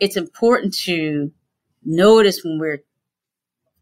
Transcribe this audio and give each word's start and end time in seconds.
it's 0.00 0.16
important 0.16 0.72
to 0.72 1.32
notice 1.84 2.44
when 2.44 2.58
we're 2.58 2.84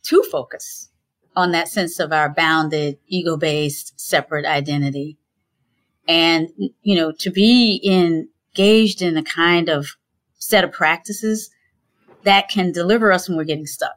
too 0.03 0.23
focused 0.31 0.91
on 1.35 1.53
that 1.53 1.69
sense 1.69 1.99
of 2.01 2.11
our 2.13 2.31
bounded, 2.31 2.99
ego 3.07 3.37
based, 3.37 3.99
separate 4.01 4.47
identity. 4.47 5.19
And, 6.09 6.49
you 6.83 6.97
know, 6.97 7.13
to 7.19 7.31
be 7.31 7.83
engaged 7.85 9.03
in 9.03 9.17
a 9.19 9.23
kind 9.23 9.69
of 9.69 9.97
set 10.39 10.65
of 10.65 10.73
practices 10.73 11.51
that 12.23 12.49
can 12.49 12.73
deliver 12.73 13.13
us 13.13 13.29
when 13.29 13.37
we're 13.37 13.45
getting 13.45 13.67
stuck. 13.67 13.97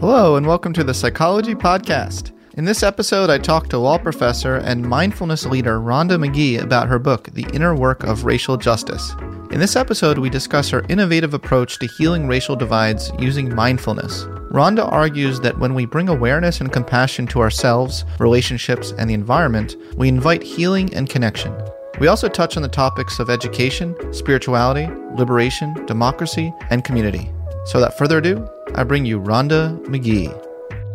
Hello, 0.00 0.36
and 0.36 0.46
welcome 0.46 0.72
to 0.72 0.84
the 0.84 0.94
Psychology 0.94 1.54
Podcast. 1.54 2.32
In 2.56 2.64
this 2.64 2.82
episode, 2.82 3.28
I 3.28 3.36
talked 3.36 3.68
to 3.70 3.78
law 3.78 3.98
professor 3.98 4.56
and 4.56 4.82
mindfulness 4.82 5.44
leader 5.44 5.78
Rhonda 5.78 6.18
Magee 6.18 6.56
about 6.56 6.88
her 6.88 6.98
book, 6.98 7.28
The 7.34 7.46
Inner 7.52 7.74
Work 7.74 8.02
of 8.04 8.24
Racial 8.24 8.56
Justice. 8.56 9.12
In 9.50 9.60
this 9.60 9.76
episode, 9.76 10.16
we 10.16 10.30
discuss 10.30 10.70
her 10.70 10.82
innovative 10.88 11.34
approach 11.34 11.78
to 11.78 11.86
healing 11.86 12.26
racial 12.26 12.56
divides 12.56 13.12
using 13.18 13.54
mindfulness. 13.54 14.24
Rhonda 14.50 14.90
argues 14.90 15.38
that 15.40 15.58
when 15.58 15.74
we 15.74 15.84
bring 15.84 16.08
awareness 16.08 16.62
and 16.62 16.72
compassion 16.72 17.26
to 17.26 17.42
ourselves, 17.42 18.06
relationships, 18.18 18.94
and 18.96 19.10
the 19.10 19.14
environment, 19.14 19.76
we 19.94 20.08
invite 20.08 20.42
healing 20.42 20.94
and 20.94 21.10
connection. 21.10 21.54
We 22.00 22.06
also 22.06 22.26
touch 22.26 22.56
on 22.56 22.62
the 22.62 22.70
topics 22.70 23.18
of 23.18 23.28
education, 23.28 23.94
spirituality, 24.14 24.88
liberation, 25.14 25.74
democracy, 25.84 26.54
and 26.70 26.84
community. 26.84 27.30
So, 27.66 27.80
without 27.80 27.98
further 27.98 28.16
ado, 28.16 28.48
I 28.74 28.82
bring 28.84 29.04
you 29.04 29.20
Rhonda 29.20 29.86
Magee. 29.88 30.30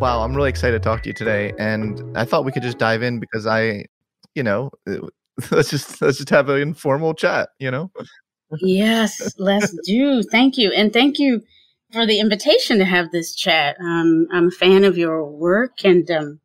Wow, 0.02 0.24
I'm 0.24 0.36
really 0.36 0.50
excited 0.50 0.82
to 0.82 0.84
talk 0.84 1.04
to 1.04 1.10
you 1.10 1.14
today, 1.14 1.54
and 1.60 2.18
I 2.18 2.26
thought 2.26 2.44
we 2.44 2.52
could 2.52 2.64
just 2.64 2.80
dive 2.80 3.04
in 3.04 3.20
because 3.20 3.46
I, 3.46 3.86
you 4.34 4.42
know, 4.42 4.72
let's 5.52 5.70
just 5.70 6.02
let's 6.02 6.18
just 6.18 6.32
have 6.32 6.50
an 6.50 6.60
informal 6.60 7.14
chat. 7.14 7.50
You 7.60 7.70
know. 7.70 7.92
yes, 8.62 9.36
let's 9.38 9.78
do. 9.86 10.24
Thank 10.24 10.58
you, 10.58 10.72
and 10.72 10.92
thank 10.92 11.20
you 11.20 11.44
for 11.94 12.08
the 12.08 12.20
invitation 12.20 12.80
to 12.80 12.86
have 12.86 13.12
this 13.12 13.36
chat. 13.36 13.78
Um, 13.80 14.26
I'm 14.32 14.48
a 14.48 14.52
fan 14.52 14.86
of 14.86 14.98
your 14.98 15.24
work, 15.24 15.86
and 15.86 16.10
um, 16.10 16.40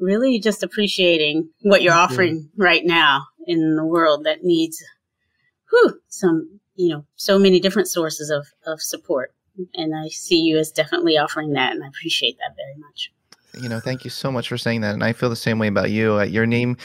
really 0.00 0.40
just 0.40 0.64
appreciating 0.64 1.50
what 1.62 1.82
you're 1.82 1.94
offering 1.94 2.34
you. 2.34 2.48
right 2.56 2.84
now 2.84 3.26
in 3.46 3.76
the 3.76 3.86
world 3.86 4.24
that 4.24 4.42
needs, 4.42 4.82
whew, 5.70 6.00
some 6.08 6.58
you 6.74 6.88
know, 6.88 7.04
so 7.14 7.38
many 7.38 7.60
different 7.60 7.86
sources 7.86 8.28
of 8.28 8.48
of 8.66 8.82
support 8.82 9.32
and 9.74 9.94
I 9.96 10.08
see 10.08 10.40
you 10.40 10.58
as 10.58 10.70
definitely 10.70 11.18
offering 11.18 11.52
that, 11.52 11.72
and 11.72 11.84
I 11.84 11.88
appreciate 11.88 12.38
that 12.38 12.56
very 12.56 12.74
much. 12.76 13.12
You 13.60 13.68
know, 13.68 13.80
thank 13.80 14.04
you 14.04 14.10
so 14.10 14.30
much 14.30 14.48
for 14.48 14.58
saying 14.58 14.82
that, 14.82 14.94
and 14.94 15.02
I 15.02 15.12
feel 15.12 15.30
the 15.30 15.36
same 15.36 15.58
way 15.58 15.66
about 15.66 15.90
you. 15.90 16.18
Uh, 16.18 16.24
your 16.24 16.46
name 16.46 16.76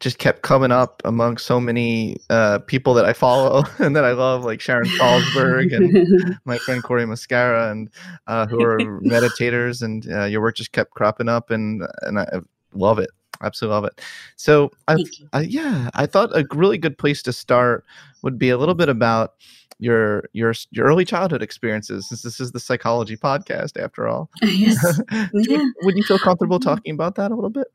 just 0.00 0.18
kept 0.18 0.42
coming 0.42 0.72
up 0.72 1.00
among 1.04 1.36
so 1.36 1.60
many 1.60 2.16
uh, 2.30 2.58
people 2.60 2.94
that 2.94 3.04
I 3.04 3.12
follow 3.12 3.64
and 3.78 3.94
that 3.94 4.04
I 4.04 4.12
love, 4.12 4.44
like 4.44 4.60
Sharon 4.60 4.88
Salzberg 4.88 5.74
and 5.74 6.38
my 6.44 6.58
friend 6.58 6.82
Cory 6.82 7.04
Muscara, 7.04 7.70
and 7.70 7.90
uh, 8.26 8.46
who 8.46 8.62
are 8.62 8.78
meditators, 9.02 9.82
and 9.82 10.10
uh, 10.10 10.24
your 10.24 10.40
work 10.40 10.56
just 10.56 10.72
kept 10.72 10.92
cropping 10.92 11.28
up, 11.28 11.50
and 11.50 11.82
and 12.02 12.18
I 12.18 12.40
love 12.72 12.98
it 12.98 13.10
absolutely 13.42 13.74
love 13.74 13.84
it. 13.84 14.00
So, 14.36 14.70
I, 14.88 14.96
yeah, 15.40 15.90
I 15.94 16.06
thought 16.06 16.36
a 16.36 16.46
really 16.52 16.78
good 16.78 16.98
place 16.98 17.22
to 17.22 17.32
start 17.32 17.84
would 18.22 18.38
be 18.38 18.50
a 18.50 18.58
little 18.58 18.74
bit 18.74 18.88
about 18.88 19.34
your 19.78 20.28
your 20.32 20.54
your 20.70 20.86
early 20.86 21.04
childhood 21.04 21.42
experiences 21.42 22.08
since 22.08 22.22
this 22.22 22.40
is 22.40 22.52
the 22.52 22.60
psychology 22.60 23.16
podcast 23.16 23.78
after 23.78 24.08
all 24.08 24.30
yes 24.42 25.00
yeah. 25.34 25.64
would 25.82 25.96
you 25.96 26.02
feel 26.02 26.18
comfortable 26.18 26.58
mm-hmm. 26.58 26.68
talking 26.68 26.94
about 26.94 27.14
that 27.16 27.30
a 27.30 27.34
little 27.34 27.50
bit 27.50 27.66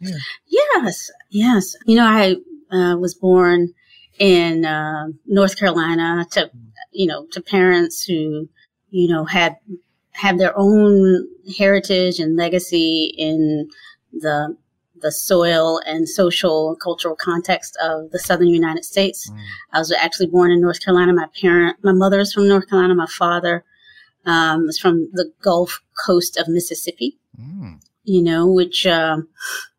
yeah. 0.00 0.16
yes 0.48 1.10
yes 1.30 1.76
you 1.86 1.94
know 1.94 2.06
i 2.06 2.34
uh, 2.76 2.96
was 2.96 3.14
born 3.14 3.72
in 4.18 4.64
uh, 4.64 5.06
north 5.26 5.56
carolina 5.56 6.26
to 6.30 6.40
mm. 6.40 6.50
you 6.90 7.06
know 7.06 7.24
to 7.26 7.40
parents 7.40 8.02
who 8.02 8.48
you 8.90 9.08
know 9.08 9.24
had 9.24 9.56
have 10.12 10.38
their 10.38 10.52
own 10.56 11.26
heritage 11.56 12.18
and 12.18 12.36
legacy 12.36 13.14
in 13.16 13.68
the 14.12 14.56
the 15.00 15.12
soil 15.12 15.80
and 15.86 16.08
social 16.08 16.76
cultural 16.76 17.16
context 17.16 17.76
of 17.82 18.10
the 18.10 18.18
southern 18.18 18.48
United 18.48 18.84
States. 18.84 19.30
Mm. 19.30 19.38
I 19.72 19.78
was 19.78 19.92
actually 19.92 20.26
born 20.26 20.50
in 20.50 20.60
North 20.60 20.84
Carolina. 20.84 21.12
My 21.12 21.26
parent, 21.40 21.78
my 21.82 21.92
mother 21.92 22.20
is 22.20 22.32
from 22.32 22.48
North 22.48 22.68
Carolina. 22.68 22.94
My 22.94 23.06
father 23.06 23.64
um, 24.24 24.68
is 24.68 24.78
from 24.78 25.08
the 25.12 25.32
Gulf 25.42 25.80
Coast 26.06 26.36
of 26.36 26.48
Mississippi. 26.48 27.18
Mm. 27.40 27.80
You 28.04 28.22
know, 28.22 28.46
which 28.46 28.86
uh, 28.86 29.18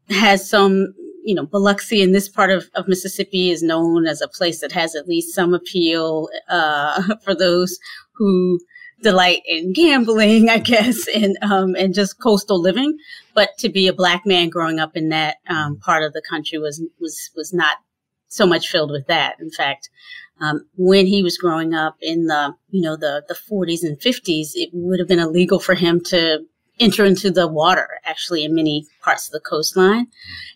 has 0.09 0.49
some 0.49 0.93
you 1.25 1.33
know, 1.33 1.45
Biloxi 1.45 2.03
in 2.03 2.11
this 2.11 2.29
part 2.29 2.51
of, 2.51 2.69
of 2.75 2.87
Mississippi 2.87 3.49
is 3.49 3.63
known 3.63 4.05
as 4.05 4.21
a 4.21 4.27
place 4.27 4.61
that 4.61 4.71
has 4.73 4.95
at 4.95 5.07
least 5.07 5.33
some 5.33 5.55
appeal 5.55 6.29
uh, 6.47 7.15
for 7.23 7.33
those 7.33 7.79
who 8.13 8.59
delight 9.05 9.43
in 9.45 9.71
gambling, 9.71 10.49
I 10.49 10.57
guess, 10.57 11.07
and 11.07 11.37
um, 11.41 11.75
and 11.75 11.93
just 11.93 12.19
coastal 12.19 12.59
living. 12.59 12.97
But 13.33 13.49
to 13.59 13.69
be 13.69 13.87
a 13.87 13.93
black 13.93 14.25
man 14.25 14.49
growing 14.49 14.79
up 14.79 14.97
in 14.97 15.09
that 15.09 15.37
um, 15.47 15.77
part 15.77 16.03
of 16.03 16.13
the 16.13 16.23
country 16.27 16.57
was 16.57 16.83
was 16.99 17.29
was 17.35 17.53
not 17.53 17.77
so 18.27 18.45
much 18.45 18.67
filled 18.67 18.91
with 18.91 19.07
that. 19.07 19.35
In 19.39 19.51
fact, 19.51 19.89
um, 20.41 20.65
when 20.75 21.05
he 21.05 21.21
was 21.21 21.37
growing 21.37 21.73
up 21.75 21.95
in 22.01 22.25
the 22.25 22.55
you 22.69 22.81
know 22.81 22.97
the 22.97 23.23
the 23.27 23.35
40s 23.35 23.83
and 23.83 23.97
50s, 23.99 24.49
it 24.55 24.69
would 24.73 24.99
have 24.99 25.07
been 25.07 25.19
illegal 25.19 25.59
for 25.59 25.75
him 25.75 26.01
to 26.05 26.39
enter 26.79 27.05
into 27.05 27.31
the 27.31 27.47
water 27.47 27.87
actually 28.03 28.43
in 28.43 28.53
many 28.53 28.85
parts 29.01 29.27
of 29.27 29.31
the 29.31 29.39
coastline. 29.39 30.07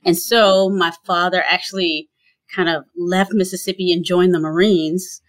And 0.04 0.18
so 0.18 0.69
my 0.69 0.92
father 1.06 1.46
actually 1.50 2.10
kind 2.54 2.68
of 2.68 2.84
left 2.98 3.31
Mississippi 3.31 3.94
and 3.94 4.04
joined 4.04 4.34
the 4.34 4.40
Marines 4.40 5.22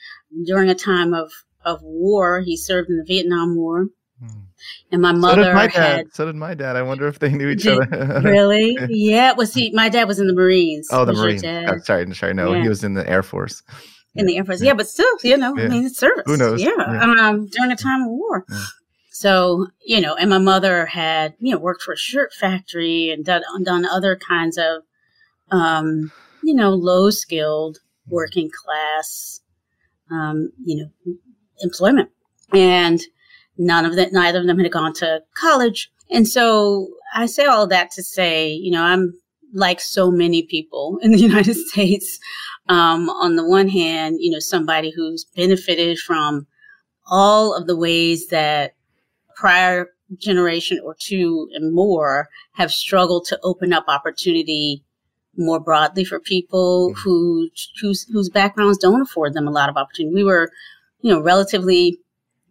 during 0.46 0.68
a 0.70 0.74
time 0.74 1.12
of 1.14 1.30
of 1.64 1.82
war. 1.82 2.40
He 2.40 2.56
served 2.56 2.90
in 2.90 2.96
the 2.96 3.04
Vietnam 3.04 3.56
War. 3.56 3.86
Hmm. 4.18 4.40
And 4.92 5.02
my 5.02 5.12
mother 5.12 5.42
so 5.42 5.48
did 5.48 5.54
my 5.54 5.66
dad. 5.66 5.96
Had, 5.96 6.14
so 6.14 6.26
did 6.26 6.34
my 6.34 6.54
dad. 6.54 6.76
I 6.76 6.82
wonder 6.82 7.06
if 7.06 7.18
they 7.18 7.30
knew 7.30 7.48
each 7.48 7.62
did, 7.62 7.80
other. 7.80 8.20
really? 8.24 8.76
Yeah. 8.88 9.32
Was 9.32 9.54
he? 9.54 9.70
My 9.72 9.88
dad 9.88 10.08
was 10.08 10.18
in 10.18 10.26
the 10.26 10.34
Marines. 10.34 10.88
Oh, 10.90 11.04
the 11.04 11.12
Marines. 11.12 11.44
Oh, 11.44 11.78
sorry, 11.84 12.14
sorry. 12.14 12.34
No, 12.34 12.52
yeah. 12.54 12.62
he 12.62 12.68
was 12.68 12.84
in 12.84 12.94
the 12.94 13.08
Air 13.08 13.22
Force. 13.22 13.62
In 14.14 14.26
the 14.26 14.36
Air 14.36 14.44
Force, 14.44 14.60
yeah, 14.60 14.74
but 14.74 14.88
still, 14.88 15.06
you 15.22 15.36
know, 15.36 15.56
yeah. 15.56 15.64
I 15.64 15.68
mean, 15.68 15.86
it's 15.86 15.98
service. 15.98 16.24
Who 16.26 16.36
knows? 16.36 16.60
Yeah, 16.60 16.72
yeah. 16.76 17.14
Um, 17.20 17.46
during 17.46 17.70
a 17.70 17.76
time 17.76 18.02
of 18.02 18.08
war. 18.08 18.44
So, 19.12 19.66
you 19.84 20.00
know, 20.00 20.14
and 20.14 20.30
my 20.30 20.38
mother 20.38 20.86
had, 20.86 21.34
you 21.38 21.52
know, 21.52 21.60
worked 21.60 21.82
for 21.82 21.92
a 21.92 21.96
shirt 21.96 22.32
factory 22.32 23.10
and 23.10 23.24
done, 23.24 23.42
done 23.62 23.84
other 23.84 24.16
kinds 24.16 24.58
of, 24.58 24.82
um, 25.50 26.10
you 26.42 26.54
know, 26.54 26.70
low 26.70 27.10
skilled, 27.10 27.78
working 28.08 28.50
class, 28.50 29.40
um, 30.10 30.52
you 30.64 30.76
know, 31.04 31.14
employment. 31.60 32.10
And 32.52 33.00
none 33.58 33.84
of 33.84 33.96
that, 33.96 34.12
neither 34.12 34.40
of 34.40 34.46
them 34.46 34.58
had 34.58 34.72
gone 34.72 34.92
to 34.94 35.22
college. 35.34 35.90
And 36.10 36.26
so 36.26 36.88
I 37.14 37.26
say 37.26 37.44
all 37.44 37.66
that 37.68 37.90
to 37.92 38.02
say, 38.02 38.52
you 38.52 38.70
know, 38.70 38.82
I'm 38.82 39.14
like 39.52 39.80
so 39.80 40.10
many 40.10 40.42
people 40.42 40.98
in 41.02 41.12
the 41.12 41.18
United 41.18 41.54
States. 41.54 42.18
Um, 42.68 43.08
on 43.10 43.36
the 43.36 43.46
one 43.46 43.68
hand, 43.68 44.16
you 44.20 44.30
know, 44.30 44.38
somebody 44.38 44.92
who's 44.94 45.24
benefited 45.36 45.98
from 45.98 46.46
all 47.06 47.54
of 47.54 47.66
the 47.66 47.76
ways 47.76 48.28
that 48.28 48.74
prior 49.34 49.88
generation 50.18 50.80
or 50.84 50.94
two 50.98 51.48
and 51.54 51.74
more 51.74 52.28
have 52.52 52.70
struggled 52.70 53.24
to 53.24 53.38
open 53.42 53.72
up 53.72 53.84
opportunity 53.88 54.84
more 55.36 55.60
broadly 55.60 56.04
for 56.04 56.20
people 56.20 56.90
mm-hmm. 56.90 57.00
who 57.00 57.48
whose 57.80 58.06
whose 58.12 58.28
backgrounds 58.28 58.78
don't 58.78 59.00
afford 59.00 59.34
them 59.34 59.48
a 59.48 59.52
lot 59.52 59.68
of 59.68 59.76
opportunity. 59.76 60.14
We 60.14 60.24
were, 60.24 60.50
you 61.02 61.12
know, 61.12 61.20
relatively 61.20 61.98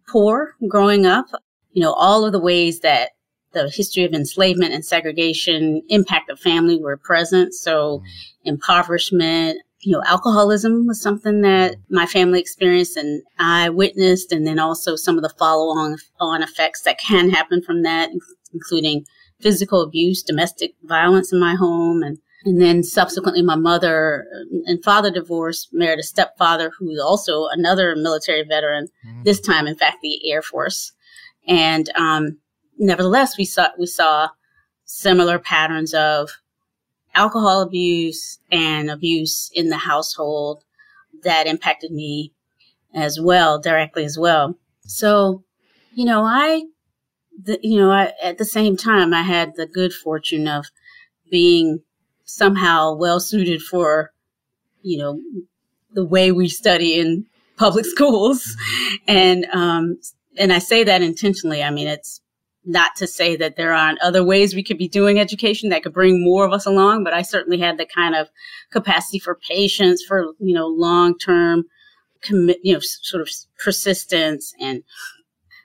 poor 0.08 0.54
growing 0.68 1.06
up. 1.06 1.26
You 1.72 1.82
know, 1.82 1.92
all 1.92 2.24
of 2.24 2.32
the 2.32 2.40
ways 2.40 2.80
that 2.80 3.10
the 3.52 3.68
history 3.68 4.04
of 4.04 4.12
enslavement 4.12 4.72
and 4.72 4.84
segregation 4.84 5.82
impact 5.88 6.30
of 6.30 6.38
family 6.38 6.78
were 6.78 6.96
present. 6.96 7.54
So 7.54 7.98
mm-hmm. 7.98 8.48
impoverishment, 8.48 9.58
you 9.80 9.92
know, 9.92 10.02
alcoholism 10.06 10.86
was 10.86 11.00
something 11.00 11.40
that 11.42 11.76
my 11.88 12.06
family 12.06 12.40
experienced 12.40 12.96
and 12.96 13.22
I 13.38 13.70
witnessed. 13.70 14.32
And 14.32 14.46
then 14.46 14.58
also 14.58 14.96
some 14.96 15.16
of 15.16 15.22
the 15.22 15.34
follow 15.38 15.76
on, 15.76 15.96
on 16.20 16.42
effects 16.42 16.82
that 16.82 16.98
can 17.00 17.30
happen 17.30 17.62
from 17.62 17.82
that, 17.82 18.10
including 18.52 19.04
physical 19.40 19.80
abuse, 19.80 20.22
domestic 20.22 20.74
violence 20.82 21.32
in 21.32 21.40
my 21.40 21.54
home. 21.54 22.02
And, 22.02 22.18
and 22.44 22.60
then 22.60 22.82
subsequently 22.82 23.42
my 23.42 23.56
mother 23.56 24.26
and 24.64 24.82
father 24.82 25.10
divorced, 25.10 25.68
married 25.72 25.98
a 25.98 26.02
stepfather 26.02 26.70
who 26.78 26.86
was 26.86 26.98
also 26.98 27.46
another 27.46 27.94
military 27.96 28.42
veteran, 28.42 28.88
mm-hmm. 29.06 29.22
this 29.24 29.40
time, 29.40 29.66
in 29.66 29.76
fact, 29.76 29.98
the 30.02 30.30
Air 30.30 30.42
Force. 30.42 30.92
And, 31.46 31.90
um, 31.96 32.38
nevertheless, 32.78 33.36
we 33.36 33.44
saw, 33.44 33.68
we 33.78 33.86
saw 33.86 34.28
similar 34.84 35.38
patterns 35.38 35.92
of 35.94 36.30
alcohol 37.14 37.60
abuse 37.60 38.38
and 38.50 38.90
abuse 38.90 39.50
in 39.54 39.68
the 39.68 39.76
household 39.76 40.64
that 41.22 41.46
impacted 41.46 41.90
me 41.90 42.32
as 42.94 43.20
well, 43.20 43.60
directly 43.60 44.04
as 44.04 44.18
well. 44.18 44.58
So, 44.82 45.44
you 45.92 46.04
know, 46.04 46.24
I, 46.24 46.64
the, 47.42 47.58
you 47.62 47.78
know, 47.78 47.90
I, 47.90 48.12
at 48.22 48.38
the 48.38 48.44
same 48.44 48.76
time, 48.76 49.12
I 49.12 49.22
had 49.22 49.56
the 49.56 49.66
good 49.66 49.92
fortune 49.92 50.48
of 50.48 50.66
being 51.30 51.82
somehow 52.34 52.94
well 52.94 53.20
suited 53.20 53.62
for, 53.62 54.12
you 54.82 54.98
know, 54.98 55.20
the 55.92 56.04
way 56.04 56.32
we 56.32 56.48
study 56.48 56.98
in 56.98 57.26
public 57.56 57.84
schools. 57.94 58.56
And, 59.06 59.46
um, 59.52 59.98
and 60.38 60.52
I 60.52 60.58
say 60.58 60.84
that 60.84 61.02
intentionally. 61.02 61.62
I 61.62 61.70
mean, 61.70 61.88
it's 61.88 62.20
not 62.64 62.94
to 62.96 63.06
say 63.06 63.36
that 63.36 63.56
there 63.56 63.72
aren't 63.72 64.00
other 64.00 64.22
ways 64.22 64.54
we 64.54 64.62
could 64.62 64.78
be 64.78 64.88
doing 64.88 65.18
education 65.18 65.70
that 65.70 65.82
could 65.82 65.94
bring 65.94 66.22
more 66.22 66.44
of 66.44 66.52
us 66.52 66.66
along, 66.66 67.04
but 67.04 67.14
I 67.14 67.22
certainly 67.22 67.58
had 67.58 67.78
the 67.78 67.86
kind 67.86 68.14
of 68.14 68.28
capacity 68.70 69.18
for 69.18 69.34
patience, 69.34 70.02
for, 70.06 70.26
you 70.38 70.54
know, 70.54 70.66
long 70.66 71.18
term 71.18 71.64
commit, 72.20 72.58
you 72.62 72.74
know, 72.74 72.80
sort 72.82 73.22
of 73.22 73.30
persistence 73.58 74.52
and 74.60 74.82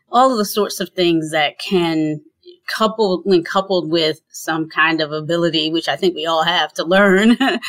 all 0.10 0.32
of 0.32 0.38
the 0.38 0.46
sorts 0.46 0.80
of 0.80 0.90
things 0.90 1.32
that 1.32 1.60
can 1.60 2.22
coupled 2.68 3.22
when 3.26 3.44
coupled 3.44 3.92
with 3.92 4.22
some 4.30 4.70
kind 4.70 5.02
of 5.02 5.12
ability, 5.12 5.72
which 5.72 5.88
I 5.88 5.96
think 5.96 6.16
we 6.16 6.26
all 6.26 6.44
have 6.44 6.74
to 6.74 6.84
learn, 6.84 7.30
mm. 7.36 7.60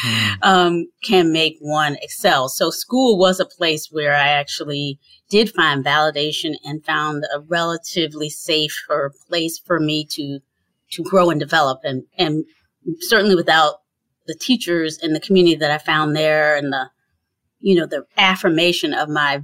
um, 0.43 0.87
can 1.03 1.33
make 1.33 1.57
one 1.61 1.97
excel. 2.03 2.49
So 2.49 2.71
school 2.71 3.19
was 3.19 3.41
a 3.41 3.47
place 3.47 3.89
where 3.91 4.15
I 4.15 4.29
actually 4.29 4.99
did 5.29 5.51
find 5.51 5.85
validation 5.85 6.55
and 6.65 6.85
found 6.85 7.25
a 7.35 7.41
relatively 7.41 8.31
safer 8.31 9.13
place 9.29 9.59
for 9.59 9.81
me 9.81 10.05
to 10.13 10.41
to 10.93 11.03
grow 11.03 11.31
and 11.31 11.41
develop 11.41 11.81
and 11.83 12.05
and 12.17 12.45
certainly 13.01 13.35
without 13.35 13.81
the 14.27 14.35
teachers 14.35 14.99
and 14.99 15.15
the 15.15 15.21
community 15.21 15.57
that 15.57 15.71
I 15.71 15.79
found 15.79 16.15
there 16.15 16.57
and 16.57 16.73
the 16.73 16.91
you 17.59 17.75
know 17.75 17.87
the 17.87 18.05
affirmation 18.17 18.95
of 18.95 19.09
my 19.09 19.43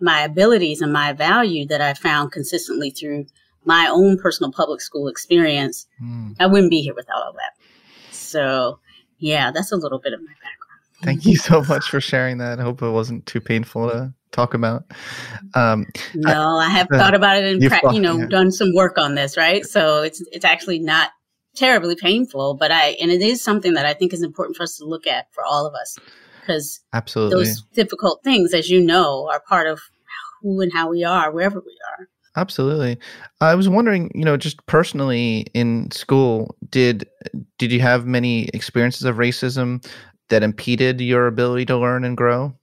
my 0.00 0.22
abilities 0.22 0.80
and 0.80 0.92
my 0.92 1.12
value 1.12 1.66
that 1.66 1.80
I 1.80 1.94
found 1.94 2.32
consistently 2.32 2.90
through 2.90 3.26
my 3.64 3.88
own 3.90 4.18
personal 4.18 4.52
public 4.52 4.80
school 4.80 5.08
experience, 5.08 5.86
mm. 6.02 6.34
I 6.40 6.46
wouldn't 6.46 6.70
be 6.70 6.80
here 6.80 6.94
without 6.94 7.22
all 7.24 7.32
that. 7.32 8.12
So, 8.12 8.78
yeah, 9.18 9.50
that's 9.50 9.72
a 9.72 9.76
little 9.76 9.98
bit 9.98 10.12
of 10.12 10.20
my 10.20 10.32
background. 10.32 10.58
Thank 11.02 11.26
you 11.26 11.36
so 11.36 11.62
much 11.62 11.88
for 11.88 12.00
sharing 12.00 12.38
that. 12.38 12.58
I 12.58 12.62
hope 12.62 12.82
it 12.82 12.90
wasn't 12.90 13.26
too 13.26 13.40
painful 13.40 13.90
to 13.90 14.12
talk 14.32 14.54
about. 14.54 14.84
Um, 15.54 15.86
no, 16.14 16.58
I, 16.58 16.66
I 16.66 16.70
have 16.70 16.88
uh, 16.92 16.98
thought 16.98 17.14
about 17.14 17.42
it 17.42 17.44
and 17.44 17.70
pra- 17.70 17.94
you 17.94 18.00
know 18.00 18.18
yeah. 18.18 18.26
done 18.26 18.50
some 18.50 18.74
work 18.74 18.98
on 18.98 19.14
this, 19.14 19.36
right? 19.36 19.64
So 19.64 20.02
it's 20.02 20.22
it's 20.32 20.44
actually 20.44 20.80
not 20.80 21.10
terribly 21.54 21.94
painful, 21.94 22.54
but 22.54 22.70
I 22.70 22.96
and 23.00 23.10
it 23.10 23.22
is 23.22 23.42
something 23.42 23.74
that 23.74 23.86
I 23.86 23.94
think 23.94 24.12
is 24.12 24.22
important 24.22 24.56
for 24.56 24.64
us 24.64 24.76
to 24.78 24.84
look 24.84 25.06
at 25.06 25.32
for 25.32 25.44
all 25.44 25.66
of 25.66 25.74
us 25.74 25.98
because 26.40 26.80
absolutely 26.92 27.44
those 27.44 27.62
difficult 27.74 28.22
things, 28.24 28.54
as 28.54 28.70
you 28.70 28.80
know, 28.80 29.28
are 29.30 29.40
part 29.40 29.66
of 29.66 29.80
who 30.42 30.60
and 30.60 30.72
how 30.72 30.88
we 30.88 31.04
are 31.04 31.30
wherever 31.30 31.60
we 31.60 31.78
are. 31.98 32.08
Absolutely. 32.36 32.98
I 33.40 33.54
was 33.54 33.68
wondering, 33.68 34.10
you 34.14 34.24
know, 34.24 34.36
just 34.36 34.64
personally 34.66 35.46
in 35.54 35.90
school, 35.90 36.56
did 36.70 37.08
did 37.58 37.72
you 37.72 37.80
have 37.80 38.06
many 38.06 38.48
experiences 38.48 39.04
of 39.04 39.16
racism 39.16 39.84
that 40.28 40.42
impeded 40.42 41.00
your 41.00 41.26
ability 41.26 41.66
to 41.66 41.76
learn 41.76 42.04
and 42.04 42.16
grow? 42.16 42.54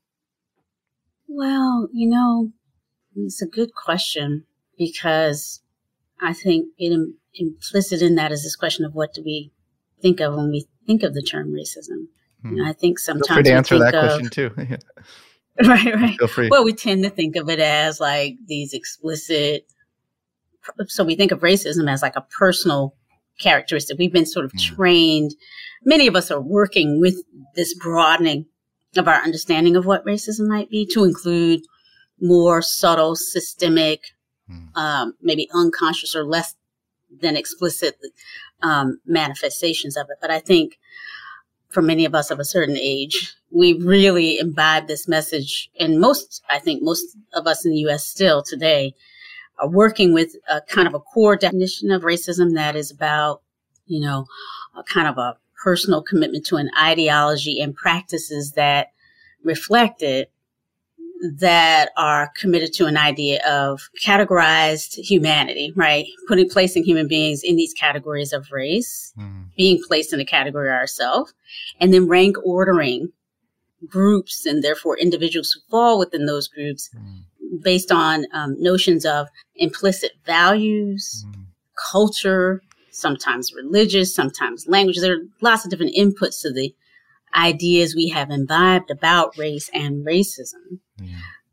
Well, 1.27 1.89
you 1.91 2.09
know, 2.09 2.51
it's 3.15 3.41
a 3.41 3.47
good 3.47 3.73
question 3.73 4.45
because 4.77 5.61
I 6.21 6.33
think 6.33 6.67
it 6.77 6.97
implicit 7.33 8.01
in 8.01 8.15
that 8.15 8.31
is 8.31 8.43
this 8.43 8.55
question 8.55 8.85
of 8.85 8.93
what 8.93 9.13
do 9.13 9.21
we 9.23 9.51
think 10.01 10.19
of 10.19 10.35
when 10.35 10.49
we 10.51 10.67
think 10.85 11.03
of 11.03 11.13
the 11.13 11.21
term 11.21 11.51
racism. 11.51 12.07
Hmm. 12.41 12.61
I 12.63 12.73
think 12.73 12.99
sometimes 12.99 13.27
Feel 13.27 13.35
free 13.35 13.43
to 13.43 13.53
answer 13.53 13.79
that 13.79 13.95
of, 13.95 14.03
question 14.03 14.29
too. 14.29 14.51
right, 15.63 15.95
right. 15.95 16.17
Feel 16.19 16.27
free. 16.27 16.49
Well, 16.49 16.65
we 16.65 16.73
tend 16.73 17.03
to 17.03 17.09
think 17.09 17.35
of 17.35 17.49
it 17.49 17.59
as 17.59 17.99
like 17.99 18.35
these 18.45 18.73
explicit. 18.73 19.65
So 20.87 21.03
we 21.03 21.15
think 21.15 21.31
of 21.31 21.39
racism 21.39 21.89
as 21.89 22.01
like 22.01 22.15
a 22.15 22.25
personal 22.37 22.95
characteristic. 23.39 23.97
We've 23.97 24.11
been 24.11 24.25
sort 24.25 24.45
of 24.45 24.51
mm. 24.51 24.75
trained. 24.75 25.35
Many 25.83 26.07
of 26.07 26.15
us 26.15 26.31
are 26.31 26.41
working 26.41 26.99
with 26.99 27.15
this 27.55 27.73
broadening 27.73 28.45
of 28.97 29.07
our 29.07 29.21
understanding 29.21 29.75
of 29.75 29.85
what 29.85 30.05
racism 30.05 30.47
might 30.47 30.69
be 30.69 30.85
to 30.93 31.03
include 31.03 31.61
more 32.19 32.61
subtle, 32.61 33.15
systemic, 33.15 34.01
mm. 34.49 34.75
um, 34.75 35.13
maybe 35.21 35.49
unconscious 35.53 36.15
or 36.15 36.25
less 36.25 36.55
than 37.21 37.37
explicit 37.37 37.97
um, 38.61 38.99
manifestations 39.05 39.95
of 39.95 40.07
it. 40.09 40.17
But 40.21 40.31
I 40.31 40.39
think 40.39 40.79
for 41.75 41.81
many 41.81 42.05
of 42.05 42.15
us 42.15 42.31
of 42.31 42.39
a 42.39 42.45
certain 42.45 42.77
age, 42.77 43.35
we 43.51 43.73
really 43.73 44.39
imbibe 44.39 44.87
this 44.87 45.09
message. 45.09 45.69
And 45.77 45.99
most, 45.99 46.41
I 46.49 46.57
think 46.57 46.81
most 46.81 47.17
of 47.33 47.45
us 47.47 47.65
in 47.65 47.71
the 47.71 47.79
U.S. 47.79 48.07
still 48.07 48.41
today 48.41 48.95
are 49.59 49.67
working 49.67 50.13
with 50.13 50.37
a 50.49 50.61
kind 50.61 50.87
of 50.87 50.93
a 50.93 51.01
core 51.01 51.35
definition 51.35 51.91
of 51.91 52.03
racism 52.03 52.53
that 52.53 52.77
is 52.77 52.91
about, 52.91 53.41
you 53.87 53.99
know, 53.99 54.25
a 54.77 54.83
kind 54.83 55.09
of 55.09 55.17
a 55.17 55.35
personal 55.61 56.01
commitment 56.01 56.45
to 56.45 56.55
an 56.55 56.71
ideology 56.81 57.59
and 57.59 57.75
practices 57.75 58.53
that 58.53 58.93
reflect 59.43 60.01
it 60.01 60.31
that 61.21 61.91
are 61.97 62.31
committed 62.39 62.73
to 62.73 62.85
an 62.85 62.97
idea 62.97 63.41
of 63.47 63.89
categorized 64.03 64.95
humanity, 64.95 65.71
right? 65.75 66.05
Putting, 66.27 66.49
placing 66.49 66.83
human 66.83 67.07
beings 67.07 67.41
in 67.43 67.55
these 67.55 67.73
categories 67.73 68.33
of 68.33 68.51
race, 68.51 69.13
mm. 69.17 69.45
being 69.57 69.81
placed 69.87 70.13
in 70.13 70.19
a 70.19 70.25
category 70.25 70.69
ourselves, 70.69 71.33
and 71.79 71.93
then 71.93 72.07
rank 72.07 72.35
ordering 72.43 73.09
groups 73.87 74.45
and 74.45 74.63
therefore 74.63 74.97
individuals 74.97 75.51
who 75.51 75.61
fall 75.69 75.99
within 75.99 76.25
those 76.25 76.47
groups 76.47 76.89
mm. 76.95 77.63
based 77.63 77.91
on 77.91 78.25
um, 78.33 78.55
notions 78.59 79.05
of 79.05 79.27
implicit 79.55 80.11
values, 80.25 81.25
mm. 81.27 81.45
culture, 81.91 82.61
sometimes 82.91 83.53
religious, 83.53 84.13
sometimes 84.13 84.67
language. 84.67 84.99
There 84.99 85.13
are 85.13 85.23
lots 85.41 85.65
of 85.65 85.71
different 85.71 85.95
inputs 85.95 86.41
to 86.41 86.51
the 86.51 86.75
ideas 87.35 87.95
we 87.95 88.09
have 88.09 88.29
imbibed 88.31 88.89
about 88.89 89.37
race 89.37 89.69
and 89.73 90.05
racism. 90.05 90.79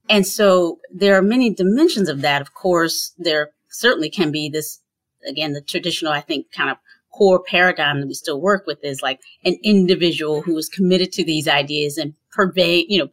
And 0.09 0.27
so 0.27 0.79
there 0.93 1.17
are 1.17 1.23
many 1.23 1.51
dimensions 1.51 2.09
of 2.09 2.21
that. 2.21 2.43
Of 2.43 2.55
course, 2.55 3.13
there 3.19 3.51
certainly 3.71 4.11
can 4.11 4.31
be 4.31 4.49
this, 4.49 4.81
again, 5.27 5.53
the 5.53 5.61
traditional, 5.61 6.13
I 6.13 6.21
think, 6.21 6.53
kind 6.53 6.71
of 6.71 6.77
core 7.13 7.43
paradigm 7.43 8.01
that 8.01 8.07
we 8.07 8.15
still 8.15 8.41
work 8.41 8.67
with 8.67 8.83
is 8.83 9.03
like 9.03 9.21
an 9.45 9.57
individual 9.63 10.43
who 10.43 10.57
is 10.57 10.69
committed 10.69 11.13
to 11.13 11.25
these 11.25 11.47
ideas 11.47 11.99
and 11.99 12.15
pervade, 12.33 12.87
you 12.89 12.99
know, 12.99 13.09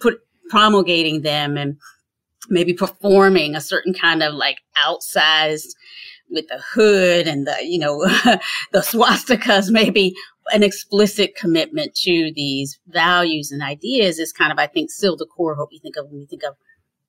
put 0.00 0.20
promulgating 0.50 1.22
them 1.22 1.56
and 1.56 1.76
maybe 2.48 2.72
performing 2.72 3.54
a 3.54 3.60
certain 3.60 3.92
kind 3.92 4.22
of 4.22 4.34
like 4.34 4.58
outsized 4.84 5.74
with 6.30 6.48
the 6.48 6.60
hood 6.74 7.26
and 7.26 7.46
the, 7.46 7.56
you 7.62 7.78
know, 7.78 8.00
the 8.72 8.80
swastikas 8.80 9.70
maybe 9.70 10.14
an 10.52 10.62
explicit 10.62 11.34
commitment 11.36 11.94
to 11.94 12.32
these 12.34 12.78
values 12.88 13.50
and 13.50 13.62
ideas 13.62 14.18
is 14.18 14.32
kind 14.32 14.52
of, 14.52 14.58
I 14.58 14.66
think, 14.66 14.90
still 14.90 15.16
the 15.16 15.26
core 15.26 15.52
of 15.52 15.58
what 15.58 15.70
we 15.70 15.78
think 15.78 15.96
of 15.96 16.08
when 16.08 16.20
we 16.20 16.26
think 16.26 16.42
of 16.44 16.56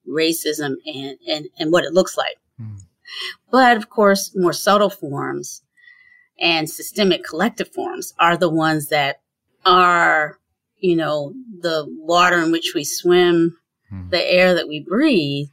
racism 0.08 0.74
and, 0.86 1.18
and, 1.26 1.46
and 1.58 1.72
what 1.72 1.84
it 1.84 1.92
looks 1.92 2.16
like. 2.16 2.36
Mm. 2.60 2.80
But 3.50 3.76
of 3.76 3.88
course, 3.88 4.32
more 4.34 4.52
subtle 4.52 4.90
forms 4.90 5.62
and 6.38 6.68
systemic 6.68 7.24
collective 7.24 7.72
forms 7.72 8.14
are 8.18 8.36
the 8.36 8.50
ones 8.50 8.88
that 8.88 9.20
are, 9.64 10.38
you 10.78 10.96
know, 10.96 11.32
the 11.60 11.86
water 11.88 12.38
in 12.38 12.52
which 12.52 12.72
we 12.74 12.84
swim, 12.84 13.56
mm. 13.92 14.10
the 14.10 14.32
air 14.32 14.54
that 14.54 14.68
we 14.68 14.80
breathe. 14.80 15.48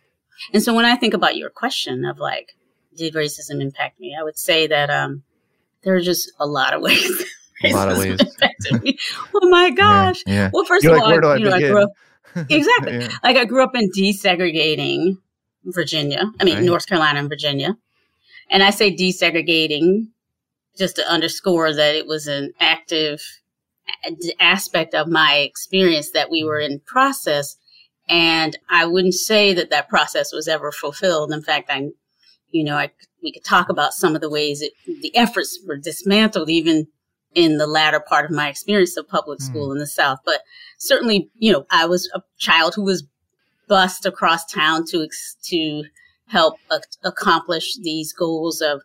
And 0.54 0.62
so 0.62 0.74
when 0.74 0.86
I 0.86 0.96
think 0.96 1.14
about 1.14 1.38
your 1.38 1.50
question 1.50 2.06
of 2.06 2.20
like, 2.20 2.56
did 2.96 3.14
racism 3.14 3.62
impact 3.62 4.00
me? 4.00 4.16
I 4.20 4.24
would 4.24 4.38
say 4.38 4.68
that 4.68 4.90
um, 4.90 5.24
there 5.84 5.96
are 5.96 6.02
just 6.02 6.32
a 6.40 6.46
lot 6.46 6.74
of 6.74 6.82
ways. 6.84 7.24
A 7.72 7.76
lot 7.76 7.92
of 7.92 7.98
ways. 7.98 8.20
oh 9.34 9.50
my 9.50 9.70
gosh. 9.76 10.24
Yeah, 10.26 10.34
yeah. 10.34 10.50
Well, 10.54 10.66
1st 10.66 10.86
of 10.86 11.02
all, 11.02 11.10
like, 11.10 11.40
you 11.40 11.46
know, 11.46 11.56
I 11.56 11.60
grew 11.60 11.84
up 11.84 11.92
exactly. 12.50 13.00
yeah. 13.00 13.10
Like 13.24 13.38
I 13.38 13.46
grew 13.46 13.64
up 13.64 13.76
in 13.76 13.90
desegregating 13.92 15.18
Virginia. 15.66 16.24
I 16.40 16.44
mean, 16.44 16.56
right. 16.56 16.64
North 16.64 16.88
Carolina 16.88 17.20
and 17.20 17.30
Virginia. 17.30 17.78
And 18.50 18.62
I 18.62 18.70
say 18.70 18.96
desegregating 18.96 20.08
just 20.78 20.98
to 20.98 21.10
underscore 21.10 21.74
that 21.74 21.96
it 21.96 22.08
was 22.08 22.28
an 22.28 22.54
active 22.60 23.22
aspect 24.40 24.94
of 24.94 25.08
my 25.08 25.36
experience 25.36 26.12
that 26.12 26.30
we 26.30 26.44
were 26.44 26.60
mm-hmm. 26.60 26.74
in 26.74 26.80
process. 26.82 27.58
And 28.08 28.58
I 28.70 28.86
wouldn't 28.86 29.16
say 29.16 29.54
that 29.54 29.70
that 29.70 29.90
process 29.90 30.32
was 30.32 30.48
ever 30.48 30.72
fulfilled. 30.72 31.32
In 31.32 31.42
fact, 31.42 31.70
I, 31.72 31.90
you 32.52 32.64
know, 32.64 32.78
I, 32.78 32.92
we 33.24 33.32
could 33.32 33.44
talk 33.44 33.70
about 33.70 33.94
some 33.94 34.16
of 34.16 34.22
the 34.22 34.30
ways 34.30 34.62
it, 34.62 34.74
the 34.86 35.16
efforts 35.16 35.60
were 35.66 35.78
dismantled 35.78 36.50
even 36.50 36.88
in 37.36 37.58
the 37.58 37.68
latter 37.68 38.00
part 38.00 38.26
of 38.26 38.32
my 38.32 38.50
experience 38.50 38.98
of 38.98 39.08
public 39.08 39.40
hmm. 39.40 39.46
school 39.46 39.70
mm. 39.70 39.74
in 39.74 39.78
the 39.78 39.88
South. 39.88 40.20
But 40.26 40.42
certainly, 40.78 41.30
you 41.36 41.52
know, 41.52 41.66
I 41.70 41.86
was 41.86 42.10
a 42.16 42.22
child 42.38 42.74
who 42.74 42.84
was 42.84 43.04
bused 43.68 44.06
across 44.06 44.46
town 44.46 44.86
to, 44.88 45.08
to 45.44 45.84
help 46.28 46.56
accomplish 47.04 47.78
these 47.78 48.14
goals 48.14 48.62
of 48.62 48.82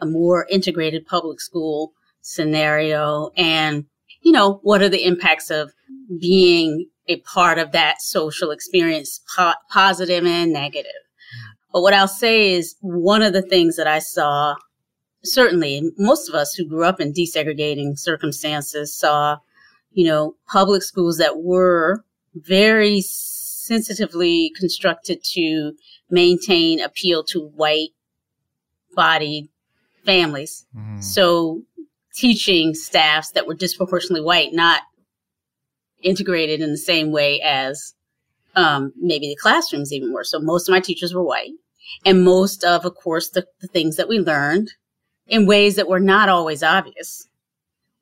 a 0.00 0.06
more 0.06 0.46
integrated 0.50 1.06
public 1.06 1.40
school 1.40 1.92
scenario 2.20 3.30
and 3.36 3.84
you 4.20 4.32
know 4.32 4.58
what 4.62 4.82
are 4.82 4.88
the 4.88 5.04
impacts 5.04 5.50
of 5.50 5.72
being 6.20 6.86
a 7.08 7.20
part 7.20 7.56
of 7.56 7.72
that 7.72 8.02
social 8.02 8.50
experience 8.50 9.20
po- 9.36 9.52
positive 9.70 10.26
and 10.26 10.52
negative 10.52 10.90
but 11.72 11.82
what 11.82 11.94
i'll 11.94 12.08
say 12.08 12.52
is 12.52 12.74
one 12.80 13.22
of 13.22 13.32
the 13.32 13.42
things 13.42 13.76
that 13.76 13.86
i 13.86 14.00
saw 14.00 14.56
certainly 15.26 15.90
most 15.98 16.28
of 16.28 16.34
us 16.34 16.54
who 16.54 16.64
grew 16.64 16.84
up 16.84 17.00
in 17.00 17.12
desegregating 17.12 17.98
circumstances 17.98 18.94
saw 18.94 19.38
you 19.92 20.04
know 20.04 20.34
public 20.46 20.82
schools 20.82 21.18
that 21.18 21.38
were 21.38 22.04
very 22.34 23.00
sensitively 23.00 24.52
constructed 24.56 25.22
to 25.24 25.72
maintain 26.10 26.80
appeal 26.80 27.24
to 27.24 27.40
white 27.40 27.90
bodied 28.94 29.48
families. 30.04 30.66
Mm. 30.76 31.02
So 31.02 31.62
teaching 32.14 32.74
staffs 32.74 33.32
that 33.32 33.46
were 33.46 33.54
disproportionately 33.54 34.24
white, 34.24 34.52
not 34.52 34.82
integrated 36.02 36.60
in 36.60 36.70
the 36.70 36.78
same 36.78 37.10
way 37.10 37.40
as 37.40 37.94
um, 38.54 38.92
maybe 38.96 39.28
the 39.28 39.36
classrooms 39.36 39.92
even 39.92 40.12
were. 40.12 40.24
So 40.24 40.38
most 40.38 40.68
of 40.68 40.72
my 40.72 40.80
teachers 40.80 41.12
were 41.14 41.24
white. 41.24 41.52
And 42.04 42.24
most 42.24 42.64
of, 42.64 42.84
of 42.84 42.94
course, 42.94 43.28
the, 43.28 43.46
the 43.60 43.68
things 43.68 43.96
that 43.96 44.08
we 44.08 44.18
learned 44.18 44.72
in 45.26 45.46
ways 45.46 45.76
that 45.76 45.88
were 45.88 46.00
not 46.00 46.28
always 46.28 46.62
obvious 46.62 47.28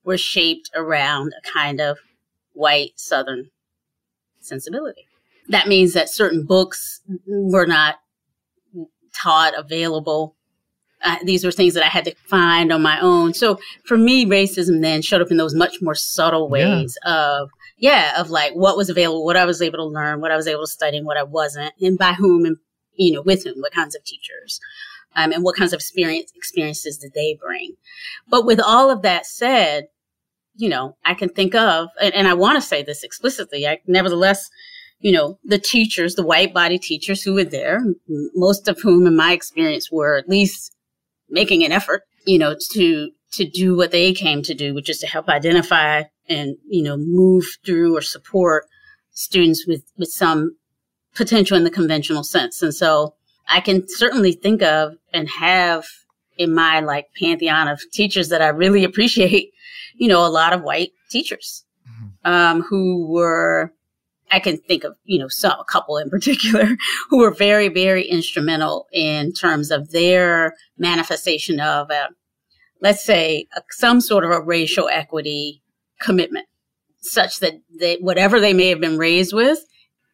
were 0.05 0.19
shaped 0.19 0.71
around 0.75 1.33
a 1.33 1.51
kind 1.51 1.81
of 1.81 1.99
white 2.53 2.93
Southern 2.97 3.51
sensibility. 4.41 5.07
That 5.49 5.69
means 5.69 5.93
that 5.95 6.09
certain 6.09 6.45
books 6.45 7.01
were 7.27 7.67
not 7.67 7.97
taught 9.15 9.59
available 9.59 10.37
uh, 11.05 11.19
these 11.23 11.45
were 11.45 11.53
things 11.53 11.75
that 11.75 11.85
I 11.85 11.89
had 11.89 12.07
to 12.07 12.15
find 12.27 12.73
on 12.73 12.83
my 12.83 12.99
own. 13.01 13.35
So 13.35 13.59
for 13.85 13.97
me, 13.97 14.25
racism 14.25 14.81
then 14.81 15.03
showed 15.03 15.21
up 15.21 15.31
in 15.31 15.37
those 15.37 15.55
much 15.55 15.83
more 15.83 15.95
subtle 15.95 16.49
ways 16.49 16.97
yeah. 17.05 17.13
of, 17.13 17.51
yeah, 17.77 18.21
of 18.21 18.31
like 18.31 18.55
what 18.55 18.77
was 18.77 18.89
available, 18.89 19.25
what 19.25 19.37
I 19.37 19.45
was 19.45 19.61
able 19.61 19.79
to 19.79 19.85
learn, 19.85 20.23
what 20.23 20.33
I 20.33 20.37
was 20.37 20.49
able 20.49 20.63
to 20.63 20.67
study, 20.67 20.97
and 20.97 21.07
what 21.07 21.19
I 21.19 21.23
wasn't, 21.23 21.75
and 21.81 21.99
by 21.99 22.15
whom, 22.15 22.47
and 22.47 22.57
you 22.95 23.13
know, 23.13 23.23
with 23.23 23.45
whom, 23.45 23.61
what 23.61 23.73
kinds 23.73 23.95
of 23.95 24.03
teachers, 24.05 24.61
um, 25.17 25.33
and 25.33 25.43
what 25.43 25.57
kinds 25.57 25.73
of 25.73 25.79
experience 25.79 26.33
experiences 26.35 26.99
did 26.99 27.13
they 27.15 27.39
bring. 27.41 27.75
But 28.29 28.47
with 28.47 28.61
all 28.61 28.91
of 28.91 29.03
that 29.03 29.27
said, 29.27 29.87
you 30.57 30.69
know, 30.69 30.97
I 31.05 31.15
can 31.15 31.29
think 31.29 31.55
of, 31.55 31.89
and, 32.01 32.15
and 32.15 32.29
I 32.29 32.35
want 32.35 32.57
to 32.57 32.67
say 32.67 32.83
this 32.83 33.03
explicitly. 33.03 33.67
I 33.67 33.79
nevertheless 33.87 34.51
you 35.05 35.13
know, 35.13 35.39
the 35.45 35.59
teachers, 35.59 36.15
the 36.15 36.25
white 36.25 36.55
body 36.55 36.79
teachers 36.79 37.23
who 37.23 37.35
were 37.35 37.45
there, 37.45 37.85
most 38.35 38.69
of 38.69 38.81
whom 38.81 39.07
in 39.07 39.15
my 39.15 39.33
experience 39.33 39.93
were 39.93 40.17
at 40.17 40.31
least 40.31 40.75
making 41.29 41.63
an 41.63 41.73
effort, 41.73 42.05
you 42.27 42.39
know, 42.39 42.57
to 42.73 43.11
to 43.33 43.45
do 43.45 43.77
what 43.77 43.91
they 43.91 44.15
came 44.15 44.43
to 44.43 44.55
do, 44.55 44.73
which 44.73 44.89
is 44.89 45.01
to 45.01 45.07
help 45.07 45.29
identify 45.29 46.05
and 46.29 46.57
you 46.67 46.83
know 46.83 46.97
move 46.97 47.45
through 47.67 47.95
or 47.95 48.01
support 48.01 48.65
students 49.11 49.67
with 49.67 49.83
with 49.99 50.09
some 50.09 50.57
potential 51.15 51.57
in 51.59 51.65
the 51.65 51.71
conventional 51.71 52.25
sense. 52.25 52.63
And 52.63 52.75
so 52.75 53.15
I 53.49 53.61
can 53.61 53.85
certainly 53.89 54.33
think 54.33 54.63
of 54.63 54.95
and 55.13 55.29
have 55.29 55.87
in 56.37 56.55
my 56.55 56.81
like 56.81 57.09
pantheon 57.19 57.69
of 57.69 57.81
teachers 57.93 58.29
that 58.29 58.43
I 58.43 58.49
really 58.49 58.85
appreciate, 58.85 59.53
you 59.95 60.09
know, 60.09 60.27
a 60.27 60.29
lot 60.29 60.53
of 60.53 60.63
white 60.63 60.93
teachers 61.11 61.65
mm-hmm. 61.89 62.31
um, 62.31 62.63
who 62.63 63.07
were 63.07 63.73
I 64.31 64.41
can 64.41 64.57
think 64.57 64.83
of, 64.83 64.97
you 65.05 65.19
know, 65.19 65.29
some, 65.29 65.59
a 65.61 65.65
couple 65.65 65.97
in 65.97 66.11
particular 66.11 66.67
who 67.09 67.19
were 67.19 67.31
very, 67.31 67.69
very 67.69 68.05
instrumental 68.05 68.89
in 68.93 69.33
terms 69.33 69.71
of 69.71 69.93
their 69.93 70.55
manifestation 70.77 71.61
of, 71.61 71.91
a, 71.91 72.09
let's 72.81 73.05
say, 73.05 73.47
a, 73.57 73.63
some 73.71 74.01
sort 74.01 74.25
of 74.25 74.31
a 74.31 74.41
racial 74.41 74.89
equity 74.89 75.63
commitment, 76.01 76.47
such 77.01 77.39
that 77.41 77.61
they, 77.79 77.97
whatever 77.97 78.41
they 78.41 78.53
may 78.53 78.69
have 78.71 78.81
been 78.81 78.99
raised 78.99 79.33
with, 79.33 79.59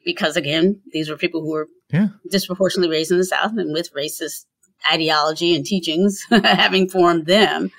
because 0.05 0.37
again, 0.37 0.83
these 0.93 1.09
were 1.09 1.17
people 1.17 1.41
who 1.41 1.53
were 1.53 1.69
yeah. 1.93 2.09
disproportionately 2.31 2.95
raised 2.95 3.11
in 3.11 3.19
the 3.19 3.25
South 3.25 3.53
and 3.57 3.73
with 3.73 3.93
racist 3.95 4.47
ideology 4.91 5.55
and 5.55 5.65
teachings 5.65 6.25
having 6.45 6.89
formed 6.89 7.27
them, 7.27 7.71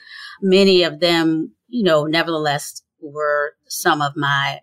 many 0.42 0.84
of 0.84 1.00
them, 1.00 1.52
you 1.68 1.84
know, 1.84 2.06
nevertheless 2.06 2.82
were 3.02 3.56
some 3.68 4.02
of 4.02 4.16
my, 4.16 4.60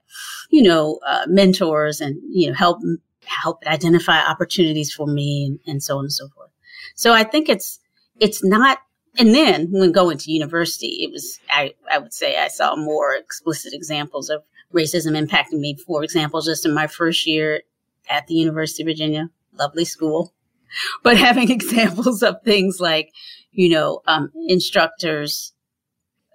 you 0.51 0.63
know, 0.63 1.01
uh, 1.07 1.25
mentors 1.27 2.01
and, 2.01 2.21
you 2.31 2.49
know, 2.49 2.55
help, 2.55 2.79
help 3.25 3.63
identify 3.67 4.21
opportunities 4.21 4.93
for 4.93 5.07
me 5.07 5.47
and, 5.47 5.59
and 5.67 5.83
so 5.83 5.99
on 5.99 6.05
and 6.05 6.13
so 6.13 6.29
forth. 6.29 6.51
So 6.95 7.13
I 7.13 7.25
think 7.25 7.49
it's, 7.49 7.81
it's 8.21 8.45
not, 8.45 8.79
and 9.19 9.35
then 9.35 9.69
when 9.73 9.91
going 9.91 10.19
to 10.19 10.33
university, 10.33 10.99
it 11.03 11.11
was, 11.11 11.41
I, 11.51 11.75
I 11.91 11.99
would 11.99 12.13
say 12.13 12.39
I 12.39 12.49
saw 12.49 12.77
more 12.77 13.15
explicit 13.15 13.73
examples 13.75 14.31
of 14.31 14.43
racism 14.73 15.19
impacting 15.19 15.59
me. 15.59 15.77
For 15.87 16.05
example, 16.05 16.41
just 16.41 16.65
in 16.65 16.75
my 16.75 16.87
first 16.87 17.27
year 17.27 17.63
at 18.09 18.27
the 18.27 18.35
University 18.35 18.83
of 18.83 18.87
Virginia, 18.87 19.31
lovely 19.59 19.85
school, 19.85 20.35
but 21.03 21.17
having 21.17 21.51
examples 21.51 22.23
of 22.23 22.43
things 22.45 22.81
like, 22.81 23.11
you 23.53 23.69
know, 23.69 24.03
um, 24.07 24.31
instructors 24.47 25.53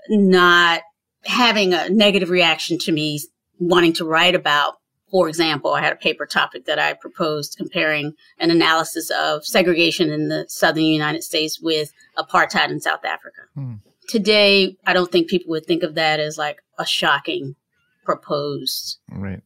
not 0.10 0.82
having 1.26 1.74
a 1.74 1.90
negative 1.90 2.30
reaction 2.30 2.78
to 2.78 2.92
me 2.92 3.20
wanting 3.60 3.94
to 3.94 4.06
write 4.06 4.36
about 4.36 4.76
for 5.14 5.30
example, 5.30 5.76
I 5.76 5.82
had 5.82 5.94
a 5.94 5.98
paper 5.98 6.26
topic 6.26 6.66
that 6.66 6.80
I 6.80 6.94
proposed 6.94 7.56
comparing 7.56 8.14
an 8.40 8.50
analysis 8.50 9.12
of 9.12 9.46
segregation 9.46 10.12
in 10.12 10.30
the 10.30 10.46
southern 10.48 10.86
United 10.86 11.24
States 11.24 11.62
with 11.62 11.94
apartheid 12.18 12.72
in 12.72 12.80
South 12.80 13.06
Africa. 13.06 13.42
Hmm. 13.54 13.74
Today, 14.10 14.76
I 14.88 14.94
don't 14.94 15.12
think 15.12 15.30
people 15.30 15.52
would 15.52 15.68
think 15.68 15.84
of 15.84 15.94
that 15.94 16.20
as 16.20 16.40
like 16.40 16.64
a 16.80 16.86
shocking 16.86 17.56
proposed 18.04 18.98
right. 19.12 19.42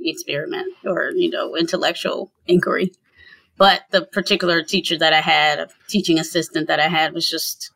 experiment 0.00 0.74
or, 0.84 1.12
you 1.14 1.30
know, 1.30 1.56
intellectual 1.56 2.32
inquiry. 2.48 2.90
But 3.56 3.82
the 3.90 4.04
particular 4.06 4.62
teacher 4.62 4.98
that 4.98 5.12
I 5.12 5.20
had, 5.20 5.60
a 5.60 5.68
teaching 5.88 6.18
assistant 6.18 6.66
that 6.68 6.80
I 6.80 6.88
had 6.88 7.14
was 7.14 7.28
just 7.28 7.70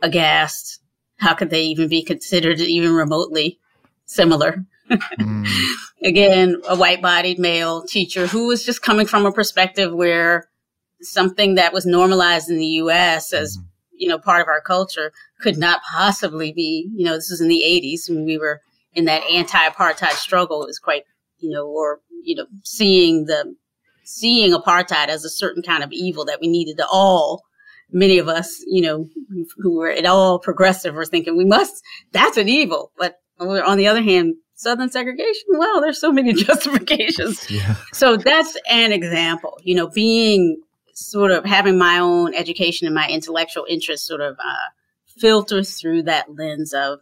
aghast 0.00 0.82
how 1.22 1.34
could 1.34 1.50
they 1.50 1.62
even 1.62 1.88
be 1.88 2.02
considered 2.02 2.60
even 2.60 2.92
remotely 2.92 3.60
similar? 4.06 4.64
mm. 4.90 5.46
Again, 6.04 6.60
a 6.68 6.76
white 6.76 7.00
bodied 7.00 7.38
male 7.38 7.84
teacher 7.84 8.26
who 8.26 8.48
was 8.48 8.64
just 8.64 8.82
coming 8.82 9.06
from 9.06 9.24
a 9.24 9.32
perspective 9.32 9.94
where 9.94 10.48
something 11.00 11.54
that 11.54 11.72
was 11.72 11.86
normalized 11.86 12.50
in 12.50 12.58
the 12.58 12.66
US 12.66 13.32
as, 13.32 13.56
mm. 13.56 13.64
you 13.92 14.08
know, 14.08 14.18
part 14.18 14.42
of 14.42 14.48
our 14.48 14.60
culture 14.60 15.12
could 15.40 15.56
not 15.56 15.80
possibly 15.88 16.52
be, 16.52 16.90
you 16.92 17.04
know, 17.04 17.14
this 17.14 17.30
was 17.30 17.40
in 17.40 17.48
the 17.48 17.62
80s 17.64 18.10
when 18.10 18.24
we 18.24 18.36
were 18.36 18.60
in 18.92 19.04
that 19.04 19.22
anti 19.30 19.58
apartheid 19.68 20.16
struggle. 20.16 20.64
It 20.64 20.66
was 20.66 20.80
quite, 20.80 21.04
you 21.38 21.50
know, 21.50 21.68
or, 21.68 22.00
you 22.24 22.34
know, 22.34 22.46
seeing 22.64 23.26
the, 23.26 23.54
seeing 24.04 24.52
apartheid 24.52 25.08
as 25.08 25.24
a 25.24 25.30
certain 25.30 25.62
kind 25.62 25.82
of 25.82 25.92
evil 25.92 26.24
that 26.24 26.40
we 26.40 26.48
needed 26.48 26.76
to 26.78 26.86
all 26.86 27.42
many 27.92 28.18
of 28.18 28.28
us, 28.28 28.62
you 28.66 28.82
know, 28.82 29.08
who 29.58 29.76
were 29.76 29.90
at 29.90 30.06
all 30.06 30.38
progressive 30.38 30.94
were 30.94 31.04
thinking 31.04 31.36
we 31.36 31.44
must, 31.44 31.82
that's 32.12 32.36
an 32.36 32.48
evil. 32.48 32.90
But 32.98 33.20
on 33.38 33.76
the 33.76 33.86
other 33.86 34.02
hand, 34.02 34.34
Southern 34.54 34.90
segregation, 34.90 35.44
well, 35.50 35.80
there's 35.80 36.00
so 36.00 36.12
many 36.12 36.32
justifications. 36.44 37.50
Yeah. 37.50 37.76
So 37.92 38.16
that's 38.16 38.56
an 38.70 38.92
example, 38.92 39.58
you 39.62 39.74
know, 39.74 39.88
being 39.88 40.60
sort 40.94 41.30
of 41.30 41.44
having 41.44 41.78
my 41.78 41.98
own 41.98 42.34
education 42.34 42.86
and 42.86 42.94
my 42.94 43.08
intellectual 43.08 43.66
interests 43.68 44.06
sort 44.06 44.20
of 44.20 44.36
uh, 44.38 44.68
filter 45.06 45.62
through 45.62 46.02
that 46.04 46.34
lens 46.34 46.72
of 46.72 47.00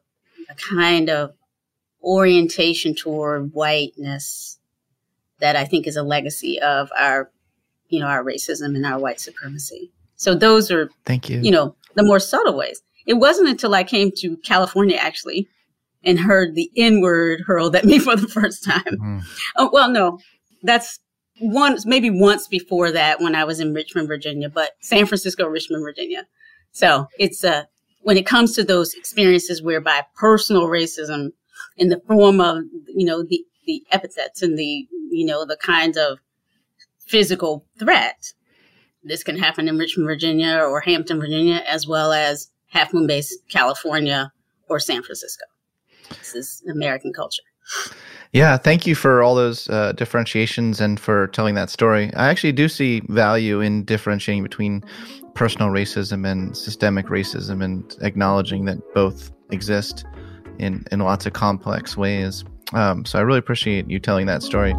a 0.48 0.54
kind 0.54 1.10
of 1.10 1.34
orientation 2.02 2.94
toward 2.94 3.52
whiteness 3.52 4.58
that 5.40 5.56
I 5.56 5.64
think 5.64 5.86
is 5.86 5.96
a 5.96 6.02
legacy 6.02 6.60
of 6.60 6.90
our, 6.98 7.30
you 7.88 8.00
know, 8.00 8.06
our 8.06 8.24
racism 8.24 8.76
and 8.76 8.86
our 8.86 8.98
white 8.98 9.20
supremacy. 9.20 9.92
So 10.16 10.34
those 10.34 10.70
are, 10.70 10.90
thank 11.06 11.28
you, 11.28 11.40
you 11.40 11.50
know, 11.50 11.76
the 11.94 12.04
more 12.04 12.20
subtle 12.20 12.56
ways. 12.56 12.82
It 13.06 13.14
wasn't 13.14 13.48
until 13.48 13.74
I 13.74 13.84
came 13.84 14.10
to 14.18 14.36
California 14.38 14.96
actually 14.96 15.48
and 16.04 16.20
heard 16.20 16.54
the 16.54 16.70
N 16.76 17.00
word 17.00 17.42
hurled 17.46 17.76
at 17.76 17.84
me 17.84 17.98
for 17.98 18.16
the 18.16 18.28
first 18.28 18.64
time. 18.64 18.82
Mm-hmm. 18.84 19.18
Oh, 19.56 19.70
well, 19.72 19.90
no, 19.90 20.18
that's 20.62 21.00
once, 21.40 21.86
maybe 21.86 22.10
once 22.10 22.46
before 22.46 22.92
that 22.92 23.20
when 23.20 23.34
I 23.34 23.44
was 23.44 23.60
in 23.60 23.72
Richmond, 23.72 24.08
Virginia, 24.08 24.48
but 24.48 24.72
San 24.80 25.06
Francisco, 25.06 25.46
Richmond, 25.46 25.82
Virginia. 25.82 26.26
So 26.72 27.06
it's 27.18 27.42
uh, 27.42 27.64
when 28.02 28.16
it 28.16 28.26
comes 28.26 28.54
to 28.54 28.64
those 28.64 28.94
experiences 28.94 29.62
whereby 29.62 30.04
personal 30.14 30.68
racism 30.68 31.30
in 31.76 31.88
the 31.88 32.00
form 32.06 32.40
of, 32.40 32.64
you 32.88 33.06
know, 33.06 33.22
the, 33.22 33.44
the 33.66 33.82
epithets 33.90 34.42
and 34.42 34.58
the, 34.58 34.86
you 35.10 35.26
know, 35.26 35.44
the 35.44 35.56
kinds 35.56 35.96
of 35.96 36.18
physical 37.06 37.66
threat. 37.78 38.32
This 39.02 39.22
can 39.22 39.36
happen 39.36 39.68
in 39.68 39.78
Richmond, 39.78 40.06
Virginia 40.06 40.58
or 40.58 40.80
Hampton, 40.80 41.20
Virginia, 41.20 41.62
as 41.68 41.86
well 41.86 42.12
as 42.12 42.50
Half 42.68 42.92
Moon 42.92 43.06
Bay, 43.06 43.22
California 43.48 44.32
or 44.68 44.78
San 44.78 45.02
Francisco. 45.02 45.44
This 46.10 46.34
is 46.34 46.62
American 46.70 47.12
culture. 47.12 47.42
Yeah, 48.32 48.56
thank 48.56 48.86
you 48.86 48.94
for 48.94 49.22
all 49.22 49.34
those 49.34 49.68
uh, 49.70 49.92
differentiations 49.92 50.80
and 50.80 51.00
for 51.00 51.26
telling 51.28 51.56
that 51.56 51.68
story. 51.68 52.12
I 52.14 52.28
actually 52.28 52.52
do 52.52 52.68
see 52.68 53.02
value 53.08 53.60
in 53.60 53.84
differentiating 53.84 54.42
between 54.44 54.84
personal 55.34 55.68
racism 55.68 56.30
and 56.30 56.56
systemic 56.56 57.06
racism 57.06 57.64
and 57.64 57.96
acknowledging 58.02 58.66
that 58.66 58.78
both 58.94 59.32
exist 59.50 60.04
in, 60.58 60.84
in 60.92 61.00
lots 61.00 61.26
of 61.26 61.32
complex 61.32 61.96
ways. 61.96 62.44
Um, 62.72 63.04
so 63.04 63.18
I 63.18 63.22
really 63.22 63.38
appreciate 63.38 63.88
you 63.88 63.98
telling 63.98 64.26
that 64.26 64.42
story. 64.42 64.74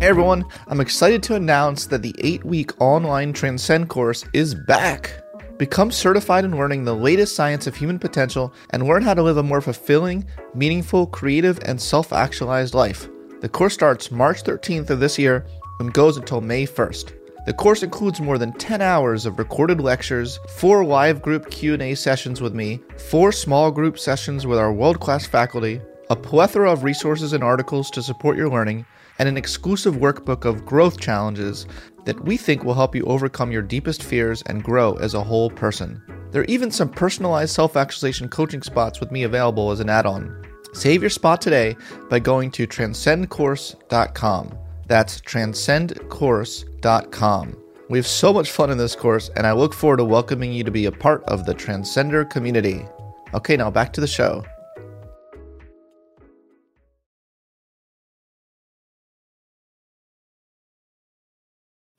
Hey 0.00 0.10
everyone, 0.10 0.44
I'm 0.66 0.80
excited 0.80 1.22
to 1.24 1.34
announce 1.34 1.86
that 1.86 2.02
the 2.02 2.14
eight 2.18 2.44
week 2.44 2.78
online 2.80 3.32
Transcend 3.32 3.88
course 3.88 4.24
is 4.34 4.54
back. 4.54 5.22
Become 5.56 5.92
certified 5.92 6.44
in 6.44 6.56
learning 6.56 6.84
the 6.84 6.94
latest 6.94 7.34
science 7.34 7.66
of 7.66 7.74
human 7.74 7.98
potential 7.98 8.52
and 8.70 8.86
learn 8.86 9.02
how 9.02 9.14
to 9.14 9.22
live 9.22 9.38
a 9.38 9.42
more 9.42 9.60
fulfilling, 9.60 10.26
meaningful, 10.54 11.06
creative, 11.06 11.58
and 11.64 11.80
self 11.80 12.12
actualized 12.12 12.74
life. 12.74 13.08
The 13.40 13.48
course 13.48 13.72
starts 13.72 14.10
March 14.10 14.42
13th 14.42 14.90
of 14.90 15.00
this 15.00 15.18
year 15.18 15.46
and 15.80 15.92
goes 15.92 16.16
until 16.16 16.40
May 16.40 16.66
1st. 16.66 17.23
The 17.46 17.52
course 17.52 17.82
includes 17.82 18.22
more 18.22 18.38
than 18.38 18.52
10 18.54 18.80
hours 18.80 19.26
of 19.26 19.38
recorded 19.38 19.78
lectures, 19.78 20.40
4 20.56 20.82
live 20.84 21.20
group 21.20 21.50
Q&A 21.50 21.94
sessions 21.94 22.40
with 22.40 22.54
me, 22.54 22.80
4 23.10 23.32
small 23.32 23.70
group 23.70 23.98
sessions 23.98 24.46
with 24.46 24.58
our 24.58 24.72
world-class 24.72 25.26
faculty, 25.26 25.80
a 26.08 26.16
plethora 26.16 26.72
of 26.72 26.84
resources 26.84 27.34
and 27.34 27.44
articles 27.44 27.90
to 27.90 28.02
support 28.02 28.38
your 28.38 28.48
learning, 28.48 28.86
and 29.18 29.28
an 29.28 29.36
exclusive 29.36 29.96
workbook 29.96 30.46
of 30.46 30.64
growth 30.64 30.98
challenges 30.98 31.66
that 32.06 32.24
we 32.24 32.38
think 32.38 32.64
will 32.64 32.72
help 32.72 32.94
you 32.94 33.04
overcome 33.04 33.52
your 33.52 33.62
deepest 33.62 34.02
fears 34.02 34.42
and 34.46 34.64
grow 34.64 34.94
as 34.94 35.12
a 35.12 35.22
whole 35.22 35.50
person. 35.50 36.02
There 36.30 36.40
are 36.40 36.46
even 36.46 36.70
some 36.70 36.88
personalized 36.88 37.54
self 37.54 37.76
actualization 37.76 38.28
coaching 38.28 38.62
spots 38.62 39.00
with 39.00 39.12
me 39.12 39.24
available 39.24 39.70
as 39.70 39.80
an 39.80 39.90
add 39.90 40.06
on. 40.06 40.42
Save 40.72 41.02
your 41.02 41.10
spot 41.10 41.42
today 41.42 41.76
by 42.08 42.18
going 42.20 42.50
to 42.52 42.66
transcendcourse.com. 42.66 44.58
That's 44.86 45.20
transcendcourse.com. 45.20 47.56
We 47.90 47.98
have 47.98 48.06
so 48.06 48.32
much 48.32 48.50
fun 48.50 48.70
in 48.70 48.78
this 48.78 48.96
course, 48.96 49.30
and 49.36 49.46
I 49.46 49.52
look 49.52 49.74
forward 49.74 49.98
to 49.98 50.04
welcoming 50.04 50.50
you 50.52 50.64
to 50.64 50.70
be 50.70 50.86
a 50.86 50.92
part 50.92 51.22
of 51.24 51.44
the 51.44 51.54
Transcender 51.54 52.28
community. 52.28 52.86
Okay, 53.34 53.56
now 53.56 53.70
back 53.70 53.92
to 53.94 54.00
the 54.00 54.06
show. 54.06 54.44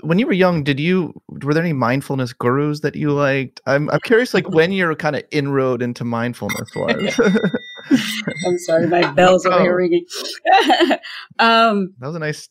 when 0.05 0.19
you 0.19 0.27
were 0.27 0.33
young, 0.33 0.63
did 0.63 0.79
you 0.79 1.13
were 1.27 1.53
there 1.53 1.63
any 1.63 1.73
mindfulness 1.73 2.33
gurus 2.33 2.81
that 2.81 2.95
you 2.95 3.11
liked? 3.11 3.59
I'm 3.65 3.89
I'm 3.89 3.99
curious, 4.01 4.33
like 4.33 4.47
when 4.49 4.71
your 4.71 4.95
kind 4.95 5.15
of 5.15 5.23
inroad 5.31 5.81
into 5.81 6.05
mindfulness 6.05 6.69
was. 6.75 7.19
I'm 8.47 8.57
sorry, 8.59 8.87
my 8.87 9.11
bells 9.13 9.45
are 9.45 9.59
oh. 9.59 9.65
ringing. 9.65 10.05
um, 11.39 11.93
that 11.99 12.07
was 12.07 12.15
a 12.15 12.19
nice 12.19 12.47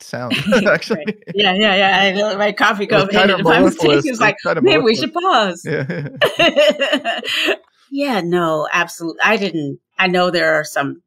sound, 0.00 0.34
actually. 0.66 1.04
yeah, 1.34 1.54
yeah, 1.54 1.74
yeah. 1.74 2.00
I 2.02 2.14
feel 2.14 2.26
like 2.26 2.38
my 2.38 2.52
coffee 2.52 2.86
cup 2.86 3.10
hit 3.10 3.30
it. 3.30 3.46
I'm 3.46 3.66
it's 3.66 4.20
like, 4.20 4.36
maybe 4.62 4.82
we 4.82 4.94
should 4.94 5.12
pause. 5.12 5.64
Yeah. 5.64 6.08
yeah, 7.90 8.20
no, 8.22 8.68
absolutely. 8.72 9.20
I 9.22 9.36
didn't. 9.36 9.80
I 9.98 10.06
know 10.08 10.30
there 10.30 10.54
are 10.54 10.64
some 10.64 11.02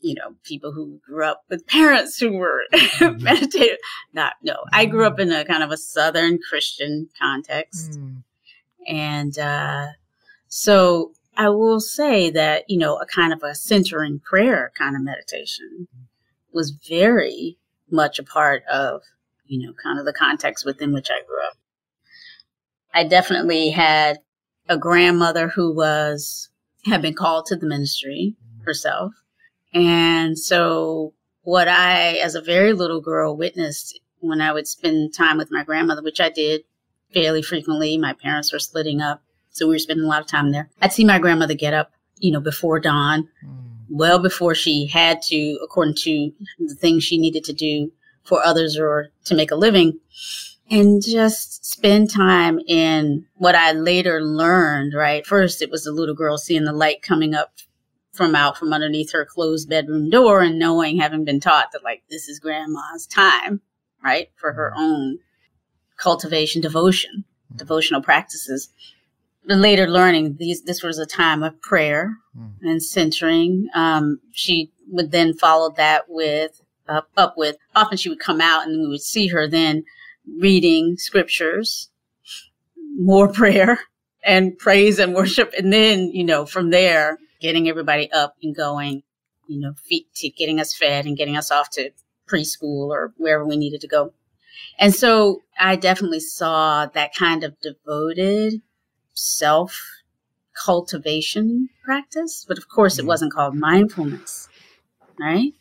you 0.00 0.14
know, 0.14 0.34
people 0.44 0.72
who 0.72 1.00
grew 1.04 1.24
up 1.24 1.42
with 1.50 1.66
parents 1.66 2.18
who 2.18 2.32
were 2.32 2.60
mm-hmm. 2.72 3.22
meditative. 3.22 3.78
Not, 4.12 4.34
no, 4.42 4.54
I 4.72 4.86
grew 4.86 5.04
up 5.04 5.18
in 5.18 5.32
a 5.32 5.44
kind 5.44 5.62
of 5.62 5.72
a 5.72 5.76
Southern 5.76 6.38
Christian 6.48 7.08
context. 7.20 7.98
Mm. 7.98 8.22
And, 8.86 9.38
uh, 9.38 9.86
so 10.46 11.12
I 11.36 11.50
will 11.50 11.80
say 11.80 12.30
that, 12.30 12.64
you 12.68 12.78
know, 12.78 12.96
a 12.96 13.06
kind 13.06 13.32
of 13.32 13.42
a 13.42 13.54
centering 13.54 14.20
prayer 14.20 14.72
kind 14.76 14.96
of 14.96 15.02
meditation 15.02 15.88
was 16.52 16.70
very 16.70 17.57
much 17.90 18.18
a 18.18 18.24
part 18.24 18.64
of, 18.66 19.02
you 19.46 19.66
know, 19.66 19.72
kind 19.82 19.98
of 19.98 20.04
the 20.04 20.12
context 20.12 20.64
within 20.64 20.92
which 20.92 21.10
I 21.10 21.24
grew 21.26 21.46
up. 21.46 21.54
I 22.94 23.04
definitely 23.04 23.70
had 23.70 24.18
a 24.68 24.78
grandmother 24.78 25.48
who 25.48 25.74
was, 25.74 26.48
had 26.84 27.02
been 27.02 27.14
called 27.14 27.46
to 27.46 27.56
the 27.56 27.66
ministry 27.66 28.36
herself 28.64 29.12
and 29.74 30.38
so 30.38 31.14
what 31.42 31.68
I, 31.68 32.14
as 32.14 32.34
a 32.34 32.40
very 32.40 32.72
little 32.72 33.00
girl, 33.00 33.36
witnessed 33.36 34.00
when 34.20 34.40
I 34.40 34.52
would 34.52 34.66
spend 34.66 35.14
time 35.14 35.38
with 35.38 35.50
my 35.50 35.62
grandmother, 35.62 36.02
which 36.02 36.20
I 36.20 36.30
did 36.30 36.62
fairly 37.12 37.42
frequently. 37.42 37.96
My 37.96 38.12
parents 38.12 38.52
were 38.52 38.58
splitting 38.58 39.00
up. 39.00 39.22
So 39.50 39.66
we 39.66 39.74
were 39.74 39.78
spending 39.78 40.04
a 40.04 40.08
lot 40.08 40.20
of 40.20 40.26
time 40.26 40.52
there. 40.52 40.70
I'd 40.80 40.92
see 40.92 41.04
my 41.04 41.18
grandmother 41.18 41.54
get 41.54 41.74
up, 41.74 41.92
you 42.18 42.30
know, 42.30 42.40
before 42.40 42.80
dawn, 42.80 43.28
mm. 43.44 43.67
Well 43.90 44.18
before 44.18 44.54
she 44.54 44.86
had 44.86 45.22
to, 45.22 45.58
according 45.62 45.94
to 45.94 46.32
the 46.58 46.74
things 46.74 47.04
she 47.04 47.18
needed 47.18 47.44
to 47.44 47.52
do 47.52 47.90
for 48.24 48.42
others 48.44 48.76
or 48.78 49.08
to 49.24 49.34
make 49.34 49.50
a 49.50 49.56
living 49.56 49.98
and 50.70 51.02
just 51.02 51.64
spend 51.64 52.10
time 52.10 52.58
in 52.66 53.24
what 53.36 53.54
I 53.54 53.72
later 53.72 54.20
learned, 54.20 54.92
right? 54.94 55.26
First, 55.26 55.62
it 55.62 55.70
was 55.70 55.84
the 55.84 55.92
little 55.92 56.14
girl 56.14 56.36
seeing 56.36 56.64
the 56.64 56.72
light 56.72 57.02
coming 57.02 57.34
up 57.34 57.52
from 58.12 58.34
out 58.34 58.58
from 58.58 58.72
underneath 58.72 59.12
her 59.12 59.24
closed 59.24 59.68
bedroom 59.68 60.10
door 60.10 60.42
and 60.42 60.58
knowing, 60.58 60.98
having 60.98 61.24
been 61.24 61.40
taught 61.40 61.72
that 61.72 61.84
like 61.84 62.02
this 62.10 62.28
is 62.28 62.40
grandma's 62.40 63.06
time, 63.06 63.60
right, 64.02 64.30
for 64.36 64.52
her 64.52 64.72
mm-hmm. 64.72 64.82
own 64.82 65.18
cultivation, 65.96 66.60
devotion, 66.60 67.24
mm. 67.52 67.56
devotional 67.56 68.02
practices. 68.02 68.70
But 69.48 69.56
later 69.56 69.88
learning 69.88 70.36
these, 70.38 70.62
this 70.62 70.82
was 70.82 70.98
a 70.98 71.06
time 71.06 71.42
of 71.42 71.58
prayer 71.62 72.18
mm. 72.38 72.52
and 72.60 72.82
centering. 72.82 73.68
Um, 73.74 74.20
she 74.30 74.70
would 74.88 75.10
then 75.10 75.32
follow 75.32 75.70
that 75.78 76.04
with 76.06 76.60
uh, 76.86 77.00
up 77.16 77.34
with. 77.38 77.56
Often 77.74 77.96
she 77.96 78.10
would 78.10 78.20
come 78.20 78.42
out 78.42 78.66
and 78.66 78.82
we 78.82 78.88
would 78.88 79.00
see 79.00 79.28
her 79.28 79.48
then 79.48 79.84
reading 80.38 80.96
scriptures, 80.98 81.88
more 82.98 83.26
prayer 83.32 83.80
and 84.22 84.58
praise 84.58 84.98
and 84.98 85.14
worship, 85.14 85.54
and 85.56 85.72
then 85.72 86.10
you 86.12 86.24
know 86.24 86.44
from 86.44 86.68
there 86.68 87.18
getting 87.40 87.70
everybody 87.70 88.12
up 88.12 88.34
and 88.42 88.54
going, 88.54 89.02
you 89.48 89.58
know, 89.58 89.72
feet 89.82 90.12
to 90.16 90.28
getting 90.28 90.60
us 90.60 90.74
fed 90.74 91.06
and 91.06 91.16
getting 91.16 91.38
us 91.38 91.50
off 91.50 91.70
to 91.70 91.90
preschool 92.30 92.88
or 92.88 93.14
wherever 93.16 93.46
we 93.46 93.56
needed 93.56 93.80
to 93.80 93.88
go. 93.88 94.12
And 94.78 94.94
so 94.94 95.40
I 95.58 95.76
definitely 95.76 96.20
saw 96.20 96.86
that 96.86 97.14
kind 97.14 97.44
of 97.44 97.58
devoted 97.60 98.60
self 99.18 99.80
cultivation 100.54 101.68
practice. 101.84 102.44
But 102.46 102.58
of 102.58 102.68
course, 102.68 102.98
it 102.98 103.02
mm-hmm. 103.02 103.08
wasn't 103.08 103.32
called 103.32 103.54
mindfulness, 103.54 104.48
right? 105.18 105.52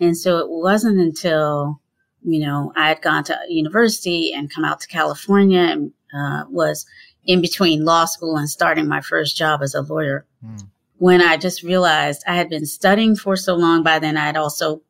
And 0.00 0.16
so 0.16 0.38
it 0.38 0.48
wasn't 0.48 0.98
until, 0.98 1.80
you 2.22 2.40
know, 2.40 2.72
I 2.74 2.88
had 2.88 3.02
gone 3.02 3.24
to 3.24 3.38
university 3.48 4.32
and 4.32 4.52
come 4.52 4.64
out 4.64 4.80
to 4.80 4.88
California 4.88 5.60
and 5.60 5.92
uh, 6.14 6.44
was 6.48 6.86
in 7.24 7.40
between 7.40 7.84
law 7.84 8.06
school 8.06 8.36
and 8.36 8.48
starting 8.48 8.88
my 8.88 9.00
first 9.00 9.36
job 9.36 9.62
as 9.62 9.74
a 9.74 9.82
lawyer. 9.82 10.26
Mm 10.44 10.68
when 11.00 11.22
I 11.22 11.38
just 11.38 11.62
realized 11.62 12.22
I 12.26 12.36
had 12.36 12.50
been 12.50 12.66
studying 12.66 13.16
for 13.16 13.34
so 13.34 13.54
long. 13.54 13.82
By 13.82 13.98
then, 13.98 14.18
I 14.18 14.26
had 14.26 14.36
also 14.36 14.82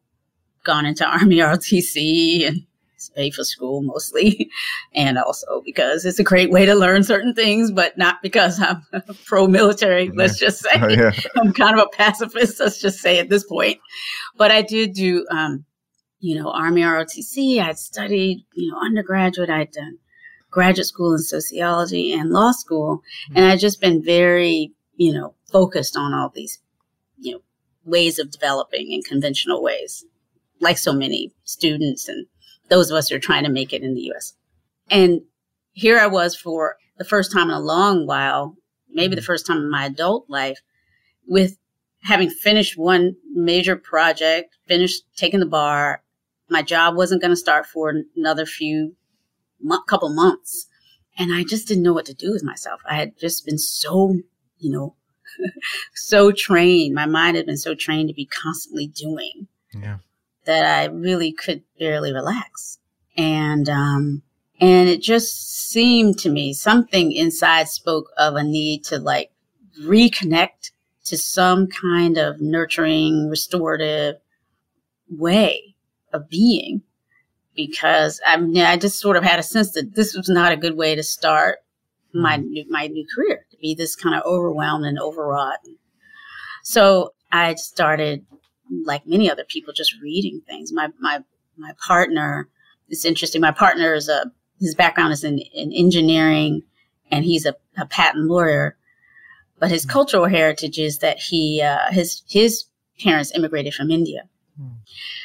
gone 0.64 0.84
into 0.84 1.06
Army 1.08 1.36
ROTC 1.36 2.46
and 2.46 2.66
pay 3.08 3.30
for 3.30 3.44
school 3.44 3.82
mostly, 3.82 4.50
and 4.94 5.18
also 5.18 5.62
because 5.64 6.04
it's 6.04 6.18
a 6.18 6.24
great 6.24 6.50
way 6.50 6.66
to 6.66 6.74
learn 6.74 7.02
certain 7.02 7.34
things, 7.34 7.70
but 7.70 7.96
not 7.96 8.22
because 8.22 8.60
I'm 8.60 8.82
pro 9.24 9.46
military. 9.46 10.04
Yeah. 10.04 10.12
Let's 10.14 10.38
just 10.38 10.60
say 10.60 10.70
oh, 10.74 10.88
yeah. 10.88 11.12
I'm 11.36 11.52
kind 11.52 11.78
of 11.78 11.86
a 11.86 11.96
pacifist. 11.96 12.60
Let's 12.60 12.80
just 12.80 12.98
say 12.98 13.18
at 13.18 13.28
this 13.28 13.44
point, 13.44 13.78
but 14.36 14.50
I 14.50 14.62
did 14.62 14.92
do, 14.92 15.26
um, 15.30 15.64
you 16.18 16.38
know, 16.38 16.50
Army 16.50 16.82
ROTC. 16.82 17.60
I'd 17.60 17.78
studied, 17.78 18.44
you 18.54 18.70
know, 18.70 18.78
undergraduate. 18.78 19.50
I'd 19.50 19.72
done 19.72 19.98
graduate 20.50 20.86
school 20.86 21.12
in 21.12 21.18
sociology 21.20 22.12
and 22.12 22.30
law 22.30 22.52
school, 22.52 22.98
mm-hmm. 22.98 23.36
and 23.36 23.46
I'd 23.46 23.60
just 23.60 23.80
been 23.80 24.02
very, 24.04 24.72
you 24.96 25.12
know, 25.12 25.34
focused 25.50 25.96
on 25.96 26.12
all 26.12 26.30
these, 26.34 26.58
you 27.18 27.32
know, 27.32 27.40
ways 27.84 28.18
of 28.18 28.30
developing 28.30 28.92
in 28.92 29.02
conventional 29.02 29.62
ways, 29.62 30.04
like 30.60 30.78
so 30.78 30.92
many 30.92 31.32
students 31.44 32.08
and 32.08 32.26
those 32.70 32.90
of 32.90 32.96
us 32.96 33.08
who 33.08 33.16
are 33.16 33.20
trying 33.20 33.44
to 33.44 33.50
make 33.50 33.72
it 33.72 33.82
in 33.82 33.94
the 33.94 34.12
US. 34.12 34.34
And 34.88 35.22
here 35.72 35.98
I 35.98 36.06
was 36.06 36.34
for 36.34 36.76
the 36.98 37.04
first 37.04 37.32
time 37.32 37.50
in 37.50 37.56
a 37.56 37.60
long 37.60 38.06
while, 38.06 38.56
maybe 38.88 39.14
the 39.14 39.22
first 39.22 39.46
time 39.46 39.58
in 39.58 39.70
my 39.70 39.86
adult 39.86 40.28
life, 40.28 40.60
with 41.26 41.58
having 42.02 42.30
finished 42.30 42.78
one 42.78 43.16
major 43.32 43.76
project, 43.76 44.56
finished 44.66 45.02
taking 45.16 45.40
the 45.40 45.46
bar. 45.46 46.02
My 46.48 46.62
job 46.62 46.96
wasn't 46.96 47.20
going 47.20 47.32
to 47.32 47.36
start 47.36 47.66
for 47.66 47.92
another 48.16 48.46
few 48.46 48.96
couple 49.86 50.08
months. 50.08 50.66
And 51.18 51.32
I 51.32 51.44
just 51.44 51.68
didn't 51.68 51.82
know 51.82 51.92
what 51.92 52.06
to 52.06 52.14
do 52.14 52.32
with 52.32 52.42
myself. 52.42 52.80
I 52.88 52.94
had 52.94 53.18
just 53.18 53.44
been 53.44 53.58
so, 53.58 54.14
you 54.58 54.70
know, 54.70 54.94
so 55.94 56.32
trained. 56.32 56.94
My 56.94 57.06
mind 57.06 57.36
had 57.36 57.46
been 57.46 57.58
so 57.58 57.74
trained 57.74 58.08
to 58.08 58.14
be 58.14 58.26
constantly 58.26 58.86
doing 58.86 59.48
yeah. 59.74 59.98
That 60.50 60.66
I 60.66 60.86
really 60.86 61.32
could 61.32 61.62
barely 61.78 62.12
relax. 62.12 62.80
And, 63.16 63.68
um, 63.68 64.22
and 64.60 64.88
it 64.88 65.00
just 65.00 65.70
seemed 65.70 66.18
to 66.18 66.28
me 66.28 66.52
something 66.52 67.12
inside 67.12 67.68
spoke 67.68 68.10
of 68.18 68.34
a 68.34 68.42
need 68.42 68.82
to 68.86 68.98
like 68.98 69.30
reconnect 69.80 70.72
to 71.04 71.16
some 71.16 71.68
kind 71.68 72.18
of 72.18 72.40
nurturing, 72.40 73.28
restorative 73.28 74.16
way 75.08 75.76
of 76.12 76.28
being. 76.28 76.82
Because 77.54 78.20
I 78.26 78.36
mean, 78.38 78.64
I 78.64 78.76
just 78.76 78.98
sort 78.98 79.16
of 79.16 79.22
had 79.22 79.38
a 79.38 79.44
sense 79.44 79.70
that 79.72 79.94
this 79.94 80.16
was 80.16 80.28
not 80.28 80.50
a 80.50 80.56
good 80.56 80.76
way 80.76 80.96
to 80.96 81.02
start 81.04 81.58
my 82.12 82.38
mm-hmm. 82.38 82.48
new, 82.48 82.64
my 82.68 82.88
new 82.88 83.06
career 83.14 83.46
to 83.52 83.56
be 83.58 83.76
this 83.76 83.94
kind 83.94 84.16
of 84.16 84.22
overwhelmed 84.24 84.84
and 84.84 84.98
overwrought. 84.98 85.60
So 86.64 87.14
I 87.30 87.54
started, 87.54 88.26
like 88.84 89.06
many 89.06 89.30
other 89.30 89.44
people, 89.44 89.72
just 89.72 89.94
reading 90.02 90.40
things. 90.46 90.72
My 90.72 90.88
my 90.98 91.20
my 91.56 91.72
partner. 91.86 92.48
It's 92.88 93.04
interesting. 93.04 93.40
My 93.40 93.52
partner 93.52 93.94
is 93.94 94.08
a 94.08 94.32
his 94.58 94.74
background 94.74 95.12
is 95.12 95.24
in, 95.24 95.38
in 95.38 95.72
engineering, 95.72 96.62
and 97.10 97.24
he's 97.24 97.46
a, 97.46 97.54
a 97.78 97.86
patent 97.86 98.26
lawyer. 98.26 98.76
But 99.58 99.70
his 99.70 99.82
mm-hmm. 99.82 99.92
cultural 99.92 100.26
heritage 100.26 100.78
is 100.78 100.98
that 100.98 101.18
he 101.18 101.62
uh, 101.62 101.90
his 101.90 102.22
his 102.28 102.64
parents 102.98 103.32
immigrated 103.34 103.74
from 103.74 103.90
India. 103.90 104.28
Mm. 104.60 104.76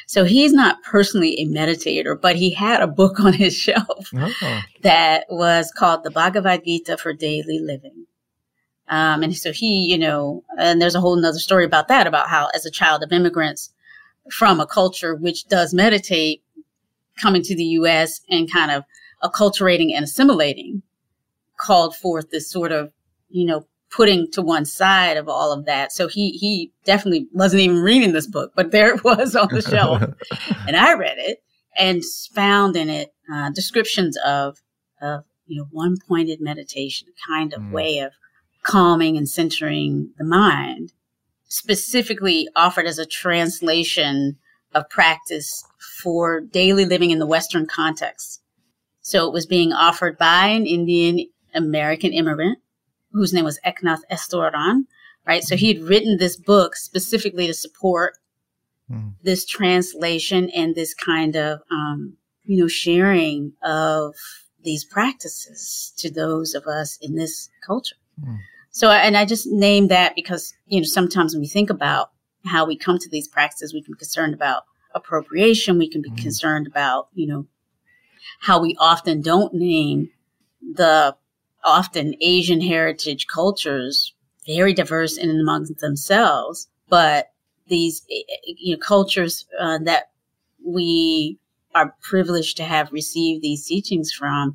So 0.06 0.24
he's 0.24 0.52
not 0.52 0.82
personally 0.82 1.38
a 1.40 1.46
meditator, 1.46 2.20
but 2.20 2.36
he 2.36 2.50
had 2.50 2.80
a 2.80 2.86
book 2.86 3.20
on 3.20 3.32
his 3.32 3.54
shelf 3.54 4.10
oh. 4.14 4.60
that 4.82 5.26
was 5.28 5.72
called 5.76 6.04
the 6.04 6.10
Bhagavad 6.10 6.64
Gita 6.64 6.96
for 6.96 7.12
Daily 7.12 7.58
Living. 7.58 8.05
Um, 8.88 9.22
and 9.22 9.36
so 9.36 9.52
he, 9.52 9.90
you 9.90 9.98
know, 9.98 10.44
and 10.58 10.80
there's 10.80 10.94
a 10.94 11.00
whole 11.00 11.16
nother 11.16 11.38
story 11.38 11.64
about 11.64 11.88
that, 11.88 12.06
about 12.06 12.28
how 12.28 12.48
as 12.54 12.64
a 12.64 12.70
child 12.70 13.02
of 13.02 13.12
immigrants 13.12 13.72
from 14.30 14.60
a 14.60 14.66
culture 14.66 15.14
which 15.14 15.46
does 15.48 15.74
meditate, 15.74 16.42
coming 17.20 17.42
to 17.42 17.56
the 17.56 17.64
U.S. 17.64 18.20
and 18.28 18.52
kind 18.52 18.70
of 18.70 18.84
acculturating 19.22 19.94
and 19.94 20.04
assimilating 20.04 20.82
called 21.58 21.96
forth 21.96 22.30
this 22.30 22.50
sort 22.50 22.72
of, 22.72 22.92
you 23.30 23.46
know, 23.46 23.66
putting 23.90 24.30
to 24.32 24.42
one 24.42 24.64
side 24.64 25.16
of 25.16 25.28
all 25.28 25.52
of 25.52 25.64
that. 25.64 25.92
So 25.92 26.06
he 26.08 26.32
he 26.32 26.72
definitely 26.84 27.26
wasn't 27.32 27.62
even 27.62 27.78
reading 27.78 28.12
this 28.12 28.26
book, 28.26 28.52
but 28.54 28.70
there 28.70 28.94
it 28.94 29.04
was 29.04 29.34
on 29.34 29.48
the 29.50 29.62
shelf, 29.62 30.02
and 30.66 30.76
I 30.76 30.94
read 30.94 31.18
it 31.18 31.42
and 31.76 32.02
found 32.34 32.76
in 32.76 32.88
it 32.88 33.14
uh, 33.32 33.50
descriptions 33.50 34.16
of 34.24 34.58
of 35.00 35.24
you 35.46 35.58
know 35.58 35.68
one 35.70 35.96
pointed 36.08 36.40
meditation, 36.40 37.08
kind 37.26 37.52
of 37.54 37.62
mm. 37.62 37.70
way 37.72 37.98
of 37.98 38.12
calming 38.66 39.16
and 39.16 39.28
centering 39.28 40.10
the 40.18 40.24
mind, 40.24 40.92
specifically 41.48 42.48
offered 42.56 42.86
as 42.86 42.98
a 42.98 43.06
translation 43.06 44.36
of 44.74 44.90
practice 44.90 45.64
for 46.02 46.40
daily 46.40 46.84
living 46.84 47.10
in 47.10 47.18
the 47.18 47.26
Western 47.26 47.66
context. 47.66 48.42
So 49.00 49.26
it 49.26 49.32
was 49.32 49.46
being 49.46 49.72
offered 49.72 50.18
by 50.18 50.48
an 50.48 50.66
Indian 50.66 51.28
American 51.54 52.12
immigrant 52.12 52.58
whose 53.12 53.32
name 53.32 53.44
was 53.44 53.60
Eknath 53.64 54.00
Easwaran, 54.10 54.82
right? 55.26 55.42
So 55.42 55.56
he 55.56 55.72
had 55.72 55.82
written 55.82 56.18
this 56.18 56.36
book 56.36 56.76
specifically 56.76 57.46
to 57.46 57.54
support 57.54 58.14
mm. 58.90 59.14
this 59.22 59.46
translation 59.46 60.50
and 60.50 60.74
this 60.74 60.92
kind 60.92 61.36
of, 61.36 61.60
um, 61.70 62.16
you 62.44 62.60
know, 62.60 62.68
sharing 62.68 63.52
of 63.62 64.14
these 64.62 64.84
practices 64.84 65.92
to 65.98 66.10
those 66.10 66.54
of 66.54 66.66
us 66.66 66.98
in 67.00 67.14
this 67.14 67.48
culture. 67.64 67.96
Mm. 68.20 68.38
So, 68.76 68.90
and 68.90 69.16
I 69.16 69.24
just 69.24 69.46
name 69.46 69.88
that 69.88 70.14
because, 70.14 70.52
you 70.66 70.80
know, 70.80 70.84
sometimes 70.84 71.32
when 71.32 71.40
we 71.40 71.48
think 71.48 71.70
about 71.70 72.10
how 72.44 72.66
we 72.66 72.76
come 72.76 72.98
to 72.98 73.08
these 73.08 73.26
practices, 73.26 73.72
we 73.72 73.80
can 73.80 73.94
be 73.94 73.98
concerned 73.98 74.34
about 74.34 74.64
appropriation. 74.94 75.78
We 75.78 75.88
can 75.88 76.02
be 76.02 76.10
mm. 76.10 76.18
concerned 76.18 76.66
about, 76.66 77.08
you 77.14 77.26
know, 77.26 77.46
how 78.40 78.60
we 78.60 78.76
often 78.78 79.22
don't 79.22 79.54
name 79.54 80.10
the 80.60 81.16
often 81.64 82.16
Asian 82.20 82.60
heritage 82.60 83.26
cultures, 83.28 84.12
very 84.46 84.74
diverse 84.74 85.16
in 85.16 85.30
and 85.30 85.40
amongst 85.40 85.78
themselves, 85.78 86.68
but 86.90 87.30
these 87.68 88.02
you 88.44 88.76
know, 88.76 88.78
cultures 88.78 89.46
uh, 89.58 89.78
that 89.84 90.10
we 90.62 91.38
are 91.74 91.96
privileged 92.02 92.58
to 92.58 92.64
have 92.64 92.92
received 92.92 93.40
these 93.40 93.64
teachings 93.64 94.12
from 94.12 94.54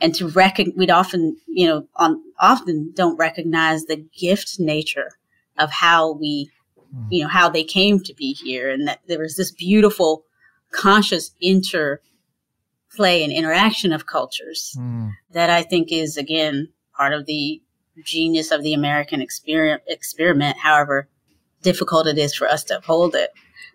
and 0.00 0.14
to 0.14 0.28
recognize, 0.28 0.76
we'd 0.76 0.90
often, 0.90 1.36
you 1.46 1.66
know, 1.66 1.88
on, 1.96 2.22
often 2.40 2.92
don't 2.94 3.16
recognize 3.16 3.84
the 3.84 4.04
gift 4.18 4.58
nature 4.58 5.18
of 5.58 5.70
how 5.70 6.12
we, 6.12 6.50
hmm. 6.92 7.06
you 7.10 7.22
know, 7.22 7.28
how 7.28 7.48
they 7.48 7.64
came 7.64 8.00
to 8.00 8.14
be 8.14 8.32
here 8.32 8.70
and 8.70 8.86
that 8.86 9.00
there 9.08 9.18
was 9.18 9.36
this 9.36 9.50
beautiful 9.50 10.24
conscious 10.70 11.32
inter 11.40 12.00
play 12.94 13.22
and 13.22 13.32
interaction 13.32 13.92
of 13.92 14.06
cultures 14.06 14.74
mm. 14.78 15.10
that 15.30 15.50
I 15.50 15.62
think 15.62 15.92
is 15.92 16.16
again 16.16 16.68
part 16.96 17.12
of 17.12 17.26
the 17.26 17.62
genius 18.04 18.50
of 18.50 18.62
the 18.62 18.74
American 18.74 19.20
experiment, 19.20 19.82
experiment, 19.86 20.58
however 20.58 21.08
difficult 21.62 22.06
it 22.06 22.18
is 22.18 22.34
for 22.34 22.48
us 22.48 22.64
to 22.64 22.78
uphold 22.78 23.14
it. 23.14 23.30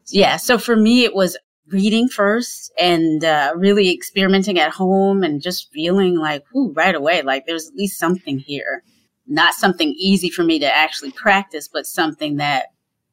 Yeah. 0.08 0.38
So 0.38 0.58
for 0.58 0.76
me, 0.76 1.04
it 1.04 1.16
was 1.16 1.38
reading 1.70 2.08
first 2.08 2.72
and 2.80 3.24
uh, 3.24 3.54
really 3.56 3.94
experimenting 3.94 4.60
at 4.60 4.72
home 4.72 5.24
and 5.24 5.42
just 5.42 5.72
feeling 5.72 6.18
like, 6.18 6.44
ooh, 6.56 6.74
right 6.74 6.96
away, 6.96 7.22
like 7.22 7.46
there's 7.46 7.70
at 7.70 7.76
least 7.76 8.00
something 8.00 8.38
here. 8.38 8.84
Not 9.26 9.54
something 9.54 9.96
easy 9.98 10.30
for 10.30 10.44
me 10.44 10.60
to 10.60 10.76
actually 10.76 11.12
practice, 11.12 11.70
but 11.72 11.86
something 11.86 12.38
that 12.38 12.68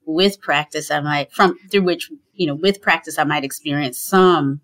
with 0.05 0.41
practice 0.41 0.91
I 0.91 1.01
might, 1.01 1.33
from 1.33 1.57
through 1.71 1.83
which, 1.83 2.11
you 2.33 2.47
know, 2.47 2.57
with 2.57 2.83
practice 2.83 3.19
I 3.19 3.25
might 3.25 3.45
experience 3.45 3.99
some 3.99 4.61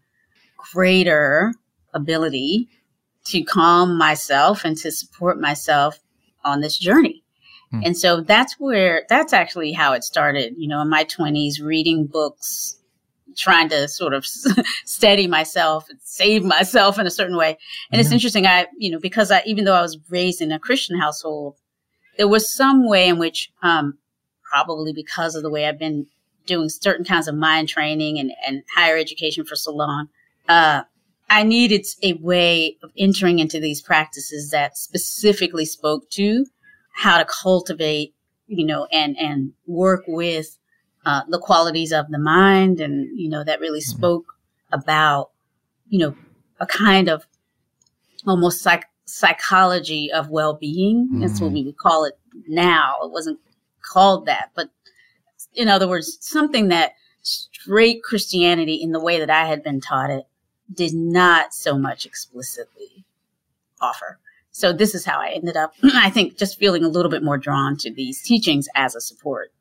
greater 0.72 1.54
ability 1.94 2.68
to 3.26 3.42
calm 3.42 3.96
myself 3.96 4.64
and 4.64 4.76
to 4.78 4.90
support 4.90 5.40
myself 5.40 5.98
on 6.44 6.60
this 6.60 6.76
journey. 6.78 7.22
Hmm. 7.70 7.80
And 7.84 7.96
so 7.96 8.20
that's 8.20 8.54
where, 8.58 9.04
that's 9.08 9.32
actually 9.32 9.72
how 9.72 9.92
it 9.92 10.04
started, 10.04 10.54
you 10.56 10.68
know, 10.68 10.80
in 10.80 10.88
my 10.88 11.04
20s, 11.04 11.62
reading 11.62 12.06
books, 12.06 12.75
trying 13.36 13.68
to 13.68 13.88
sort 13.88 14.14
of 14.14 14.26
steady 14.84 15.26
myself 15.26 15.88
and 15.90 15.98
save 16.02 16.44
myself 16.44 16.98
in 16.98 17.06
a 17.06 17.10
certain 17.10 17.36
way. 17.36 17.50
And 17.50 17.56
mm-hmm. 17.56 18.00
it's 18.00 18.12
interesting. 18.12 18.46
I, 18.46 18.66
you 18.78 18.90
know, 18.90 18.98
because 18.98 19.30
I, 19.30 19.42
even 19.46 19.64
though 19.64 19.74
I 19.74 19.82
was 19.82 19.98
raised 20.08 20.40
in 20.40 20.52
a 20.52 20.58
Christian 20.58 20.98
household, 20.98 21.56
there 22.16 22.28
was 22.28 22.52
some 22.52 22.88
way 22.88 23.08
in 23.08 23.18
which, 23.18 23.52
um, 23.62 23.98
probably 24.50 24.92
because 24.92 25.34
of 25.34 25.42
the 25.42 25.50
way 25.50 25.66
I've 25.66 25.78
been 25.78 26.06
doing 26.46 26.68
certain 26.68 27.04
kinds 27.04 27.28
of 27.28 27.34
mind 27.34 27.68
training 27.68 28.18
and, 28.18 28.32
and 28.46 28.62
higher 28.74 28.96
education 28.96 29.44
for 29.44 29.56
so 29.56 29.72
long, 29.72 30.08
uh, 30.48 30.82
I 31.28 31.42
needed 31.42 31.84
a 32.02 32.14
way 32.14 32.76
of 32.82 32.92
entering 32.96 33.40
into 33.40 33.58
these 33.58 33.82
practices 33.82 34.50
that 34.50 34.76
specifically 34.76 35.64
spoke 35.64 36.08
to 36.10 36.46
how 36.94 37.18
to 37.18 37.24
cultivate, 37.24 38.14
you 38.46 38.64
know, 38.64 38.86
and, 38.92 39.18
and 39.18 39.52
work 39.66 40.04
with, 40.06 40.56
uh, 41.06 41.22
the 41.28 41.38
qualities 41.38 41.92
of 41.92 42.10
the 42.10 42.18
mind 42.18 42.80
and, 42.80 43.16
you 43.16 43.28
know, 43.28 43.44
that 43.44 43.60
really 43.60 43.78
mm-hmm. 43.78 43.96
spoke 43.96 44.34
about, 44.72 45.30
you 45.88 46.00
know, 46.00 46.16
a 46.58 46.66
kind 46.66 47.08
of 47.08 47.24
almost 48.26 48.60
psych- 48.60 48.90
psychology 49.04 50.10
of 50.12 50.30
well-being. 50.30 51.06
Mm-hmm. 51.06 51.20
That's 51.20 51.40
what 51.40 51.48
mm-hmm. 51.48 51.54
we 51.54 51.64
would 51.66 51.78
call 51.78 52.04
it 52.04 52.18
now. 52.48 52.96
It 53.04 53.12
wasn't 53.12 53.38
called 53.82 54.26
that, 54.26 54.50
but 54.56 54.68
in 55.54 55.68
other 55.68 55.86
words, 55.86 56.18
something 56.20 56.68
that 56.68 56.94
straight 57.22 58.02
Christianity 58.02 58.74
in 58.74 58.90
the 58.90 59.00
way 59.00 59.20
that 59.20 59.30
I 59.30 59.46
had 59.46 59.62
been 59.62 59.80
taught 59.80 60.10
it 60.10 60.24
did 60.74 60.92
not 60.92 61.54
so 61.54 61.78
much 61.78 62.04
explicitly 62.04 63.04
offer. 63.80 64.18
So 64.50 64.72
this 64.72 64.92
is 64.92 65.04
how 65.04 65.20
I 65.20 65.28
ended 65.28 65.56
up, 65.56 65.72
I 65.84 66.10
think, 66.10 66.36
just 66.36 66.58
feeling 66.58 66.82
a 66.82 66.88
little 66.88 67.12
bit 67.12 67.22
more 67.22 67.38
drawn 67.38 67.76
to 67.78 67.92
these 67.92 68.22
teachings 68.22 68.68
as 68.74 68.96
a 68.96 69.00
support. 69.00 69.52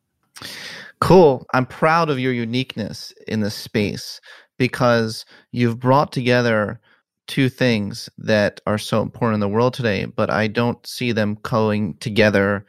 Cool. 0.99 1.45
I'm 1.53 1.65
proud 1.65 2.09
of 2.09 2.19
your 2.19 2.33
uniqueness 2.33 3.13
in 3.27 3.41
this 3.41 3.55
space 3.55 4.21
because 4.57 5.25
you've 5.51 5.79
brought 5.79 6.11
together 6.11 6.79
two 7.27 7.49
things 7.49 8.09
that 8.17 8.61
are 8.67 8.77
so 8.77 9.01
important 9.01 9.35
in 9.35 9.39
the 9.39 9.49
world 9.49 9.73
today, 9.73 10.05
but 10.05 10.29
I 10.29 10.47
don't 10.47 10.85
see 10.85 11.11
them 11.11 11.37
going 11.43 11.95
together 11.97 12.65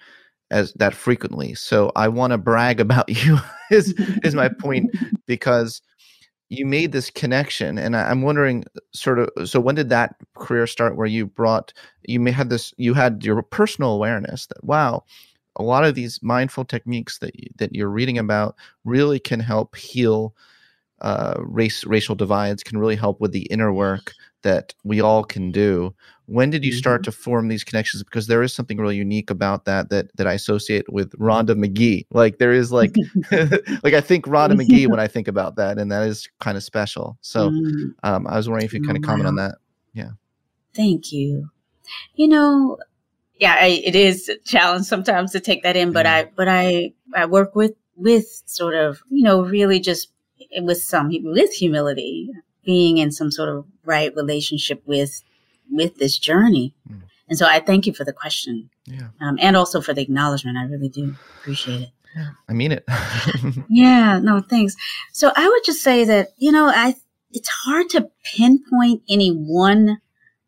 as 0.50 0.72
that 0.74 0.94
frequently. 0.94 1.54
So 1.54 1.92
I 1.96 2.08
want 2.08 2.32
to 2.32 2.38
brag 2.38 2.80
about 2.86 3.08
you 3.08 3.38
is 3.70 3.94
is 4.22 4.34
my 4.34 4.48
point 4.48 4.94
because 5.26 5.82
you 6.48 6.64
made 6.64 6.92
this 6.92 7.10
connection 7.10 7.76
and 7.76 7.96
I, 7.96 8.10
am 8.10 8.22
wondering 8.22 8.64
sort 8.92 9.18
of 9.18 9.30
so 9.48 9.58
when 9.58 9.74
did 9.74 9.88
that 9.88 10.14
career 10.36 10.66
start 10.68 10.96
where 10.96 11.06
you 11.06 11.26
brought 11.26 11.72
you 12.04 12.20
may 12.20 12.30
have 12.30 12.50
this 12.50 12.72
you 12.76 12.94
had 12.94 13.24
your 13.24 13.42
personal 13.42 13.90
awareness 13.90 14.46
that 14.46 14.62
wow 14.62 15.02
a 15.56 15.62
lot 15.62 15.84
of 15.84 15.94
these 15.94 16.22
mindful 16.22 16.64
techniques 16.64 17.18
that 17.18 17.34
that 17.56 17.74
you're 17.74 17.90
reading 17.90 18.18
about 18.18 18.56
really 18.84 19.18
can 19.18 19.40
help 19.40 19.76
heal 19.76 20.34
uh, 21.00 21.34
race 21.38 21.84
racial 21.84 22.14
divides 22.14 22.62
can 22.62 22.78
really 22.78 22.96
help 22.96 23.20
with 23.20 23.32
the 23.32 23.42
inner 23.46 23.72
work 23.72 24.12
that 24.42 24.74
we 24.84 25.00
all 25.00 25.24
can 25.24 25.50
do. 25.50 25.94
When 26.26 26.50
did 26.50 26.64
you 26.64 26.72
start 26.72 27.02
mm-hmm. 27.02 27.10
to 27.10 27.12
form 27.12 27.48
these 27.48 27.64
connections? 27.64 28.02
Because 28.02 28.28
there 28.28 28.42
is 28.42 28.52
something 28.52 28.78
really 28.78 28.96
unique 28.96 29.28
about 29.28 29.64
that 29.64 29.90
that 29.90 30.16
that 30.16 30.26
i 30.26 30.32
associate 30.32 30.90
with 30.92 31.10
rhonda 31.18 31.56
magee. 31.56 32.06
Like 32.10 32.38
there 32.38 32.52
is 32.52 32.72
like 32.72 32.94
like 33.30 33.94
i 33.94 34.00
think 34.00 34.24
rhonda 34.26 34.56
magee 34.62 34.86
when 34.86 35.00
i 35.00 35.08
think 35.08 35.28
about 35.28 35.56
that 35.56 35.78
and 35.78 35.90
that 35.92 36.06
is 36.06 36.28
kind 36.40 36.56
of 36.56 36.62
special. 36.62 37.18
So 37.20 37.50
mm. 37.50 37.90
um, 38.02 38.26
i 38.26 38.36
was 38.36 38.48
wondering 38.48 38.66
if 38.66 38.72
you 38.72 38.82
kind 38.82 38.96
of 38.96 39.04
oh, 39.04 39.06
comment 39.06 39.26
on 39.28 39.36
that. 39.36 39.56
Yeah. 39.92 40.10
Thank 40.74 41.12
you. 41.12 41.50
You 42.14 42.28
know 42.28 42.78
yeah 43.38 43.56
I, 43.60 43.82
it 43.84 43.94
is 43.94 44.28
a 44.28 44.38
challenge 44.38 44.86
sometimes 44.86 45.32
to 45.32 45.40
take 45.40 45.62
that 45.62 45.76
in 45.76 45.92
but 45.92 46.06
i 46.06 46.24
but 46.36 46.48
i 46.48 46.92
i 47.14 47.26
work 47.26 47.54
with 47.54 47.72
with 47.96 48.42
sort 48.46 48.74
of 48.74 49.02
you 49.10 49.22
know 49.22 49.42
really 49.42 49.80
just 49.80 50.10
with 50.58 50.82
some 50.82 51.10
with 51.24 51.52
humility 51.52 52.30
being 52.64 52.98
in 52.98 53.10
some 53.12 53.30
sort 53.30 53.48
of 53.48 53.64
right 53.84 54.14
relationship 54.14 54.82
with 54.86 55.22
with 55.70 55.96
this 55.96 56.18
journey. 56.18 56.74
Mm. 56.90 57.02
And 57.28 57.38
so 57.38 57.46
I 57.46 57.60
thank 57.60 57.86
you 57.86 57.92
for 57.92 58.04
the 58.04 58.12
question. 58.12 58.70
Yeah. 58.84 59.08
Um, 59.20 59.38
and 59.40 59.56
also 59.56 59.80
for 59.80 59.94
the 59.94 60.02
acknowledgement. 60.02 60.58
I 60.58 60.64
really 60.64 60.88
do 60.88 61.14
appreciate 61.40 61.82
it. 61.82 61.90
Yeah, 62.14 62.30
I 62.48 62.52
mean 62.52 62.72
it. 62.72 62.84
yeah, 63.68 64.18
no, 64.18 64.40
thanks. 64.40 64.74
So 65.12 65.32
I 65.36 65.48
would 65.48 65.64
just 65.64 65.82
say 65.82 66.04
that, 66.04 66.28
you 66.38 66.50
know, 66.52 66.66
I 66.66 66.94
it's 67.32 67.48
hard 67.48 67.90
to 67.90 68.08
pinpoint 68.24 69.02
any 69.08 69.30
one 69.30 70.00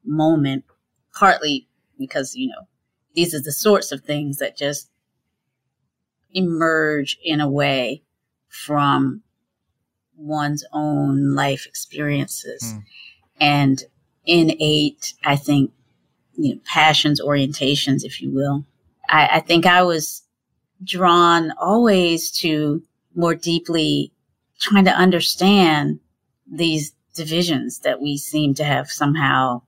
moment, 0.05 0.64
partly 1.12 1.68
because, 1.98 2.35
you 2.35 2.48
know, 2.48 2.66
these 3.14 3.35
are 3.35 3.40
the 3.40 3.53
sorts 3.53 3.92
of 3.92 4.03
things 4.03 4.38
that 4.38 4.57
just 4.57 4.90
emerge 6.33 7.18
in 7.23 7.40
a 7.40 7.49
way 7.49 8.03
from 8.49 9.23
one's 10.16 10.64
own 10.73 11.35
life 11.35 11.66
experiences. 11.66 12.62
Mm. 12.62 12.83
And 13.40 13.85
innate, 14.27 15.14
I 15.25 15.37
think, 15.37 15.73
you 16.37 16.55
know, 16.55 16.61
passions, 16.64 17.21
orientations, 17.21 18.05
if 18.05 18.21
you 18.21 18.31
will. 18.31 18.64
I, 19.09 19.29
I 19.35 19.40
think 19.40 19.66
I 19.66 19.83
was 19.83 20.23
drawn 20.85 21.53
always 21.59 22.31
to 22.31 22.83
more 23.14 23.35
deeply 23.35 24.12
trying 24.61 24.85
to 24.85 24.92
understand 24.92 26.01
these 26.51 26.92
divisions 27.14 27.81
that 27.81 28.01
we 28.01 28.16
seem 28.16 28.55
to 28.55 28.64
have 28.64 28.90
somehow 28.90 29.62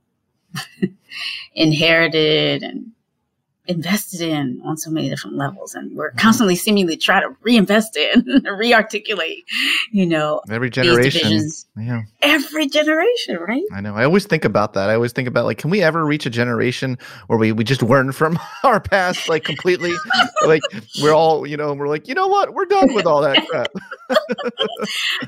inherited 1.54 2.62
and 2.62 2.92
invested 3.70 4.20
in 4.20 4.60
on 4.64 4.76
so 4.76 4.90
many 4.90 5.08
different 5.08 5.36
levels 5.36 5.74
and 5.74 5.96
we're 5.96 6.10
constantly 6.12 6.54
mm-hmm. 6.54 6.60
seemingly 6.60 6.96
trying 6.96 7.22
to 7.22 7.36
reinvest 7.42 7.96
in 7.96 8.22
rearticulate 8.44 9.44
you 9.92 10.04
know 10.04 10.40
every 10.50 10.68
generation. 10.68 11.48
yeah. 11.78 12.02
Every 12.22 12.66
generation 12.66 13.38
right? 13.38 13.62
I 13.72 13.80
know. 13.80 13.94
I 13.94 14.04
always 14.04 14.26
think 14.26 14.44
about 14.44 14.74
that. 14.74 14.90
I 14.90 14.94
always 14.94 15.12
think 15.12 15.28
about 15.28 15.44
like 15.44 15.58
can 15.58 15.70
we 15.70 15.82
ever 15.82 16.04
reach 16.04 16.26
a 16.26 16.30
generation 16.30 16.98
where 17.28 17.38
we, 17.38 17.52
we 17.52 17.64
just 17.64 17.82
learn 17.82 18.12
from 18.12 18.38
our 18.64 18.80
past 18.80 19.28
like 19.28 19.44
completely? 19.44 19.92
Like 20.44 20.62
we're 21.02 21.14
all 21.14 21.46
you 21.46 21.56
know 21.56 21.72
we're 21.72 21.88
like 21.88 22.08
you 22.08 22.14
know 22.14 22.26
what? 22.26 22.54
We're 22.54 22.66
done 22.66 22.92
with 22.94 23.06
all 23.06 23.22
that 23.22 23.46
crap. 23.48 23.68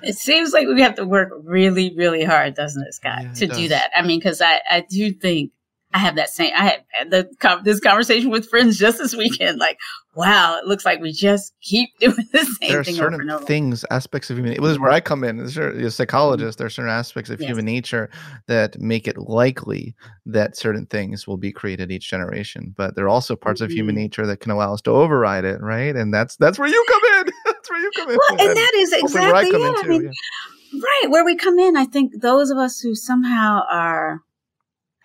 It 0.02 0.16
seems 0.16 0.52
like 0.52 0.66
we 0.66 0.80
have 0.82 0.96
to 0.96 1.04
work 1.04 1.30
really 1.44 1.94
really 1.94 2.24
hard 2.24 2.54
doesn't 2.54 2.82
it 2.82 2.94
scott 2.94 3.22
yeah, 3.22 3.32
to 3.34 3.46
do 3.46 3.68
that? 3.68 3.90
I 3.96 4.02
mean 4.02 4.18
because 4.18 4.40
i 4.40 4.60
i 4.68 4.80
do 4.80 5.12
think 5.12 5.52
I 5.94 5.98
have 5.98 6.16
that 6.16 6.30
same, 6.30 6.52
I 6.56 6.64
had 6.64 7.10
the, 7.10 7.60
this 7.64 7.80
conversation 7.80 8.30
with 8.30 8.48
friends 8.48 8.78
just 8.78 8.98
this 8.98 9.14
weekend. 9.14 9.58
Like, 9.58 9.78
wow, 10.14 10.58
it 10.58 10.66
looks 10.66 10.84
like 10.84 11.00
we 11.00 11.12
just 11.12 11.52
keep 11.60 11.90
doing 12.00 12.16
the 12.32 12.38
same 12.38 12.54
thing. 12.54 12.68
there 12.68 12.80
are 12.80 12.84
thing 12.84 12.94
certain 12.94 13.30
over 13.30 13.44
things, 13.44 13.84
aspects 13.90 14.30
of 14.30 14.38
human, 14.38 14.52
it 14.52 14.60
was 14.60 14.78
where 14.78 14.90
I 14.90 15.00
come 15.00 15.24
in 15.24 15.40
as 15.40 15.56
a 15.56 15.90
psychologist. 15.90 16.58
There 16.58 16.66
are 16.66 16.70
certain 16.70 16.90
aspects 16.90 17.30
of 17.30 17.40
yes. 17.40 17.48
human 17.48 17.64
nature 17.64 18.10
that 18.46 18.78
make 18.80 19.06
it 19.06 19.18
likely 19.18 19.94
that 20.26 20.56
certain 20.56 20.86
things 20.86 21.26
will 21.26 21.36
be 21.36 21.52
created 21.52 21.90
each 21.90 22.08
generation. 22.08 22.74
But 22.76 22.94
there 22.94 23.04
are 23.04 23.10
also 23.10 23.36
parts 23.36 23.60
mm-hmm. 23.60 23.70
of 23.70 23.76
human 23.76 23.94
mm-hmm. 23.94 24.02
nature 24.02 24.26
that 24.26 24.40
can 24.40 24.50
allow 24.50 24.72
us 24.72 24.80
to 24.82 24.90
override 24.90 25.44
it. 25.44 25.60
Right. 25.60 25.94
And 25.94 26.12
that's, 26.12 26.36
that's 26.36 26.58
where 26.58 26.68
you 26.68 26.84
come 26.88 27.26
in. 27.26 27.32
that's 27.46 27.70
where 27.70 27.80
you 27.80 27.90
come 27.96 28.10
in. 28.10 28.16
Well, 28.16 28.40
and, 28.40 28.48
and 28.48 28.56
that 28.56 28.72
is 28.76 28.92
exactly 28.92 29.50
it. 29.50 29.84
I 29.84 29.88
mean, 29.88 30.04
yeah. 30.04 30.10
Right. 30.72 31.10
Where 31.10 31.24
we 31.24 31.36
come 31.36 31.58
in, 31.58 31.76
I 31.76 31.84
think 31.84 32.20
those 32.22 32.50
of 32.50 32.56
us 32.56 32.80
who 32.80 32.94
somehow 32.94 33.62
are, 33.70 34.22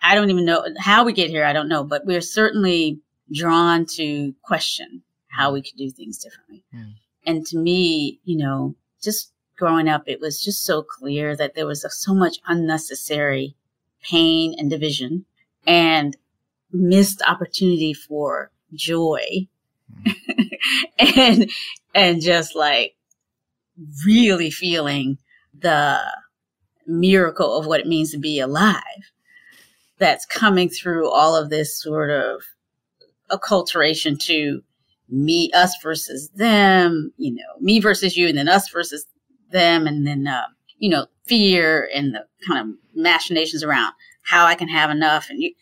I 0.07 0.15
don't 0.15 0.29
even 0.29 0.45
know 0.45 0.65
how 0.79 1.03
we 1.03 1.11
get 1.11 1.29
here. 1.29 1.43
I 1.43 1.51
don't 1.51 1.67
know, 1.67 1.83
but 1.83 2.05
we're 2.05 2.21
certainly 2.21 3.01
drawn 3.29 3.85
to 3.97 4.33
question 4.41 5.03
how 5.27 5.51
we 5.51 5.61
could 5.61 5.75
do 5.75 5.91
things 5.91 6.17
differently. 6.17 6.63
Mm. 6.73 6.93
And 7.25 7.45
to 7.47 7.57
me, 7.57 8.21
you 8.23 8.37
know, 8.37 8.73
just 9.03 9.33
growing 9.57 9.89
up, 9.89 10.03
it 10.07 10.21
was 10.21 10.41
just 10.41 10.63
so 10.63 10.81
clear 10.81 11.35
that 11.35 11.55
there 11.55 11.65
was 11.65 11.85
so 11.89 12.13
much 12.13 12.37
unnecessary 12.47 13.57
pain 14.01 14.55
and 14.57 14.69
division 14.69 15.25
and 15.65 16.15
missed 16.71 17.21
opportunity 17.27 17.93
for 17.93 18.49
joy 18.73 19.19
mm. 19.93 20.13
and, 21.17 21.51
and 21.93 22.21
just 22.21 22.55
like 22.55 22.95
really 24.05 24.51
feeling 24.51 25.17
the 25.53 25.99
miracle 26.85 27.57
of 27.57 27.65
what 27.65 27.81
it 27.81 27.87
means 27.87 28.11
to 28.11 28.17
be 28.17 28.39
alive 28.39 29.11
that's 29.99 30.25
coming 30.25 30.69
through 30.69 31.09
all 31.09 31.35
of 31.35 31.49
this 31.49 31.81
sort 31.81 32.09
of 32.09 32.41
acculturation 33.31 34.19
to 34.19 34.61
me, 35.09 35.51
us 35.53 35.75
versus 35.81 36.29
them, 36.35 37.13
you 37.17 37.33
know, 37.33 37.59
me 37.59 37.79
versus 37.79 38.17
you, 38.17 38.27
and 38.27 38.37
then 38.37 38.49
us 38.49 38.69
versus 38.69 39.05
them, 39.51 39.87
and 39.87 40.05
then, 40.05 40.27
uh, 40.27 40.45
you 40.77 40.89
know, 40.89 41.07
fear 41.25 41.89
and 41.93 42.13
the 42.13 42.25
kind 42.47 42.59
of 42.59 42.75
machinations 42.95 43.63
around 43.63 43.93
how 44.23 44.45
I 44.45 44.55
can 44.55 44.67
have 44.67 44.89
enough. 44.89 45.29
And 45.29 45.41
you, 45.41 45.53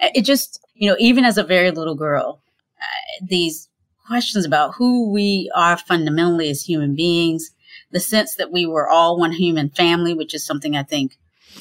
it 0.00 0.22
just, 0.22 0.60
you 0.74 0.88
know, 0.88 0.96
even 0.98 1.24
as 1.24 1.38
a 1.38 1.44
very 1.44 1.70
little 1.70 1.94
girl, 1.94 2.40
uh, 2.80 3.26
these 3.26 3.68
questions 4.06 4.44
about 4.44 4.74
who 4.74 5.10
we 5.10 5.50
are 5.54 5.76
fundamentally 5.76 6.50
as 6.50 6.62
human 6.62 6.94
beings, 6.94 7.50
the 7.90 8.00
sense 8.00 8.36
that 8.36 8.52
we 8.52 8.66
were 8.66 8.88
all 8.88 9.18
one 9.18 9.32
human 9.32 9.70
family, 9.70 10.14
which 10.14 10.34
is 10.34 10.44
something 10.44 10.76
I 10.76 10.82
think 10.82 11.16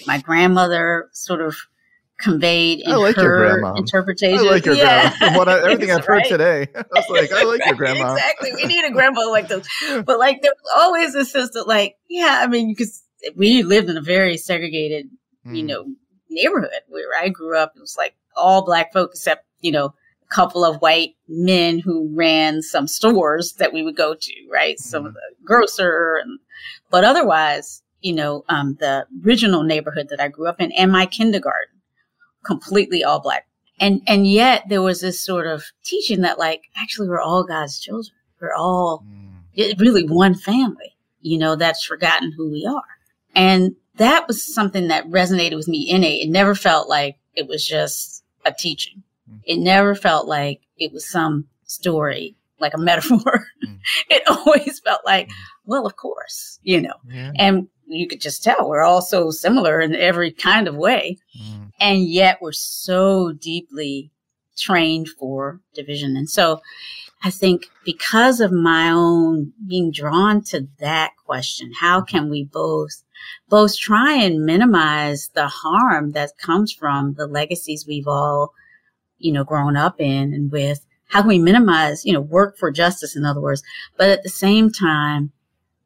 my 0.07 0.17
grandmother 0.17 1.09
sort 1.11 1.41
of 1.41 1.55
conveyed 2.19 2.81
in 2.85 2.95
like 2.97 3.15
her 3.15 3.75
interpretation. 3.75 4.39
I 4.39 4.49
like 4.49 4.65
your 4.65 4.75
yeah. 4.75 5.15
grandma. 5.17 5.37
What 5.37 5.49
I, 5.49 5.59
everything 5.71 5.91
I've 5.91 6.05
heard 6.05 6.17
right? 6.17 6.29
today, 6.29 6.67
I 6.75 6.83
was 6.93 7.05
like, 7.09 7.31
I 7.31 7.43
like 7.43 7.65
your 7.65 7.75
grandma. 7.75 8.13
exactly. 8.13 8.51
We 8.55 8.65
need 8.65 8.85
a 8.85 8.91
grandma 8.91 9.21
like 9.29 9.47
those. 9.47 9.67
But 10.05 10.19
like, 10.19 10.41
there 10.41 10.51
was 10.51 10.71
always 10.75 11.15
a 11.15 11.25
sense 11.25 11.51
that, 11.51 11.67
like, 11.67 11.97
yeah, 12.09 12.39
I 12.41 12.47
mean, 12.47 12.69
because 12.69 13.03
we 13.35 13.63
lived 13.63 13.89
in 13.89 13.97
a 13.97 14.01
very 14.01 14.37
segregated, 14.37 15.09
mm. 15.45 15.55
you 15.55 15.61
hmm. 15.61 15.67
know, 15.67 15.85
neighborhood 16.29 16.81
where 16.87 17.07
I 17.19 17.29
grew 17.29 17.57
up. 17.57 17.73
It 17.75 17.81
was 17.81 17.95
like 17.97 18.15
all 18.35 18.65
black 18.65 18.93
folk 18.93 19.11
except, 19.13 19.45
you 19.61 19.71
know, 19.71 19.85
a 19.85 20.35
couple 20.35 20.65
of 20.65 20.81
white 20.81 21.15
men 21.27 21.79
who 21.79 22.09
ran 22.13 22.61
some 22.61 22.87
stores 22.87 23.53
that 23.53 23.73
we 23.73 23.83
would 23.83 23.95
go 23.95 24.15
to, 24.15 24.33
right? 24.51 24.75
Mm. 24.75 24.81
Some 24.81 25.05
of 25.05 25.11
hmm. 25.11 25.15
the 25.15 25.45
grocer 25.45 26.19
and, 26.23 26.39
but 26.89 27.03
otherwise, 27.03 27.81
you 28.01 28.13
know, 28.13 28.43
um, 28.49 28.75
the 28.79 29.07
original 29.25 29.63
neighborhood 29.63 30.09
that 30.09 30.19
I 30.19 30.27
grew 30.27 30.47
up 30.47 30.59
in 30.59 30.71
and 30.73 30.91
my 30.91 31.05
kindergarten 31.05 31.72
completely 32.45 33.03
all 33.03 33.19
black. 33.19 33.47
And, 33.79 34.01
and 34.07 34.27
yet 34.27 34.63
there 34.69 34.81
was 34.81 35.01
this 35.01 35.23
sort 35.23 35.47
of 35.47 35.65
teaching 35.83 36.21
that 36.21 36.39
like, 36.39 36.63
actually 36.81 37.09
we're 37.09 37.21
all 37.21 37.43
God's 37.43 37.79
children. 37.79 38.15
We're 38.39 38.53
all 38.53 39.03
mm. 39.57 39.79
really 39.79 40.05
one 40.05 40.35
family, 40.35 40.95
you 41.21 41.37
know, 41.37 41.55
that's 41.55 41.85
forgotten 41.85 42.33
who 42.35 42.51
we 42.51 42.65
are. 42.65 42.83
And 43.35 43.75
that 43.95 44.27
was 44.27 44.53
something 44.53 44.87
that 44.87 45.09
resonated 45.09 45.55
with 45.55 45.67
me 45.67 45.89
innate. 45.89 46.25
It 46.25 46.29
never 46.29 46.55
felt 46.55 46.89
like 46.89 47.17
it 47.35 47.47
was 47.47 47.65
just 47.65 48.23
a 48.45 48.51
teaching. 48.51 49.03
Mm. 49.29 49.39
It 49.45 49.57
never 49.57 49.95
felt 49.95 50.27
like 50.27 50.61
it 50.77 50.91
was 50.91 51.09
some 51.09 51.45
story, 51.65 52.35
like 52.59 52.73
a 52.73 52.79
metaphor. 52.79 53.47
Mm. 53.65 53.79
it 54.09 54.23
always 54.27 54.79
felt 54.79 55.01
like, 55.05 55.29
mm. 55.29 55.33
well, 55.65 55.85
of 55.85 55.95
course, 55.95 56.59
you 56.63 56.81
know, 56.81 56.95
yeah. 57.07 57.31
and 57.35 57.67
you 57.87 58.07
could 58.07 58.21
just 58.21 58.43
tell 58.43 58.67
we're 58.67 58.81
all 58.81 59.01
so 59.01 59.31
similar 59.31 59.79
in 59.79 59.95
every 59.95 60.31
kind 60.31 60.67
of 60.67 60.75
way. 60.75 61.17
Mm. 61.39 61.62
And 61.83 62.07
yet 62.07 62.41
we're 62.41 62.53
so 62.53 63.33
deeply 63.33 64.09
trained 64.57 65.09
for 65.19 65.59
division. 65.73 66.15
And 66.15 66.29
so 66.29 66.61
I 67.21 67.29
think 67.29 67.65
because 67.83 68.39
of 68.39 68.53
my 68.53 68.89
own 68.89 69.51
being 69.67 69.91
drawn 69.91 70.41
to 70.45 70.65
that 70.79 71.11
question, 71.25 71.73
how 71.81 71.99
mm-hmm. 71.99 72.15
can 72.15 72.29
we 72.29 72.45
both 72.45 73.03
both 73.49 73.77
try 73.77 74.13
and 74.13 74.45
minimize 74.45 75.29
the 75.33 75.47
harm 75.47 76.13
that 76.13 76.37
comes 76.37 76.71
from 76.71 77.15
the 77.15 77.27
legacies 77.27 77.85
we've 77.85 78.07
all, 78.07 78.53
you 79.17 79.33
know, 79.33 79.43
grown 79.43 79.75
up 79.75 79.99
in 79.99 80.33
and 80.33 80.53
with? 80.53 80.85
How 81.07 81.19
can 81.19 81.27
we 81.27 81.39
minimize, 81.39 82.05
you 82.05 82.13
know, 82.13 82.21
work 82.21 82.57
for 82.57 82.71
justice, 82.71 83.13
in 83.13 83.25
other 83.25 83.41
words, 83.41 83.61
but 83.97 84.07
at 84.07 84.23
the 84.23 84.29
same 84.29 84.71
time, 84.71 85.33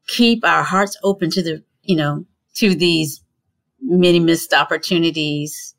keep 0.06 0.44
our 0.44 0.62
hearts 0.62 0.96
open 1.02 1.28
to 1.30 1.42
the, 1.42 1.64
you 1.82 1.96
know, 1.96 2.24
to 2.54 2.76
these 2.76 3.20
many 3.80 4.20
missed 4.20 4.54
opportunities 4.54 5.74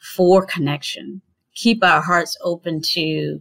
for 0.00 0.44
connection. 0.44 1.22
Keep 1.54 1.84
our 1.84 2.00
hearts 2.00 2.36
open 2.42 2.80
to 2.82 3.40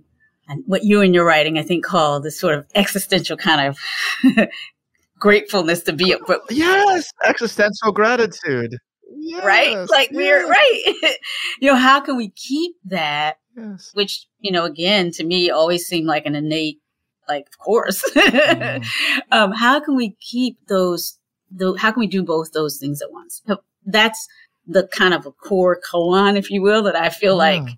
and 0.50 0.64
what 0.66 0.84
you 0.84 1.02
and 1.02 1.14
your 1.14 1.26
writing, 1.26 1.58
I 1.58 1.64
think, 1.64 1.86
call 1.86 2.20
this 2.20 2.40
sort 2.40 2.56
of 2.56 2.66
existential 2.76 3.38
kind 3.38 3.68
of 3.68 4.48
gratefulness 5.20 5.84
to 5.84 5.94
be. 5.94 6.16
But 6.28 6.42
yes, 6.50 7.12
existential 7.24 7.92
gratitude. 7.92 8.76
Yes, 9.16 9.46
right? 9.46 9.78
Like 9.90 10.10
yes. 10.12 10.16
we're 10.16 10.50
right. 10.50 11.16
you 11.62 11.72
know, 11.72 11.76
how 11.76 12.00
can 12.00 12.18
we 12.18 12.30
keep 12.30 12.76
that? 12.86 13.38
Yes. 13.56 13.92
Which, 13.94 14.28
you 14.40 14.52
know, 14.52 14.66
again, 14.66 15.12
to 15.12 15.24
me 15.24 15.50
always 15.50 15.86
seemed 15.86 16.08
like 16.08 16.26
an 16.26 16.36
innate, 16.36 16.80
like, 17.28 17.48
of 17.48 17.58
course. 17.60 18.04
mm. 18.12 18.86
um, 19.32 19.52
how 19.52 19.80
can 19.80 19.96
we 19.96 20.16
keep 20.20 20.58
those, 20.68 21.20
the, 21.52 21.76
how 21.78 21.92
can 21.92 22.00
we 22.00 22.08
do 22.08 22.24
both 22.24 22.54
those 22.54 22.78
things 22.78 23.02
at 23.02 23.12
once? 23.12 23.44
That's 23.86 24.28
the 24.70 24.88
kind 24.88 25.14
of 25.14 25.26
a 25.26 25.32
core 25.32 25.80
koan, 25.82 26.38
if 26.38 26.52
you 26.52 26.62
will, 26.62 26.84
that 26.84 26.96
I 26.96 27.10
feel 27.10 27.34
yeah. 27.34 27.60
like 27.60 27.78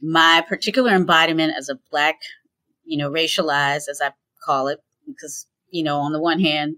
my 0.00 0.42
particular 0.48 0.92
embodiment 0.92 1.52
as 1.56 1.68
a 1.68 1.78
black, 1.90 2.20
you 2.84 2.96
know, 2.96 3.10
racialized, 3.10 3.88
as 3.88 4.00
I 4.02 4.12
call 4.44 4.68
it, 4.68 4.80
because, 5.06 5.46
you 5.70 5.84
know, 5.84 5.98
on 5.98 6.12
the 6.12 6.20
one 6.20 6.40
hand, 6.40 6.76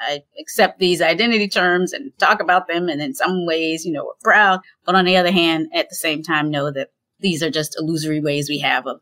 I 0.00 0.22
accept 0.40 0.78
these 0.78 1.02
identity 1.02 1.48
terms 1.48 1.92
and 1.92 2.16
talk 2.18 2.40
about 2.40 2.68
them. 2.68 2.88
And 2.88 3.02
in 3.02 3.12
some 3.12 3.44
ways, 3.44 3.84
you 3.84 3.92
know, 3.92 4.04
we're 4.04 4.32
proud. 4.32 4.60
But 4.86 4.94
on 4.94 5.04
the 5.04 5.16
other 5.16 5.32
hand, 5.32 5.68
at 5.74 5.88
the 5.88 5.94
same 5.96 6.22
time, 6.22 6.50
know 6.50 6.70
that 6.70 6.90
these 7.20 7.42
are 7.42 7.50
just 7.50 7.76
illusory 7.78 8.20
ways 8.20 8.48
we 8.48 8.58
have 8.60 8.86
of 8.86 9.00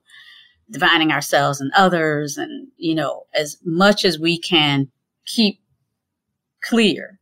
divining 0.71 1.13
ourselves 1.13 1.61
and 1.61 1.71
others. 1.77 2.37
And, 2.37 2.69
you 2.77 2.95
know, 2.95 3.25
as 3.35 3.59
much 3.65 4.05
as 4.05 4.19
we 4.19 4.39
can 4.39 4.91
keep 5.27 5.61
clear 6.63 7.20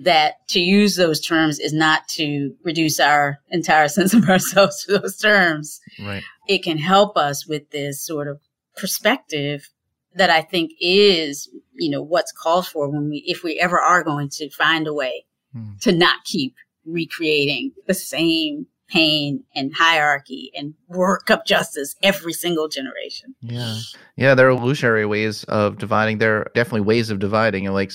that 0.00 0.46
to 0.48 0.60
use 0.60 0.96
those 0.96 1.20
terms 1.20 1.58
is 1.58 1.72
not 1.72 2.08
to 2.08 2.54
reduce 2.64 2.98
our 2.98 3.38
entire 3.50 3.88
sense 3.88 4.14
of 4.14 4.28
ourselves 4.28 4.84
to 4.84 4.98
those 4.98 5.16
terms. 5.16 5.80
Right. 6.00 6.22
It 6.48 6.62
can 6.62 6.78
help 6.78 7.16
us 7.16 7.46
with 7.46 7.70
this 7.70 8.04
sort 8.04 8.28
of 8.28 8.40
perspective 8.76 9.68
that 10.14 10.30
I 10.30 10.42
think 10.42 10.72
is, 10.80 11.48
you 11.74 11.90
know, 11.90 12.02
what's 12.02 12.32
called 12.32 12.66
for 12.66 12.88
when 12.88 13.08
we, 13.08 13.24
if 13.26 13.42
we 13.42 13.58
ever 13.58 13.80
are 13.80 14.02
going 14.02 14.28
to 14.30 14.50
find 14.50 14.86
a 14.86 14.94
way 14.94 15.24
hmm. 15.52 15.72
to 15.80 15.92
not 15.92 16.24
keep 16.24 16.54
recreating 16.84 17.72
the 17.86 17.94
same 17.94 18.66
pain 18.88 19.42
and 19.54 19.72
hierarchy 19.74 20.50
and 20.54 20.74
work 20.88 21.30
of 21.30 21.44
justice 21.46 21.96
every 22.02 22.32
single 22.32 22.68
generation. 22.68 23.34
Yeah. 23.40 23.78
Yeah. 24.16 24.34
There 24.34 24.48
are 24.48 24.50
illusionary 24.50 25.06
ways 25.06 25.44
of 25.44 25.78
dividing. 25.78 26.18
There 26.18 26.40
are 26.40 26.50
definitely 26.54 26.82
ways 26.82 27.08
of 27.08 27.18
dividing. 27.18 27.66
And 27.66 27.74
like 27.74 27.92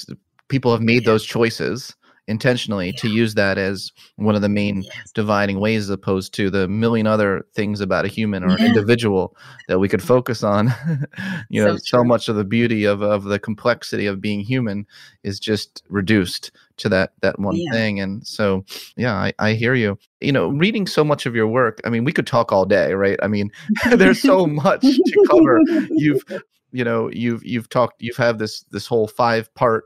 people 0.49 0.71
have 0.71 0.81
made 0.81 1.03
yeah. 1.03 1.11
those 1.11 1.25
choices 1.25 1.95
intentionally 2.27 2.87
yeah. 2.87 2.99
to 2.99 3.07
use 3.07 3.35
that 3.35 3.57
as 3.57 3.91
one 4.17 4.35
of 4.35 4.41
the 4.41 4.49
main 4.49 4.81
yes. 4.81 5.11
dividing 5.13 5.59
ways 5.59 5.83
as 5.83 5.89
opposed 5.89 6.33
to 6.33 6.49
the 6.49 6.67
million 6.67 7.07
other 7.07 7.45
things 7.55 7.79
about 7.79 8.05
a 8.05 8.09
human 8.09 8.43
or 8.43 8.49
yeah. 8.49 8.55
an 8.55 8.65
individual 8.65 9.35
that 9.67 9.79
we 9.79 9.87
could 9.87 10.03
focus 10.03 10.43
on 10.43 10.73
you 11.49 11.63
know 11.63 11.77
so, 11.77 11.97
so, 11.97 12.03
much 12.03 12.27
of 12.27 12.35
the 12.35 12.43
beauty 12.43 12.83
of, 12.83 13.01
of 13.01 13.23
the 13.23 13.39
complexity 13.39 14.05
of 14.05 14.19
being 14.19 14.41
human 14.41 14.85
is 15.23 15.39
just 15.39 15.83
reduced 15.89 16.51
to 16.75 16.89
that 16.89 17.13
that 17.21 17.39
one 17.39 17.55
yeah. 17.55 17.71
thing 17.71 17.99
and 17.99 18.27
so 18.27 18.63
yeah 18.97 19.15
I, 19.15 19.33
I 19.39 19.53
hear 19.53 19.73
you 19.73 19.97
you 20.19 20.33
know 20.33 20.49
reading 20.49 20.85
so 20.85 21.03
much 21.03 21.25
of 21.25 21.33
your 21.33 21.47
work 21.47 21.79
i 21.85 21.89
mean 21.89 22.03
we 22.03 22.11
could 22.11 22.27
talk 22.27 22.51
all 22.51 22.65
day 22.65 22.93
right 22.93 23.17
i 23.23 23.27
mean 23.27 23.51
there's 23.91 24.21
so 24.21 24.45
much 24.45 24.81
to 24.81 25.25
cover 25.29 25.59
you've 25.91 26.23
you 26.71 26.83
know 26.83 27.09
you've 27.11 27.43
you've 27.45 27.69
talked 27.69 28.01
you've 28.01 28.17
had 28.17 28.37
this 28.37 28.63
this 28.71 28.85
whole 28.85 29.07
five 29.07 29.53
part 29.55 29.85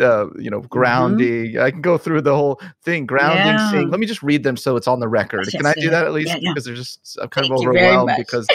uh, 0.00 0.26
you 0.38 0.50
know, 0.50 0.58
mm-hmm. 0.58 0.66
grounding. 0.68 1.52
Mm-hmm. 1.52 1.62
I 1.62 1.70
can 1.70 1.80
go 1.80 1.98
through 1.98 2.22
the 2.22 2.34
whole 2.34 2.60
thing. 2.82 3.06
Grounding, 3.06 3.46
yeah. 3.46 3.70
Seeing. 3.70 3.90
Let 3.90 4.00
me 4.00 4.06
just 4.06 4.22
read 4.22 4.42
them 4.42 4.56
so 4.56 4.76
it's 4.76 4.88
on 4.88 5.00
the 5.00 5.08
record. 5.08 5.48
Can 5.48 5.66
I 5.66 5.74
do 5.74 5.90
that 5.90 6.06
at 6.06 6.12
least? 6.12 6.28
Yeah, 6.28 6.38
yeah. 6.40 6.50
Because 6.52 6.64
there's 6.64 6.78
just 6.78 7.18
I'm 7.20 7.28
kind 7.28 7.46
Thank 7.46 7.60
of 7.60 7.66
overwhelmed 7.66 8.12
because 8.16 8.46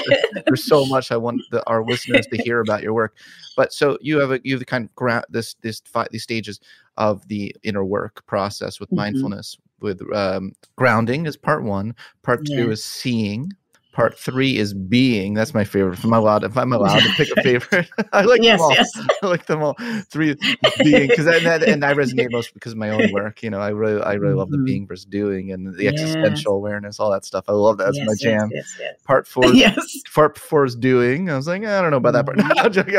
there's 0.46 0.66
so 0.66 0.86
much 0.86 1.12
I 1.12 1.18
want 1.18 1.42
the, 1.52 1.66
our 1.68 1.84
listeners 1.84 2.28
to 2.28 2.38
hear 2.38 2.60
about 2.60 2.84
your 2.84 2.94
work. 2.94 3.16
But 3.56 3.74
so 3.74 3.98
you 4.02 4.20
have 4.20 4.32
a 4.32 4.40
you 4.44 4.54
have 4.54 4.60
the 4.60 4.66
kind 4.66 4.86
of 4.86 4.96
ground 4.96 5.26
this 5.30 5.56
this 5.62 5.82
five, 5.86 6.08
these 6.12 6.24
stages 6.24 6.60
of 6.98 7.28
the 7.28 7.56
inner 7.64 7.84
work 7.84 8.26
process 8.26 8.80
with 8.80 8.90
mm-hmm. 8.90 8.98
mindfulness. 8.98 9.58
With 9.80 10.02
um, 10.16 10.54
grounding 10.78 11.26
is 11.26 11.36
part 11.36 11.64
one. 11.64 11.94
Part 12.22 12.46
two 12.46 12.72
is 12.72 12.84
seeing 12.84 13.52
Part 13.94 14.18
three 14.18 14.58
is 14.58 14.74
being. 14.74 15.36
That's 15.36 15.54
my 15.54 15.64
favorite. 15.64 16.00
If 16.00 16.04
I'm 16.04 16.14
allowed, 16.14 16.44
if 16.44 16.58
I'm 16.58 16.74
allowed 16.74 17.00
to 17.02 17.10
pick 17.10 17.30
a 17.38 17.42
favorite, 17.44 17.88
I 18.12 18.24
like 18.24 18.42
yes, 18.42 18.60
them 18.60 18.66
all. 18.66 18.74
Yes. 18.74 18.92
I 19.22 19.28
like 19.28 19.46
them 19.46 19.62
all. 19.62 19.76
Three 20.10 20.36
being 20.84 21.10
because 21.10 21.28
and, 21.28 21.46
and 21.64 21.86
I 21.86 21.94
resonate 21.94 22.32
most 22.32 22.56
because 22.56 22.72
of 22.72 22.80
my 22.80 22.90
own 22.90 23.12
work. 23.12 23.44
You 23.44 23.52
know, 23.52 23.60
I 23.60 23.70
really, 23.70 24.02
I 24.02 24.14
really 24.14 24.32
mm-hmm. 24.32 24.40
love 24.40 24.50
the 24.50 24.58
mm-hmm. 24.58 24.66
being 24.66 24.88
versus 24.88 25.06
doing 25.06 25.52
and 25.52 25.76
the 25.76 25.84
yes. 25.84 25.94
existential 25.94 26.56
awareness, 26.56 27.00
all 27.00 27.12
that 27.12 27.24
stuff. 27.24 27.46
I 27.48 27.52
love 27.52 27.78
that. 27.78 27.86
That's 27.86 27.98
yes, 27.98 28.08
my 28.08 28.16
jam. 28.20 28.50
Yes, 28.52 28.76
yes, 28.80 28.96
Part 29.04 29.28
four, 29.28 29.46
yes. 29.54 30.02
Part 30.12 30.40
four 30.40 30.66
is 30.66 30.76
doing. 30.76 31.30
I 31.30 31.36
was 31.36 31.48
like, 31.48 31.64
I 31.64 31.80
don't 31.80 31.92
know 31.92 31.98
about 31.98 32.14
that 32.14 32.26
part. 32.26 32.38
No, 32.38 32.70
joking, 32.70 32.96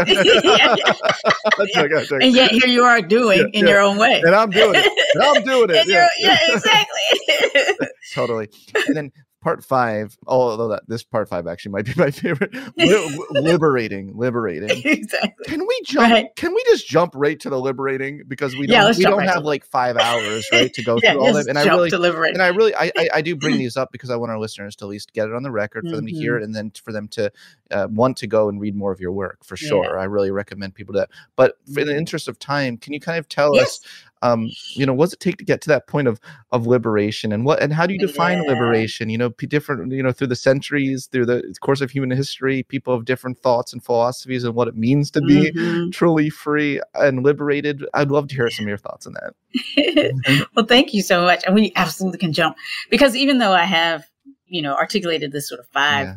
And 2.23 2.33
yet 2.33 2.53
here 2.53 2.69
you 2.69 2.85
are 2.85 3.03
doing 3.03 3.41
yeah, 3.41 3.61
in 3.61 3.67
yeah. 3.67 3.73
your 3.73 3.81
own 3.81 3.99
way, 3.99 4.23
and 4.25 4.33
I'm 4.33 4.51
doing 4.51 4.77
it. 4.77 4.87
And 5.15 5.25
I'm 5.25 5.43
doing 5.43 5.71
it. 5.71 5.89
yeah, 5.89 6.07
yeah, 6.21 6.39
exactly. 6.51 7.89
totally. 8.15 8.49
And 8.87 8.97
then 8.97 9.13
part 9.45 9.63
five, 9.63 10.17
although 10.27 10.69
that 10.69 10.89
this 10.89 11.05
part 11.05 11.29
five 11.29 11.47
actually 11.47 11.73
might 11.73 11.85
be 11.85 11.93
my 11.97 12.11
favorite. 12.11 12.53
Li- 12.77 13.25
liberating, 13.31 14.17
liberating. 14.17 14.71
Exactly. 14.85 15.45
Can 15.45 15.61
we 15.61 15.81
jump? 15.85 16.11
Right. 16.11 16.27
Can 16.35 16.55
we 16.55 16.65
just 16.65 16.89
jump 16.89 17.13
right 17.15 17.39
to 17.41 17.51
the 17.51 17.61
liberating 17.61 18.23
because 18.27 18.57
we 18.57 18.67
don't 18.67 18.75
yeah, 18.75 18.97
we 18.97 19.05
don't 19.05 19.19
right 19.19 19.29
have 19.29 19.45
like 19.45 19.65
five 19.67 19.99
hours 19.99 20.49
right 20.51 20.73
to 20.73 20.83
go 20.83 20.99
yeah, 21.03 21.13
through 21.13 21.27
all 21.27 21.33
that. 21.35 21.47
And 21.47 21.59
I 21.59 21.65
really 21.65 21.91
and 21.93 22.43
I 22.43 22.49
really 22.49 22.75
I, 22.75 22.91
I, 22.97 23.09
I 23.15 23.23
do 23.23 23.37
bring 23.37 23.59
these 23.59 23.77
up 23.77 23.93
because 23.93 24.09
I 24.09 24.17
want 24.17 24.33
our 24.33 24.39
listeners 24.39 24.75
to 24.77 24.87
at 24.87 24.89
least 24.89 25.13
get 25.13 25.29
it 25.29 25.35
on 25.35 25.43
the 25.43 25.51
record 25.51 25.85
for 25.85 25.89
mm-hmm. 25.89 25.97
them 25.97 26.07
to 26.07 26.13
hear 26.13 26.35
mm-hmm. 26.35 26.43
it 26.43 26.47
and 26.47 26.55
then 26.55 26.73
for 26.83 26.93
them 26.93 27.07
to 27.09 27.31
uh, 27.71 27.87
want 27.91 28.17
to 28.19 28.27
go 28.27 28.49
and 28.49 28.59
read 28.61 28.75
more 28.75 28.93
of 28.93 29.01
your 29.01 29.13
work 29.13 29.45
for 29.45 29.57
sure. 29.57 29.95
Yeah. 29.95 30.01
I 30.01 30.05
really 30.05 30.31
recommend 30.31 30.75
people 30.75 30.95
that. 30.95 31.11
But 31.37 31.59
in 31.69 31.75
the 31.75 31.83
mm-hmm. 31.83 31.99
interest 31.99 32.29
of 32.29 32.39
time, 32.39 32.79
can 32.79 32.95
you 32.95 33.01
kind 33.01 33.19
of 33.19 33.29
tell 33.29 33.55
yes. 33.55 33.67
us 33.67 33.81
um, 34.25 34.51
you 34.71 34.87
know, 34.87 34.95
what 34.95 35.07
does 35.07 35.13
it 35.13 35.21
take 35.21 35.37
to 35.37 35.45
get 35.45 35.61
to 35.61 35.69
that 35.69 35.87
point 35.87 36.09
of 36.09 36.19
of 36.51 36.67
liberation, 36.67 37.31
and 37.31 37.45
what 37.45 37.63
and 37.63 37.75
how 37.75 37.87
do 37.87 37.93
you 37.93 37.99
define 37.99 38.43
yeah. 38.43 38.53
liberation? 38.53 39.11
You 39.11 39.19
know, 39.19 39.29
different, 39.29 39.93
you 39.93 40.03
know, 40.03 40.13
through 40.13 40.29
the 40.29 40.37
centuries, 40.37 41.07
through 41.07 41.27
the 41.27 41.55
course 41.61 41.83
of 41.83 41.91
human 41.91 42.11
history, 42.11 42.63
people 42.63 42.97
have 42.97 43.05
different 43.05 43.39
thoughts 43.39 43.75
and 43.75 43.85
philosophies 43.85 44.43
and 44.43 44.55
what 44.55 44.67
it 44.67 44.77
means 44.77 45.11
to 45.11 45.21
be 45.21 45.53
mm-hmm. 45.53 45.91
truly 45.91 46.31
free 46.31 46.81
and 46.95 47.23
liberated. 47.23 47.85
I'd 47.93 48.11
love 48.11 48.29
to 48.29 48.35
hear 48.35 48.49
some 48.49 48.65
of 48.65 48.69
your 48.69 48.79
thoughts 48.79 49.07
on 49.07 49.13
that. 49.13 50.47
well, 50.57 50.65
thank 50.65 50.95
you 50.95 51.03
so 51.03 51.23
much, 51.23 51.45
and 51.45 51.55
we 51.55 51.73
absolutely 51.77 52.19
can 52.19 52.33
jump 52.33 52.57
because 52.89 53.15
even 53.15 53.39
though 53.39 53.53
I 53.53 53.65
have, 53.65 54.07
you 54.47 54.63
know, 54.63 54.75
articulated 54.75 55.33
this 55.33 55.49
sort 55.49 55.61
of 55.61 55.69
five. 55.69 56.07
Yeah 56.07 56.15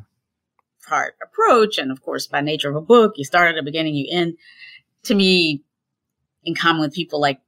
part 0.88 1.16
approach. 1.22 1.78
And 1.78 1.92
of 1.92 2.02
course, 2.02 2.28
by 2.28 2.40
nature 2.40 2.70
of 2.70 2.76
a 2.78 2.82
book, 2.82 3.16
you 3.18 3.26
start 3.26 3.50
at 3.50 3.56
the 3.56 3.62
beginning, 3.62 3.94
you 3.94 4.08
end. 4.10 4.38
To 5.04 5.16
me, 5.16 5.62
in 6.46 6.56
common 6.56 6.82
with 6.82 6.94
people 6.94 7.20
like 7.20 7.42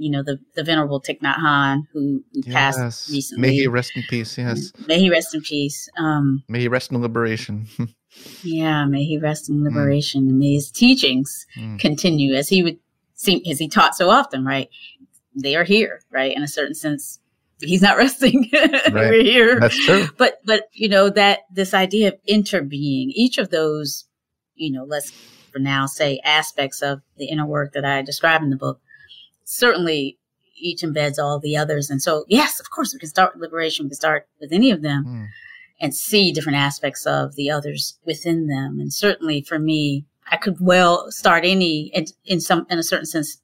you 0.00 0.10
know, 0.10 0.22
the, 0.22 0.38
the 0.54 0.64
venerable 0.64 0.98
Thich 0.98 1.20
Nhat 1.20 1.36
Hanh, 1.36 1.82
who, 1.92 2.24
who 2.32 2.42
yes. 2.46 2.54
passed 2.54 3.10
recently. 3.10 3.48
May 3.48 3.54
he 3.54 3.66
rest 3.66 3.92
in 3.94 4.02
peace. 4.08 4.38
Yes. 4.38 4.72
May 4.86 4.98
he 4.98 5.10
rest 5.10 5.34
in 5.34 5.42
peace. 5.42 5.90
Um, 5.98 6.42
may 6.48 6.60
he 6.60 6.68
rest 6.68 6.90
in 6.90 7.00
liberation. 7.02 7.66
yeah, 8.42 8.86
may 8.86 9.04
he 9.04 9.18
rest 9.18 9.50
in 9.50 9.56
mm. 9.56 9.64
liberation, 9.64 10.22
mm. 10.24 10.28
and 10.30 10.38
may 10.38 10.54
his 10.54 10.70
teachings 10.70 11.46
mm. 11.56 11.78
continue 11.78 12.34
as 12.34 12.48
he 12.48 12.62
would 12.62 12.78
seem 13.14 13.42
as 13.48 13.58
he 13.58 13.68
taught 13.68 13.94
so 13.94 14.08
often. 14.08 14.42
Right, 14.44 14.70
they 15.34 15.54
are 15.54 15.64
here. 15.64 16.00
Right, 16.10 16.34
in 16.34 16.42
a 16.42 16.48
certain 16.48 16.74
sense, 16.74 17.20
he's 17.60 17.82
not 17.82 17.96
resting. 17.98 18.48
right. 18.54 18.92
We're 18.92 19.22
here. 19.22 19.60
That's 19.60 19.84
true. 19.84 20.08
But 20.16 20.40
but 20.46 20.70
you 20.72 20.88
know 20.88 21.10
that 21.10 21.40
this 21.52 21.74
idea 21.74 22.08
of 22.08 22.14
interbeing, 22.26 23.08
each 23.14 23.36
of 23.36 23.50
those, 23.50 24.06
you 24.54 24.72
know, 24.72 24.84
let's 24.84 25.10
for 25.52 25.58
now 25.58 25.84
say 25.84 26.20
aspects 26.24 26.80
of 26.80 27.02
the 27.18 27.26
inner 27.26 27.46
work 27.46 27.74
that 27.74 27.84
I 27.84 28.00
describe 28.00 28.40
in 28.40 28.48
the 28.48 28.56
book 28.56 28.80
certainly 29.50 30.16
each 30.56 30.82
embeds 30.82 31.18
all 31.18 31.40
the 31.40 31.56
others. 31.56 31.90
And 31.90 32.00
so, 32.00 32.24
yes, 32.28 32.60
of 32.60 32.70
course, 32.70 32.92
we 32.92 33.00
can 33.00 33.08
start 33.08 33.34
with 33.34 33.42
liberation. 33.42 33.84
We 33.84 33.90
can 33.90 33.96
start 33.96 34.28
with 34.40 34.52
any 34.52 34.70
of 34.70 34.82
them 34.82 35.04
mm. 35.06 35.26
and 35.80 35.94
see 35.94 36.32
different 36.32 36.58
aspects 36.58 37.04
of 37.04 37.34
the 37.34 37.50
others 37.50 37.98
within 38.04 38.46
them. 38.46 38.78
And 38.78 38.92
certainly 38.92 39.42
for 39.42 39.58
me, 39.58 40.04
I 40.30 40.36
could 40.36 40.58
well 40.60 41.10
start 41.10 41.44
any 41.44 41.90
in, 41.94 42.06
in 42.24 42.40
some, 42.40 42.66
in 42.70 42.78
a 42.78 42.84
certain 42.84 43.06
sense, 43.06 43.40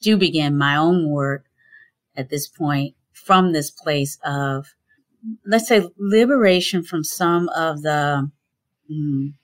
do 0.00 0.16
begin 0.16 0.56
my 0.56 0.76
own 0.76 1.10
work 1.10 1.44
at 2.16 2.30
this 2.30 2.48
point 2.48 2.94
from 3.12 3.52
this 3.52 3.70
place 3.70 4.18
of, 4.24 4.74
let's 5.44 5.68
say, 5.68 5.86
liberation 5.98 6.82
from 6.82 7.04
some 7.04 7.50
of 7.50 7.82
the, 7.82 8.30
mm, 8.90 9.34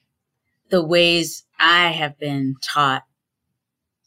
the 0.71 0.83
ways 0.83 1.45
I 1.59 1.89
have 1.89 2.19
been 2.19 2.55
taught 2.63 3.03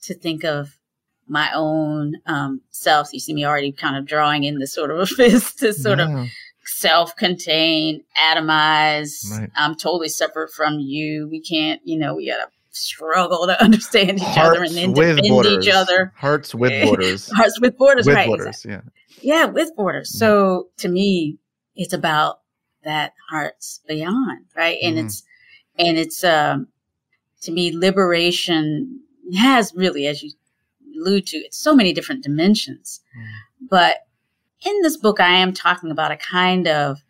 to 0.04 0.16
think 0.16 0.44
of 0.44 0.80
my 1.28 1.50
own 1.54 2.16
um, 2.26 2.62
self. 2.72 3.14
You 3.14 3.20
see 3.20 3.34
me 3.34 3.46
already 3.46 3.72
kind 3.72 3.98
of 3.98 4.06
drawing 4.06 4.44
in 4.44 4.60
the 4.60 4.68
sort 4.68 4.92
of 4.92 5.00
a 5.00 5.06
fist 5.06 5.60
to 5.60 5.74
sort 5.74 6.00
yeah. 6.00 6.24
of 6.24 6.30
self-contained, 6.66 8.02
atomized. 8.22 9.32
Right. 9.32 9.50
I'm 9.56 9.76
totally 9.76 10.10
separate 10.10 10.52
from 10.52 10.80
you. 10.80 11.28
We 11.30 11.42
can't, 11.42 11.82
you 11.84 11.98
know, 11.98 12.16
we 12.16 12.28
gotta 12.30 12.48
struggle 12.72 13.48
to 13.48 13.62
understand 13.64 14.18
each 14.18 14.24
Hearts 14.24 14.58
other 14.58 14.64
and 14.64 14.76
then 14.76 14.94
defend 14.94 15.28
borders. 15.28 15.68
each 15.68 15.74
other. 15.74 16.14
Hearts 16.16 16.54
with 16.54 16.84
borders. 16.86 17.30
Hearts 17.32 17.60
with 17.60 17.78
borders, 17.78 18.06
with 18.06 18.16
right? 18.16 18.28
Borders, 18.28 18.48
exactly. 18.48 18.72
yeah. 18.72 18.82
Yeah, 19.22 19.46
with 19.46 19.76
borders. 19.76 20.10
Mm-hmm. 20.10 20.20
So 20.20 20.70
to 20.78 20.90
me, 20.90 21.38
it's 21.76 21.94
about 21.94 22.42
that 22.84 23.14
hearts 23.30 23.82
beyond, 23.88 24.46
right? 24.56 24.78
And 24.82 24.98
mm-hmm. 24.98 25.08
it's 25.08 25.24
and 25.78 25.98
it's 25.98 26.24
um 26.24 26.68
to 27.42 27.52
me 27.52 27.76
liberation 27.76 29.02
has 29.38 29.74
really, 29.76 30.08
as 30.08 30.22
you 30.22 30.32
allude 30.96 31.28
to, 31.28 31.38
it's 31.38 31.58
so 31.58 31.76
many 31.76 31.94
different 31.94 32.24
dimensions. 32.24 33.02
Mm. 33.18 33.70
But 33.70 33.98
in 34.66 34.82
this 34.82 34.98
book, 34.98 35.20
I 35.20 35.36
am 35.36 35.54
talking 35.54 35.92
about 35.92 36.12
a 36.12 36.18
kind 36.18 36.68
of 36.68 37.04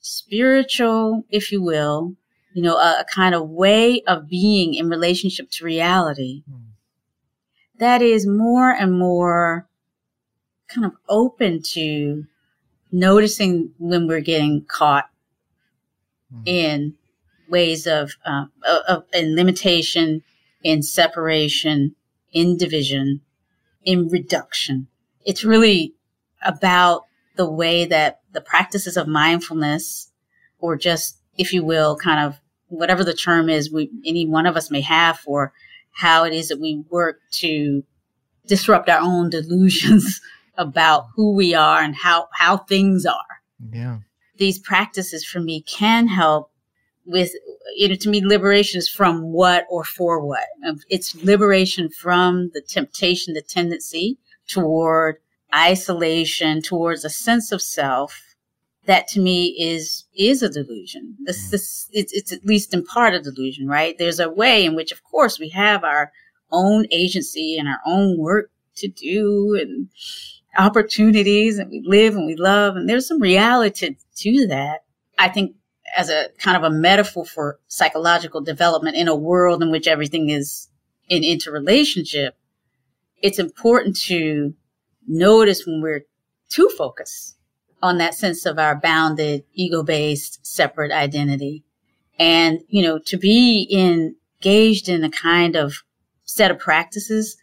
spiritual, 0.00 1.24
if 1.30 1.52
you 1.52 1.62
will, 1.62 2.14
you 2.52 2.62
know, 2.62 2.76
a, 2.76 3.00
a 3.00 3.04
kind 3.04 3.34
of 3.34 3.48
way 3.48 4.02
of 4.06 4.28
being 4.28 4.74
in 4.74 4.88
relationship 4.88 5.50
to 5.50 5.64
reality 5.64 6.42
mm. 6.50 6.60
that 7.78 8.02
is 8.02 8.26
more 8.26 8.70
and 8.70 8.98
more 8.98 9.66
kind 10.68 10.84
of 10.84 10.92
open 11.08 11.62
to 11.62 12.24
noticing 12.90 13.70
when 13.78 14.06
we're 14.06 14.20
getting 14.20 14.64
caught 14.66 15.08
mm. 16.34 16.42
in 16.46 16.94
ways 17.48 17.86
of, 17.86 18.12
uh, 18.24 18.46
of, 18.68 18.82
of 18.88 19.04
in 19.12 19.36
limitation, 19.36 20.22
in 20.62 20.82
separation, 20.82 21.94
in 22.32 22.56
division, 22.56 23.20
in 23.84 24.08
reduction. 24.08 24.88
It's 25.24 25.44
really 25.44 25.94
about 26.44 27.04
the 27.36 27.50
way 27.50 27.84
that 27.84 28.20
the 28.32 28.40
practices 28.40 28.96
of 28.96 29.06
mindfulness, 29.06 30.10
or 30.58 30.76
just, 30.76 31.18
if 31.36 31.52
you 31.52 31.64
will, 31.64 31.96
kind 31.96 32.26
of 32.26 32.40
whatever 32.68 33.04
the 33.04 33.14
term 33.14 33.48
is, 33.48 33.70
we, 33.70 33.90
any 34.04 34.26
one 34.26 34.46
of 34.46 34.56
us 34.56 34.70
may 34.70 34.80
have 34.80 35.18
for 35.18 35.52
how 35.92 36.24
it 36.24 36.32
is 36.32 36.48
that 36.48 36.60
we 36.60 36.84
work 36.90 37.20
to 37.30 37.84
disrupt 38.46 38.88
our 38.88 39.00
own 39.00 39.30
delusions 39.30 40.20
about 40.56 41.06
who 41.14 41.32
we 41.34 41.54
are 41.54 41.80
and 41.80 41.94
how, 41.94 42.28
how 42.32 42.56
things 42.56 43.06
are. 43.06 43.42
Yeah. 43.72 43.98
These 44.36 44.58
practices 44.58 45.24
for 45.24 45.40
me 45.40 45.62
can 45.62 46.08
help 46.08 46.50
with 47.04 47.32
you 47.76 47.88
know 47.88 47.94
to 47.94 48.08
me 48.08 48.24
liberation 48.24 48.78
is 48.78 48.88
from 48.88 49.32
what 49.32 49.66
or 49.70 49.84
for 49.84 50.24
what? 50.24 50.46
It's 50.88 51.14
liberation 51.22 51.90
from 51.90 52.50
the 52.54 52.60
temptation 52.60 53.34
the 53.34 53.42
tendency 53.42 54.18
toward 54.48 55.16
isolation 55.54 56.62
towards 56.62 57.04
a 57.04 57.10
sense 57.10 57.52
of 57.52 57.60
self 57.60 58.32
that 58.84 59.06
to 59.08 59.20
me 59.20 59.56
is 59.58 60.04
is 60.16 60.42
a 60.42 60.48
delusion. 60.48 61.16
This 61.24 61.46
mm. 61.46 61.50
this 61.50 61.88
it's, 61.92 62.12
it's 62.12 62.32
at 62.32 62.44
least 62.44 62.74
in 62.74 62.84
part 62.84 63.14
a 63.14 63.20
delusion 63.20 63.66
right? 63.66 63.96
There's 63.98 64.20
a 64.20 64.30
way 64.30 64.64
in 64.64 64.74
which 64.74 64.92
of 64.92 65.02
course 65.04 65.38
we 65.38 65.48
have 65.50 65.84
our 65.84 66.12
own 66.50 66.86
agency 66.90 67.56
and 67.58 67.68
our 67.68 67.80
own 67.86 68.18
work 68.18 68.50
to 68.76 68.88
do 68.88 69.58
and 69.60 69.88
opportunities 70.58 71.58
and 71.58 71.70
we 71.70 71.82
live 71.84 72.14
and 72.14 72.26
we 72.26 72.36
love 72.36 72.76
and 72.76 72.88
there's 72.88 73.08
some 73.08 73.20
reality 73.20 73.96
to 74.16 74.46
that. 74.48 74.84
I 75.18 75.28
think 75.28 75.54
as 75.96 76.08
a 76.08 76.28
kind 76.38 76.56
of 76.56 76.62
a 76.62 76.74
metaphor 76.74 77.24
for 77.24 77.58
psychological 77.68 78.40
development 78.40 78.96
in 78.96 79.08
a 79.08 79.16
world 79.16 79.62
in 79.62 79.70
which 79.70 79.86
everything 79.86 80.30
is 80.30 80.68
in 81.08 81.22
interrelationship, 81.22 82.36
it's 83.20 83.38
important 83.38 83.96
to 83.96 84.54
notice 85.06 85.66
when 85.66 85.82
we're 85.82 86.04
too 86.48 86.68
focused 86.76 87.36
on 87.82 87.98
that 87.98 88.14
sense 88.14 88.46
of 88.46 88.58
our 88.58 88.76
bounded, 88.76 89.44
ego 89.52 89.82
based, 89.82 90.44
separate 90.46 90.92
identity. 90.92 91.64
And, 92.18 92.60
you 92.68 92.82
know, 92.82 92.98
to 93.06 93.16
be 93.16 93.68
engaged 93.72 94.88
in 94.88 95.02
a 95.02 95.10
kind 95.10 95.56
of 95.56 95.82
set 96.24 96.50
of 96.50 96.58
practices 96.58 97.36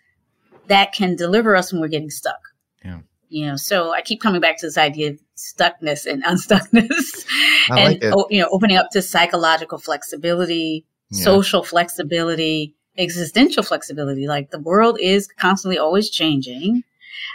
that 0.67 0.93
can 0.93 1.15
deliver 1.15 1.55
us 1.55 1.71
when 1.71 1.81
we're 1.81 1.87
getting 1.87 2.09
stuck. 2.09 2.39
Yeah. 2.83 2.99
You 3.27 3.47
know, 3.47 3.55
so 3.57 3.91
I 3.93 4.01
keep 4.01 4.21
coming 4.21 4.41
back 4.41 4.57
to 4.59 4.67
this 4.67 4.77
idea 4.77 5.11
of 5.11 5.19
stuckness 5.39 6.05
and 6.05 6.23
unstuckness. 6.23 7.25
And 7.69 8.01
like 8.01 8.13
oh, 8.13 8.27
you 8.29 8.41
know 8.41 8.49
opening 8.51 8.77
up 8.77 8.89
to 8.91 9.01
psychological 9.01 9.77
flexibility 9.77 10.85
yeah. 11.11 11.23
social 11.23 11.63
flexibility 11.63 12.73
existential 12.97 13.63
flexibility. 13.63 14.27
Like 14.27 14.51
the 14.51 14.59
world 14.59 14.97
is 14.99 15.27
constantly 15.27 15.77
always 15.77 16.09
changing. 16.09 16.83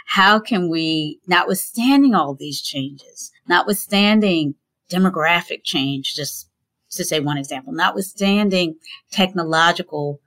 How 0.07 0.39
can 0.39 0.69
we 0.69 1.19
notwithstanding 1.27 2.13
all 2.13 2.35
these 2.35 2.61
changes 2.61 3.31
notwithstanding 3.47 4.55
demographic 4.89 5.63
change 5.63 6.15
just 6.15 6.49
to 6.91 7.03
say 7.03 7.19
one 7.19 7.37
example 7.37 7.73
notwithstanding 7.73 8.75
technological 9.11 10.19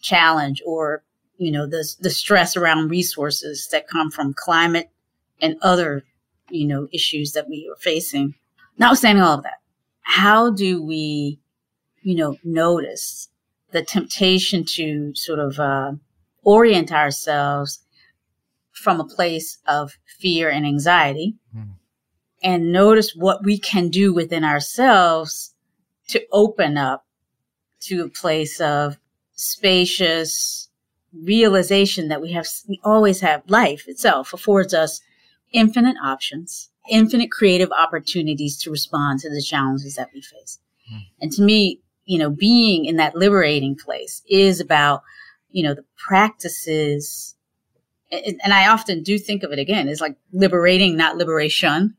challenge 0.00 0.62
or 0.66 1.02
you 1.38 1.50
know 1.50 1.66
the 1.66 1.86
the 2.00 2.10
stress 2.10 2.56
around 2.56 2.88
resources 2.88 3.68
that 3.72 3.88
come 3.88 4.10
from 4.10 4.34
climate 4.34 4.90
and 5.40 5.56
other 5.62 6.04
you 6.50 6.66
know, 6.66 6.88
issues 6.92 7.32
that 7.32 7.48
we 7.48 7.70
are 7.70 7.80
facing. 7.80 8.34
Notwithstanding 8.78 9.22
all 9.22 9.38
of 9.38 9.42
that, 9.42 9.58
how 10.02 10.50
do 10.50 10.82
we, 10.82 11.38
you 12.02 12.14
know, 12.14 12.36
notice 12.44 13.28
the 13.72 13.82
temptation 13.82 14.64
to 14.64 15.14
sort 15.14 15.38
of 15.38 15.58
uh, 15.58 15.92
orient 16.42 16.92
ourselves 16.92 17.80
from 18.72 19.00
a 19.00 19.04
place 19.04 19.58
of 19.66 19.98
fear 20.18 20.48
and 20.48 20.66
anxiety 20.66 21.36
mm. 21.54 21.68
and 22.42 22.72
notice 22.72 23.14
what 23.14 23.44
we 23.44 23.58
can 23.58 23.88
do 23.88 24.12
within 24.12 24.44
ourselves 24.44 25.54
to 26.08 26.24
open 26.32 26.78
up 26.78 27.04
to 27.80 28.04
a 28.04 28.08
place 28.08 28.60
of 28.60 28.98
spacious 29.32 30.68
realization 31.12 32.08
that 32.08 32.22
we 32.22 32.32
have 32.32 32.46
we 32.68 32.80
always 32.84 33.20
have 33.20 33.42
life 33.48 33.88
itself 33.88 34.32
affords 34.32 34.72
us 34.72 35.00
infinite 35.52 35.96
options, 36.02 36.70
infinite 36.90 37.30
creative 37.30 37.70
opportunities 37.72 38.56
to 38.58 38.70
respond 38.70 39.20
to 39.20 39.30
the 39.30 39.42
challenges 39.42 39.96
that 39.96 40.08
we 40.14 40.20
face. 40.20 40.58
Mm. 40.92 41.06
And 41.20 41.32
to 41.32 41.42
me, 41.42 41.80
you 42.04 42.18
know, 42.18 42.30
being 42.30 42.84
in 42.84 42.96
that 42.96 43.14
liberating 43.14 43.76
place 43.76 44.22
is 44.28 44.60
about, 44.60 45.02
you 45.50 45.62
know, 45.62 45.74
the 45.74 45.84
practices. 45.96 47.36
And 48.10 48.52
I 48.52 48.68
often 48.68 49.02
do 49.02 49.18
think 49.18 49.42
of 49.42 49.52
it 49.52 49.58
again 49.58 49.88
as 49.88 50.00
like 50.00 50.16
liberating, 50.32 50.96
not 50.96 51.16
liberation, 51.16 51.96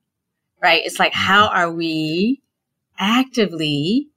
right? 0.61 0.81
It's 0.85 0.99
like, 0.99 1.13
how 1.13 1.47
hmm. 1.47 1.55
are 1.55 1.71
we 1.71 2.41
actively 2.99 4.07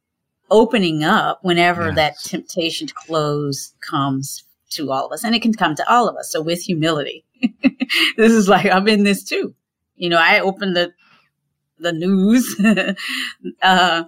opening 0.50 1.04
up 1.04 1.38
whenever 1.42 1.86
yes. 1.86 1.96
that 1.96 2.18
temptation 2.20 2.86
to 2.86 2.94
close 2.94 3.74
comes 3.88 4.44
to 4.70 4.90
all 4.90 5.06
of 5.06 5.12
us? 5.12 5.24
And 5.24 5.34
it 5.34 5.42
can 5.42 5.54
come 5.54 5.74
to 5.76 5.92
all 5.92 6.08
of 6.08 6.16
us. 6.16 6.32
So 6.32 6.42
with 6.42 6.62
humility, 6.62 7.24
this 8.16 8.32
is 8.32 8.48
like 8.48 8.66
I'm 8.66 8.88
in 8.88 9.04
this 9.04 9.24
too. 9.24 9.54
You 9.96 10.08
know, 10.10 10.18
I 10.18 10.40
open 10.40 10.74
the 10.74 10.92
the 11.78 11.92
news, 11.92 12.56
uh, 13.62 14.04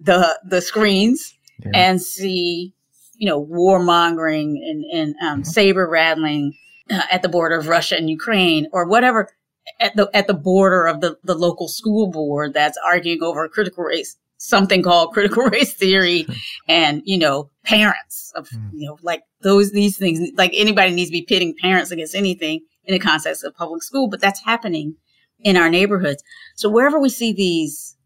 the 0.00 0.40
the 0.44 0.60
screens, 0.60 1.34
yeah. 1.64 1.72
and 1.74 2.02
see 2.02 2.74
you 3.16 3.28
know 3.28 3.44
warmongering 3.44 4.56
and 4.68 4.84
and 4.84 5.14
um, 5.24 5.44
saber 5.44 5.88
rattling 5.88 6.52
uh, 6.90 7.02
at 7.10 7.22
the 7.22 7.28
border 7.28 7.56
of 7.56 7.68
Russia 7.68 7.96
and 7.96 8.10
Ukraine 8.10 8.68
or 8.72 8.86
whatever 8.86 9.30
at 9.80 9.96
the 9.96 10.10
at 10.12 10.26
the 10.26 10.34
border 10.34 10.86
of 10.86 11.00
the 11.00 11.16
the 11.24 11.34
local 11.34 11.68
school 11.68 12.10
board 12.10 12.54
that's 12.54 12.78
arguing 12.84 13.22
over 13.22 13.48
critical 13.48 13.84
race 13.84 14.16
something 14.38 14.82
called 14.82 15.12
critical 15.12 15.44
race 15.50 15.74
theory 15.74 16.26
and 16.68 17.02
you 17.04 17.18
know 17.18 17.50
parents 17.64 18.32
of 18.34 18.48
hmm. 18.48 18.68
you 18.72 18.86
know 18.86 18.98
like 19.02 19.22
those 19.42 19.72
these 19.72 19.96
things 19.96 20.30
like 20.36 20.52
anybody 20.54 20.92
needs 20.92 21.10
to 21.10 21.12
be 21.12 21.22
pitting 21.22 21.54
parents 21.60 21.90
against 21.90 22.14
anything 22.14 22.60
in 22.84 22.92
the 22.92 22.98
context 22.98 23.44
of 23.44 23.54
public 23.54 23.82
school 23.82 24.08
but 24.08 24.20
that's 24.20 24.44
happening 24.44 24.96
in 25.40 25.56
our 25.56 25.70
neighborhoods 25.70 26.22
so 26.54 26.68
wherever 26.68 26.98
we 26.98 27.08
see 27.08 27.32
these 27.32 27.96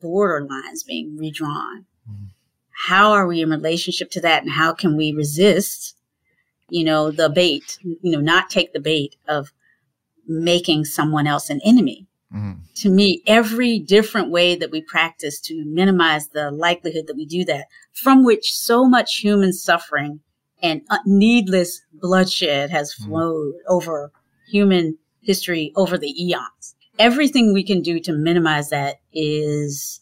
border 0.00 0.44
lines 0.44 0.82
being 0.82 1.16
redrawn 1.16 1.84
mm. 2.10 2.28
how 2.86 3.12
are 3.12 3.26
we 3.26 3.40
in 3.40 3.50
relationship 3.50 4.10
to 4.10 4.20
that 4.20 4.42
and 4.42 4.52
how 4.52 4.72
can 4.72 4.96
we 4.96 5.12
resist 5.12 5.96
you 6.68 6.84
know 6.84 7.10
the 7.10 7.28
bait 7.28 7.78
you 7.82 8.10
know 8.10 8.20
not 8.20 8.48
take 8.48 8.72
the 8.72 8.80
bait 8.80 9.16
of 9.28 9.52
making 10.26 10.84
someone 10.84 11.26
else 11.26 11.50
an 11.50 11.60
enemy 11.64 12.06
Mm-hmm. 12.34 12.52
To 12.76 12.88
me, 12.88 13.22
every 13.26 13.78
different 13.78 14.30
way 14.30 14.54
that 14.56 14.70
we 14.70 14.80
practice 14.82 15.40
to 15.42 15.64
minimize 15.66 16.28
the 16.28 16.50
likelihood 16.50 17.06
that 17.06 17.16
we 17.16 17.26
do 17.26 17.44
that, 17.44 17.66
from 17.92 18.24
which 18.24 18.52
so 18.56 18.86
much 18.86 19.18
human 19.18 19.52
suffering 19.52 20.20
and 20.62 20.82
uh, 20.90 20.98
needless 21.04 21.82
bloodshed 21.92 22.70
has 22.70 22.94
mm-hmm. 22.94 23.10
flowed 23.10 23.54
mm-hmm. 23.54 23.72
over 23.74 24.12
human 24.48 24.98
history 25.20 25.72
over 25.76 25.98
the 25.98 26.14
eons. 26.22 26.74
Everything 26.98 27.52
we 27.52 27.64
can 27.64 27.82
do 27.82 28.00
to 28.00 28.12
minimize 28.12 28.70
that 28.70 28.96
is 29.12 30.00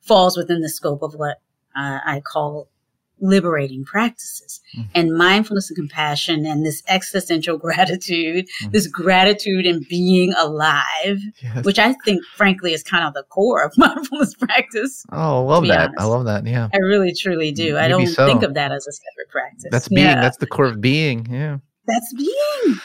falls 0.00 0.36
within 0.36 0.60
the 0.60 0.68
scope 0.68 1.02
of 1.02 1.14
what 1.14 1.38
uh, 1.76 2.00
I 2.04 2.20
call 2.20 2.68
liberating 3.22 3.84
practices 3.84 4.60
mm. 4.76 4.86
and 4.94 5.16
mindfulness 5.16 5.70
and 5.70 5.76
compassion 5.76 6.44
and 6.44 6.66
this 6.66 6.82
existential 6.88 7.56
gratitude, 7.66 8.48
mm. 8.62 8.72
this 8.72 8.86
gratitude 8.86 9.64
in 9.64 9.84
being 9.88 10.34
alive, 10.34 11.20
yes. 11.42 11.64
which 11.64 11.78
I 11.78 11.94
think, 12.04 12.22
frankly, 12.36 12.74
is 12.74 12.82
kind 12.82 13.04
of 13.04 13.14
the 13.14 13.22
core 13.22 13.64
of 13.64 13.72
mindfulness 13.78 14.34
practice. 14.34 15.06
Oh, 15.12 15.46
I 15.46 15.54
love 15.54 15.66
that. 15.68 15.88
Honest. 15.88 16.00
I 16.00 16.04
love 16.04 16.24
that. 16.26 16.46
Yeah. 16.46 16.68
I 16.74 16.78
really, 16.78 17.14
truly 17.14 17.52
do. 17.52 17.74
Maybe 17.74 17.76
I 17.76 17.88
don't 17.88 18.06
so. 18.08 18.26
think 18.26 18.42
of 18.42 18.54
that 18.54 18.72
as 18.72 18.86
a 18.86 18.92
separate 18.92 19.30
practice. 19.30 19.68
That's 19.70 19.88
being. 19.88 20.06
Yeah. 20.06 20.20
That's 20.20 20.38
the 20.38 20.46
core 20.46 20.66
of 20.66 20.80
being. 20.80 21.26
Yeah. 21.30 21.58
That's 21.86 22.12
being. 22.14 22.78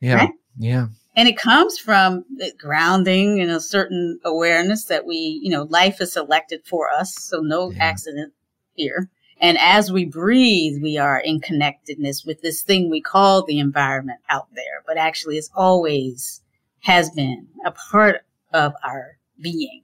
Yeah. 0.00 0.14
Right? 0.14 0.30
Yeah. 0.58 0.86
And 1.14 1.28
it 1.28 1.36
comes 1.36 1.78
from 1.78 2.24
grounding 2.58 3.38
in 3.38 3.50
a 3.50 3.60
certain 3.60 4.18
awareness 4.24 4.84
that 4.86 5.04
we, 5.04 5.40
you 5.42 5.50
know, 5.50 5.64
life 5.64 6.00
is 6.00 6.14
selected 6.14 6.62
for 6.64 6.90
us. 6.90 7.14
So 7.14 7.40
no 7.40 7.70
yeah. 7.70 7.84
accident 7.84 8.32
here 8.74 9.10
and 9.42 9.58
as 9.58 9.90
we 9.90 10.04
breathe, 10.04 10.80
we 10.80 10.98
are 10.98 11.18
in 11.18 11.40
connectedness 11.40 12.24
with 12.24 12.40
this 12.42 12.62
thing 12.62 12.88
we 12.88 13.00
call 13.00 13.44
the 13.44 13.58
environment 13.58 14.20
out 14.30 14.46
there, 14.54 14.84
but 14.86 14.96
actually 14.96 15.36
it's 15.36 15.50
always 15.56 16.40
has 16.82 17.10
been 17.10 17.48
a 17.66 17.72
part 17.72 18.24
of 18.54 18.72
our 18.84 19.18
being, 19.42 19.82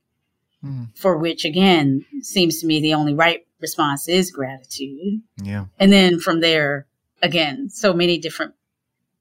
mm. 0.65 0.97
for 0.97 1.19
which 1.19 1.45
again 1.45 2.07
seems 2.23 2.61
to 2.61 2.69
me 2.69 2.81
the 2.81 2.95
only 2.95 3.15
right 3.15 3.47
response 3.61 4.09
is 4.09 4.31
gratitude. 4.31 5.23
Yeah. 5.43 5.65
And 5.81 5.93
then 5.93 6.21
from 6.21 6.41
there, 6.41 6.87
again, 7.21 7.69
so 7.69 7.93
many 7.93 8.17
different, 8.17 8.55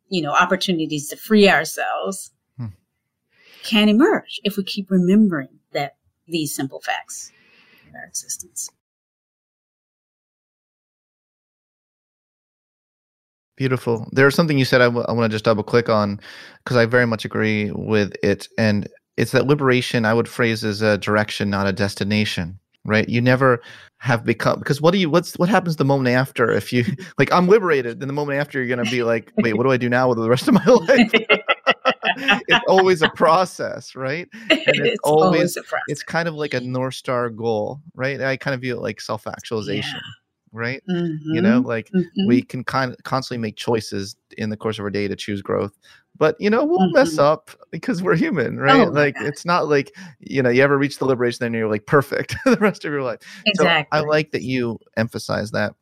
you 0.07 0.21
know, 0.21 0.33
opportunities 0.33 1.09
to 1.09 1.17
free 1.17 1.49
ourselves 1.49 2.31
mm. 2.59 2.71
can 3.63 3.89
emerge 3.89 4.39
if 4.43 4.55
we 4.55 4.63
keep 4.63 4.91
remembering 4.91 5.59
that 5.71 5.95
these 6.27 6.53
simple 6.53 6.79
facts 6.79 7.31
of 7.89 7.95
our 7.95 8.05
existence. 8.05 8.69
Beautiful. 13.57 14.07
There's 14.11 14.35
something 14.35 14.59
you 14.59 14.65
said 14.65 14.81
I, 14.81 14.85
w- 14.85 15.05
I 15.09 15.13
want 15.13 15.31
to 15.31 15.33
just 15.33 15.43
double 15.43 15.63
click 15.63 15.89
on 15.89 16.19
because 16.63 16.77
I 16.77 16.85
very 16.85 17.07
much 17.07 17.25
agree 17.25 17.71
with 17.71 18.15
it. 18.21 18.47
And 18.55 18.87
it's 19.17 19.31
that 19.31 19.47
liberation 19.47 20.05
I 20.05 20.13
would 20.13 20.29
phrase 20.29 20.63
as 20.63 20.83
a 20.83 20.99
direction, 20.99 21.49
not 21.49 21.65
a 21.65 21.73
destination, 21.73 22.59
right? 22.85 23.09
You 23.09 23.19
never 23.19 23.59
have 23.97 24.23
become 24.23 24.59
because 24.59 24.79
what 24.79 24.91
do 24.91 24.99
you 24.99 25.09
what's 25.09 25.33
what 25.39 25.49
happens 25.49 25.77
the 25.77 25.85
moment 25.85 26.15
after 26.15 26.51
if 26.51 26.71
you 26.71 26.85
like 27.17 27.33
I'm 27.33 27.47
liberated, 27.47 27.99
then 27.99 28.07
the 28.07 28.13
moment 28.13 28.39
after 28.39 28.59
you're 28.59 28.69
gonna 28.69 28.89
be 28.89 29.01
like, 29.01 29.33
wait, 29.37 29.57
what 29.57 29.63
do 29.63 29.71
I 29.71 29.77
do 29.77 29.89
now 29.89 30.07
with 30.07 30.19
the 30.19 30.29
rest 30.29 30.47
of 30.47 30.53
my 30.53 30.65
life? 30.67 31.11
it's 32.47 32.65
always 32.67 33.01
a 33.01 33.09
process, 33.09 33.95
right? 33.95 34.27
And 34.51 34.61
it's, 34.67 34.79
it's 34.79 34.99
always, 35.03 35.57
always 35.57 35.73
it's 35.87 36.03
kind 36.03 36.27
of 36.27 36.35
like 36.35 36.53
a 36.53 36.59
North 36.59 36.93
Star 36.93 37.31
goal, 37.31 37.81
right? 37.95 38.21
I 38.21 38.37
kind 38.37 38.53
of 38.53 38.61
view 38.61 38.75
it 38.75 38.81
like 38.83 39.01
self 39.01 39.25
actualization. 39.25 39.95
Yeah 39.95 40.11
right? 40.51 40.81
Mm-hmm. 40.89 41.33
You 41.33 41.41
know, 41.41 41.59
like 41.59 41.89
mm-hmm. 41.91 42.27
we 42.27 42.41
can 42.41 42.63
kind 42.63 42.91
of 42.91 43.03
constantly 43.03 43.41
make 43.41 43.55
choices 43.55 44.15
in 44.37 44.49
the 44.49 44.57
course 44.57 44.79
of 44.79 44.83
our 44.83 44.89
day 44.89 45.07
to 45.07 45.15
choose 45.15 45.41
growth. 45.41 45.77
But 46.17 46.35
you 46.39 46.49
know, 46.49 46.65
we'll 46.65 46.79
mm-hmm. 46.79 46.95
mess 46.95 47.17
up 47.17 47.51
because 47.71 48.01
we're 48.01 48.15
human, 48.15 48.57
right? 48.57 48.87
Oh, 48.87 48.91
like 48.91 49.15
it's 49.19 49.45
not 49.45 49.67
like 49.67 49.95
you 50.19 50.41
know, 50.41 50.49
you 50.49 50.63
ever 50.63 50.77
reach 50.77 50.97
the 50.97 51.05
liberation, 51.05 51.39
then 51.41 51.53
you're 51.53 51.69
like 51.69 51.85
perfect 51.85 52.35
the 52.45 52.57
rest 52.57 52.85
of 52.85 52.91
your 52.91 53.03
life. 53.03 53.19
Exactly. 53.45 53.97
So 53.97 54.03
I 54.03 54.07
like 54.07 54.31
that 54.31 54.41
you 54.41 54.79
emphasize 54.95 55.51
that. 55.51 55.73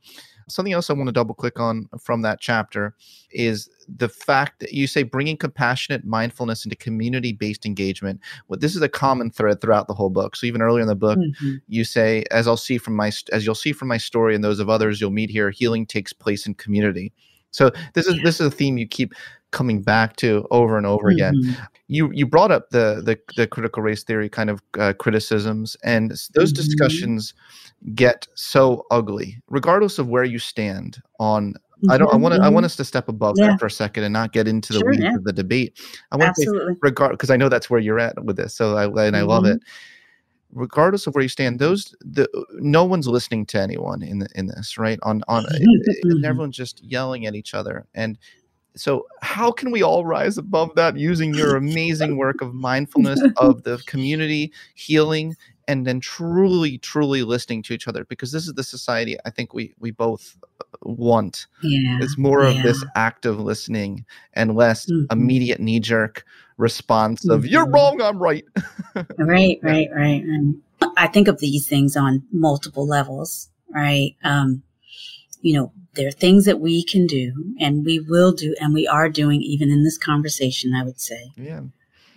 Something 0.47 0.73
else 0.73 0.89
I 0.89 0.93
want 0.93 1.07
to 1.07 1.13
double 1.13 1.35
click 1.35 1.59
on 1.59 1.89
from 1.99 2.21
that 2.21 2.39
chapter 2.39 2.95
is 3.31 3.69
the 3.87 4.09
fact 4.09 4.59
that 4.59 4.73
you 4.73 4.87
say 4.87 5.03
bringing 5.03 5.37
compassionate 5.37 6.05
mindfulness 6.05 6.65
into 6.65 6.75
community 6.75 7.33
based 7.33 7.65
engagement. 7.65 8.19
Well, 8.47 8.59
this 8.59 8.75
is 8.75 8.81
a 8.81 8.89
common 8.89 9.31
thread 9.31 9.61
throughout 9.61 9.87
the 9.87 9.93
whole 9.93 10.09
book. 10.09 10.35
So 10.35 10.45
even 10.45 10.61
earlier 10.61 10.81
in 10.81 10.87
the 10.87 10.95
book, 10.95 11.17
mm-hmm. 11.17 11.55
you 11.67 11.83
say, 11.83 12.23
as 12.31 12.47
I'll 12.47 12.57
see 12.57 12.77
from 12.77 12.95
my 12.95 13.11
as 13.31 13.45
you'll 13.45 13.55
see 13.55 13.73
from 13.73 13.87
my 13.87 13.97
story 13.97 14.35
and 14.35 14.43
those 14.43 14.59
of 14.59 14.69
others 14.69 15.01
you'll 15.01 15.11
meet 15.11 15.29
here, 15.29 15.49
healing 15.49 15.85
takes 15.85 16.13
place 16.13 16.45
in 16.45 16.53
community. 16.55 17.13
So 17.51 17.71
this 17.93 18.05
is 18.05 18.17
yeah. 18.17 18.23
this 18.23 18.41
is 18.41 18.47
a 18.47 18.51
theme 18.51 18.77
you 18.77 18.87
keep 18.87 19.13
coming 19.51 19.81
back 19.81 20.17
to 20.17 20.45
over 20.51 20.77
and 20.77 20.85
over 20.85 21.07
mm-hmm. 21.09 21.39
again. 21.39 21.57
You 21.87 22.11
you 22.11 22.25
brought 22.25 22.51
up 22.51 22.71
the 22.71 23.01
the, 23.03 23.17
the 23.37 23.47
critical 23.47 23.81
race 23.81 24.03
theory 24.03 24.27
kind 24.27 24.49
of 24.49 24.61
uh, 24.77 24.93
criticisms, 24.99 25.77
and 25.83 26.11
those 26.11 26.51
mm-hmm. 26.51 26.55
discussions 26.55 27.33
get 27.93 28.27
so 28.35 28.85
ugly, 28.89 29.41
regardless 29.47 29.99
of 29.99 30.07
where 30.07 30.23
you 30.23 30.39
stand 30.39 31.01
on. 31.19 31.53
Mm-hmm. 31.53 31.91
I 31.91 31.97
don't. 31.97 32.13
I 32.13 32.17
want 32.17 32.35
to. 32.35 32.41
I 32.41 32.49
want 32.49 32.57
mm-hmm. 32.57 32.65
us 32.65 32.75
to 32.77 32.85
step 32.85 33.09
above 33.09 33.35
yeah. 33.37 33.47
that 33.47 33.59
for 33.59 33.65
a 33.65 33.71
second 33.71 34.05
and 34.05 34.13
not 34.13 34.31
get 34.31 34.47
into 34.47 34.73
the 34.73 34.79
sure, 34.79 34.91
weeds 34.91 35.03
yeah. 35.03 35.15
of 35.15 35.23
the 35.23 35.33
debate. 35.33 35.79
I 36.11 36.17
want 36.17 36.29
Absolutely. 36.29 36.73
to 36.73 36.79
regard 36.81 37.11
because 37.11 37.29
I 37.29 37.37
know 37.37 37.49
that's 37.49 37.69
where 37.69 37.79
you're 37.79 37.99
at 37.99 38.23
with 38.23 38.37
this. 38.37 38.55
So 38.55 38.77
I 38.77 38.85
and 39.05 39.15
I 39.15 39.21
love 39.21 39.43
mm-hmm. 39.43 39.53
it. 39.53 39.63
Regardless 40.53 41.05
of 41.05 41.13
where 41.15 41.21
you 41.21 41.29
stand, 41.29 41.59
those 41.59 41.93
the 41.99 42.29
no 42.53 42.85
one's 42.85 43.07
listening 43.07 43.45
to 43.47 43.59
anyone 43.59 44.01
in 44.03 44.19
the, 44.19 44.27
in 44.35 44.47
this 44.47 44.77
right 44.77 44.99
on 45.03 45.21
on 45.27 45.45
and 46.03 46.25
everyone's 46.25 46.55
just 46.55 46.81
yelling 46.81 47.25
at 47.25 47.35
each 47.35 47.53
other 47.53 47.85
and 47.93 48.17
so 48.75 49.07
how 49.21 49.51
can 49.51 49.71
we 49.71 49.81
all 49.81 50.05
rise 50.05 50.37
above 50.37 50.75
that 50.75 50.97
using 50.97 51.33
your 51.33 51.55
amazing 51.55 52.17
work 52.17 52.41
of 52.41 52.53
mindfulness 52.53 53.21
of 53.37 53.63
the 53.63 53.77
community 53.85 54.51
healing 54.75 55.35
and 55.67 55.85
then 55.85 55.99
truly 55.99 56.77
truly 56.77 57.23
listening 57.23 57.61
to 57.63 57.73
each 57.73 57.87
other 57.87 58.05
because 58.05 58.31
this 58.31 58.47
is 58.47 58.53
the 58.53 58.63
society 58.63 59.17
i 59.25 59.29
think 59.29 59.53
we 59.53 59.73
we 59.79 59.91
both 59.91 60.37
uh, 60.43 60.65
want 60.81 61.47
yeah, 61.63 61.99
it's 62.01 62.17
more 62.17 62.43
yeah. 62.43 62.49
of 62.49 62.63
this 62.63 62.83
active 62.95 63.39
listening 63.39 64.05
and 64.33 64.55
less 64.55 64.85
mm-hmm. 64.85 65.05
immediate 65.11 65.59
knee 65.59 65.79
jerk 65.79 66.25
response 66.57 67.25
mm-hmm. 67.25 67.31
of 67.31 67.45
you're 67.45 67.67
wrong 67.67 68.01
i'm 68.01 68.19
right. 68.19 68.45
Right 69.17 69.59
right 69.61 69.89
right 69.93 70.23
and 70.23 70.61
i 70.97 71.07
think 71.07 71.27
of 71.27 71.39
these 71.39 71.67
things 71.67 71.97
on 71.97 72.23
multiple 72.31 72.87
levels 72.87 73.49
right? 73.73 74.15
Um 74.23 74.63
you 75.41 75.53
know 75.53 75.71
there 75.93 76.07
are 76.07 76.11
things 76.11 76.45
that 76.45 76.59
we 76.59 76.83
can 76.83 77.05
do 77.05 77.53
and 77.59 77.85
we 77.85 77.99
will 77.99 78.31
do 78.31 78.55
and 78.59 78.73
we 78.73 78.87
are 78.87 79.09
doing 79.09 79.41
even 79.41 79.69
in 79.69 79.83
this 79.83 79.97
conversation 79.97 80.73
i 80.73 80.83
would 80.83 80.99
say. 80.99 81.31
Yeah. 81.35 81.61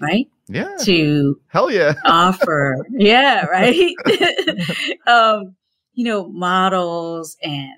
Right 0.00 0.28
yeah. 0.48 0.76
to 0.82 1.40
hell 1.48 1.70
yeah. 1.70 1.94
offer. 2.04 2.76
Yeah 2.90 3.44
right? 3.46 3.94
Um 5.06 5.56
you 5.94 6.04
know 6.04 6.28
models 6.28 7.36
and 7.42 7.72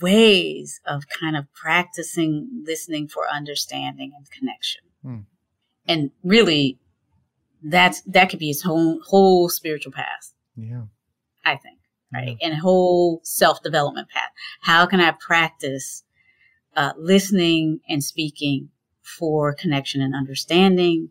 ways 0.00 0.80
of 0.86 1.04
kind 1.08 1.36
of 1.36 1.52
practicing 1.52 2.48
listening 2.64 3.08
for 3.08 3.28
understanding 3.28 4.12
and 4.16 4.30
connection. 4.30 4.82
Hmm. 5.02 5.18
and 5.86 6.10
really 6.24 6.78
that's 7.62 8.02
that 8.02 8.30
could 8.30 8.38
be 8.38 8.48
his 8.48 8.62
whole 8.62 9.00
whole 9.04 9.48
spiritual 9.48 9.92
path. 9.92 10.32
Yeah. 10.56 10.82
I 11.44 11.56
think 11.56 11.78
right? 12.12 12.36
Yeah. 12.40 12.48
and 12.48 12.58
whole 12.58 13.20
self-development 13.22 14.08
path. 14.08 14.30
How 14.60 14.86
can 14.86 15.00
i 15.00 15.10
practice 15.12 16.04
uh, 16.76 16.92
listening 16.96 17.80
and 17.88 18.02
speaking 18.02 18.70
for 19.02 19.54
connection 19.54 20.00
and 20.00 20.14
understanding 20.14 21.10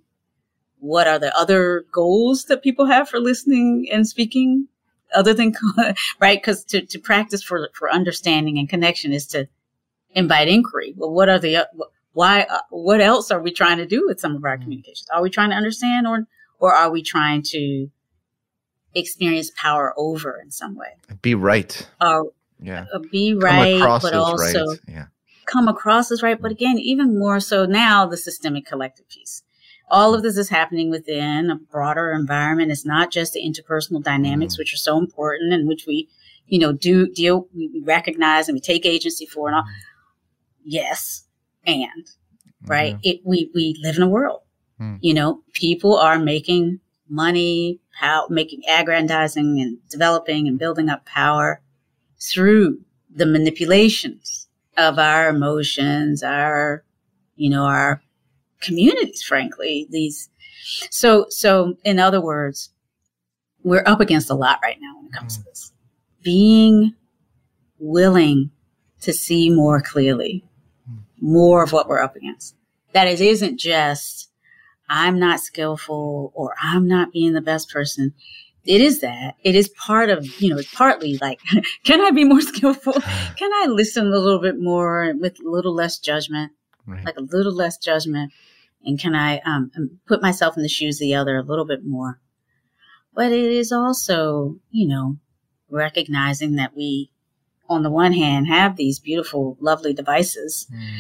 what 0.80 1.08
are 1.08 1.20
the 1.20 1.36
other 1.38 1.86
goals 1.92 2.46
that 2.46 2.64
people 2.64 2.86
have 2.86 3.10
for 3.10 3.20
listening 3.20 3.88
and 3.92 4.08
speaking? 4.08 4.68
Other 5.16 5.34
than 5.34 5.54
right? 6.20 6.38
Because 6.38 6.66
to, 6.66 6.82
to 6.82 7.00
practice 7.00 7.42
for 7.42 7.70
for 7.74 7.92
understanding 7.92 8.58
and 8.58 8.68
connection 8.68 9.14
is 9.14 9.26
to 9.28 9.48
invite 10.12 10.48
inquiry. 10.48 10.94
Well 10.98 11.12
what 11.12 11.30
are 11.30 11.40
the 11.40 11.68
why 12.14 12.42
uh, 12.50 12.60
what 12.70 13.00
else 13.00 13.32
are 13.32 13.42
we 13.42 13.52
trying 13.52 13.78
to 13.78 13.86
do 13.86 14.06
with 14.08 14.20
some 14.20 14.36
of 14.36 14.44
our 14.44 14.58
mm. 14.58 14.64
communications? 14.64 15.08
Are 15.14 15.22
we 15.22 15.30
trying 15.30 15.52
to 15.52 15.56
understand 15.56 16.08
or 16.08 16.28
or 16.60 16.74
are 16.74 16.90
we 16.90 17.04
trying 17.04 17.44
to 17.44 17.90
experience 18.96 19.52
power 19.56 19.94
over 19.98 20.40
in 20.42 20.52
some 20.52 20.76
way? 20.76 20.98
Be 21.22 21.36
right. 21.36 21.88
Uh, 22.02 22.24
yeah. 22.60 22.86
uh, 22.94 23.00
be 23.12 23.34
right 23.34 23.80
but 23.80 24.14
also 24.14 24.66
right. 24.66 24.80
Yeah. 24.88 25.06
come 25.46 25.68
across 25.68 26.12
as 26.12 26.24
right. 26.24 26.42
But 26.42 26.52
again 26.52 26.80
even 26.80 27.18
more 27.18 27.40
so 27.40 27.66
now 27.66 28.06
the 28.06 28.18
systemic 28.18 28.66
collective 28.66 29.08
piece 29.08 29.44
all 29.90 30.14
of 30.14 30.22
this 30.22 30.38
is 30.38 30.50
happening 30.50 30.90
within 30.90 31.50
a 31.50 31.56
broader 31.56 32.12
environment. 32.12 32.72
It's 32.72 32.86
not 32.86 33.12
just 33.12 33.34
the 33.34 33.42
interpersonal 33.42 34.04
dynamics, 34.04 34.56
mm 34.56 34.60
which 34.60 34.74
are 34.74 34.78
so 34.78 34.98
important 34.98 35.54
and 35.54 35.68
which 35.68 35.86
we, 35.88 36.10
you 36.48 36.60
know, 36.60 36.72
do 36.72 37.08
deal, 37.08 37.48
we 37.56 37.82
recognize 37.86 38.48
and 38.48 38.56
we 38.56 38.60
take 38.60 38.86
agency 38.86 39.26
for 39.26 39.48
and 39.48 39.56
all. 39.56 39.64
mm 39.64 39.68
Yes. 40.70 41.26
And, 41.66 42.10
right. 42.66 42.96
Mm-hmm. 42.96 43.02
It, 43.04 43.22
we, 43.24 43.50
we 43.54 43.80
live 43.82 43.96
in 43.98 44.04
a 44.04 44.10
world, 44.10 44.42
mm 44.80 44.98
you 45.02 45.14
know, 45.14 45.42
people 45.54 45.98
are 45.98 46.20
making 46.20 46.80
money, 47.10 47.80
power, 48.00 48.28
making 48.30 48.62
aggrandizing 48.68 49.62
and 49.62 49.78
developing 49.90 50.48
and 50.48 50.60
building 50.60 50.90
up 50.90 51.06
power 51.06 51.62
through 52.20 52.80
the 53.14 53.26
manipulations 53.26 54.48
of 54.76 55.00
our 55.00 55.30
emotions, 55.30 56.24
our, 56.24 56.84
you 57.36 57.50
know, 57.50 57.64
our 57.64 58.02
communities, 58.62 59.22
frankly. 59.22 59.88
These, 59.90 60.30
so, 60.90 61.26
so 61.30 61.76
in 61.84 62.00
other 62.00 62.22
words, 62.22 62.72
we're 63.64 63.84
up 63.86 64.00
against 64.00 64.30
a 64.30 64.36
lot 64.36 64.60
right 64.62 64.78
now 64.80 64.98
when 64.98 65.08
it 65.08 65.14
comes 65.14 65.38
mm. 65.38 65.42
to 65.42 65.46
this. 65.46 65.74
Being 66.24 66.96
willing 67.80 68.52
to 69.02 69.14
see 69.14 69.50
more 69.50 69.82
clearly, 69.82 70.44
mm. 70.90 71.00
more 71.22 71.64
of 71.64 71.72
what 71.72 71.88
we're 71.88 72.02
up 72.02 72.16
against. 72.16 72.56
That 72.94 73.08
it 73.08 73.22
isn't 73.22 73.60
just 73.60 74.28
I'm 74.90 75.20
not 75.20 75.40
skillful 75.40 76.32
or 76.34 76.56
I'm 76.62 76.88
not 76.88 77.12
being 77.12 77.34
the 77.34 77.42
best 77.42 77.70
person. 77.70 78.14
It 78.66 78.82
is 78.82 79.00
that. 79.02 79.36
It 79.44 79.56
is 79.56 79.70
part 79.70 80.10
of, 80.10 80.26
you 80.42 80.50
know, 80.50 80.58
it's 80.58 80.74
partly 80.74 81.18
like, 81.22 81.40
can 81.84 82.02
I 82.02 82.12
be 82.12 82.24
more 82.24 82.42
skillful? 82.54 82.94
Can 83.38 83.52
I 83.54 83.68
listen 83.70 84.08
a 84.08 84.18
little 84.18 84.42
bit 84.42 84.60
more 84.60 85.14
with 85.20 85.40
a 85.40 85.50
little 85.50 85.74
less 85.74 86.00
judgment? 86.00 86.52
Right. 86.88 87.06
Like 87.06 87.18
a 87.18 87.22
little 87.22 87.54
less 87.54 87.78
judgment. 87.78 88.32
And 88.84 89.00
can 89.00 89.14
I 89.14 89.40
um, 89.40 89.72
um, 89.76 90.00
put 90.08 90.22
myself 90.22 90.56
in 90.56 90.64
the 90.64 90.70
shoes 90.70 90.98
of 90.98 91.02
the 91.02 91.16
other 91.16 91.38
a 91.38 91.44
little 91.44 91.66
bit 91.66 91.86
more? 91.86 92.20
But 93.14 93.32
it 93.32 93.52
is 93.52 93.72
also, 93.72 94.58
you 94.72 94.88
know, 94.88 95.18
recognizing 95.70 96.56
that 96.56 96.76
we, 96.76 97.12
on 97.70 97.84
the 97.84 97.90
one 97.90 98.14
hand, 98.14 98.48
have 98.48 98.78
these 98.78 99.00
beautiful, 99.00 99.58
lovely 99.60 99.94
devices 99.94 100.68
mm. 100.74 101.00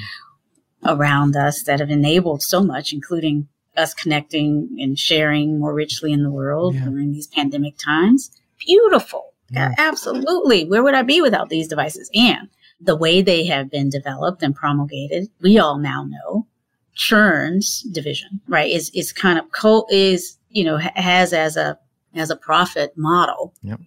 around 0.85 1.35
us 1.35 1.63
that 1.63 1.79
have 1.79 1.89
enabled 1.89 2.41
so 2.41 2.61
much, 2.61 2.91
including 2.91 3.47
us 3.77 3.93
connecting 3.93 4.75
and 4.79 4.97
sharing 4.97 5.59
more 5.59 5.73
richly 5.73 6.11
in 6.11 6.23
the 6.23 6.31
world 6.31 6.75
yeah. 6.75 6.85
during 6.85 7.11
these 7.11 7.27
pandemic 7.27 7.77
times. 7.77 8.31
Beautiful. 8.57 9.33
Yeah. 9.49 9.75
Absolutely. 9.77 10.65
Where 10.65 10.83
would 10.83 10.95
I 10.95 11.03
be 11.03 11.21
without 11.21 11.49
these 11.49 11.67
devices? 11.67 12.09
And 12.13 12.49
the 12.79 12.95
way 12.95 13.21
they 13.21 13.45
have 13.45 13.71
been 13.71 13.89
developed 13.89 14.43
and 14.43 14.55
promulgated, 14.55 15.29
we 15.41 15.57
all 15.57 15.77
now 15.77 16.05
know 16.05 16.47
churns 16.93 17.81
division, 17.91 18.41
right? 18.47 18.71
Is, 18.71 18.91
is 18.93 19.11
kind 19.11 19.39
of 19.39 19.51
co 19.51 19.85
is, 19.89 20.37
you 20.49 20.63
know, 20.63 20.77
has 20.77 21.33
as 21.33 21.57
a, 21.57 21.77
as 22.15 22.29
a 22.29 22.35
profit 22.35 22.97
model, 22.97 23.53
yep. 23.61 23.79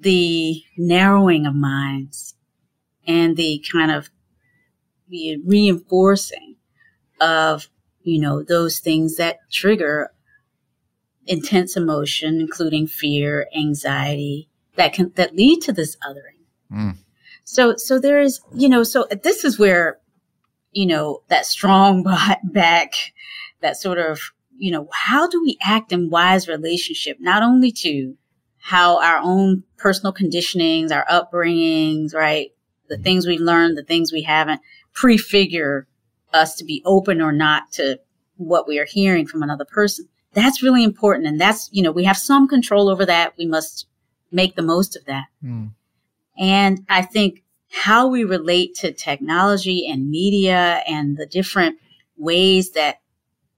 the 0.00 0.62
narrowing 0.76 1.46
of 1.46 1.54
minds 1.54 2.34
and 3.06 3.36
the 3.36 3.64
kind 3.70 3.90
of 3.90 4.10
the 5.08 5.38
reinforcing 5.44 6.56
of 7.20 7.68
you 8.08 8.18
know, 8.18 8.42
those 8.42 8.78
things 8.78 9.16
that 9.16 9.38
trigger 9.50 10.10
intense 11.26 11.76
emotion, 11.76 12.40
including 12.40 12.86
fear, 12.86 13.46
anxiety, 13.54 14.48
that 14.76 14.94
can 14.94 15.12
that 15.16 15.34
lead 15.36 15.60
to 15.62 15.72
this 15.72 15.96
othering. 16.08 16.40
Mm. 16.72 16.96
So, 17.50 17.76
so 17.76 17.98
there 17.98 18.20
is, 18.20 18.42
you 18.54 18.68
know, 18.68 18.82
so 18.82 19.06
this 19.22 19.42
is 19.42 19.58
where, 19.58 19.98
you 20.72 20.84
know, 20.84 21.22
that 21.28 21.46
strong 21.46 22.04
back, 22.44 22.92
that 23.62 23.78
sort 23.78 23.96
of, 23.96 24.20
you 24.58 24.70
know, 24.70 24.86
how 24.92 25.26
do 25.26 25.40
we 25.42 25.56
act 25.62 25.90
in 25.90 26.10
wise 26.10 26.46
relationship, 26.46 27.16
not 27.20 27.42
only 27.42 27.72
to 27.72 28.14
how 28.58 29.02
our 29.02 29.18
own 29.22 29.62
personal 29.78 30.12
conditionings, 30.12 30.92
our 30.92 31.06
upbringings, 31.06 32.14
right, 32.14 32.50
the 32.90 32.98
things 32.98 33.26
we've 33.26 33.40
learned, 33.40 33.78
the 33.78 33.82
things 33.82 34.12
we 34.12 34.22
haven't, 34.22 34.60
prefigure 34.92 35.86
us 36.34 36.54
to 36.56 36.64
be 36.66 36.82
open 36.84 37.22
or 37.22 37.32
not 37.32 37.72
to 37.72 37.98
what 38.36 38.68
we 38.68 38.78
are 38.78 38.84
hearing 38.84 39.26
from 39.26 39.42
another 39.42 39.64
person. 39.64 40.06
That's 40.34 40.62
really 40.62 40.84
important. 40.84 41.26
And 41.26 41.40
that's, 41.40 41.70
you 41.72 41.82
know, 41.82 41.92
we 41.92 42.04
have 42.04 42.18
some 42.18 42.46
control 42.46 42.90
over 42.90 43.06
that. 43.06 43.32
We 43.38 43.46
must 43.46 43.86
make 44.30 44.54
the 44.54 44.60
most 44.60 44.96
of 44.96 45.06
that. 45.06 45.28
Mm. 45.42 45.70
And 46.38 46.84
I 46.88 47.02
think 47.02 47.42
how 47.70 48.08
we 48.08 48.24
relate 48.24 48.74
to 48.76 48.92
technology 48.92 49.86
and 49.88 50.10
media 50.10 50.82
and 50.86 51.16
the 51.16 51.26
different 51.26 51.78
ways 52.16 52.72
that 52.72 53.00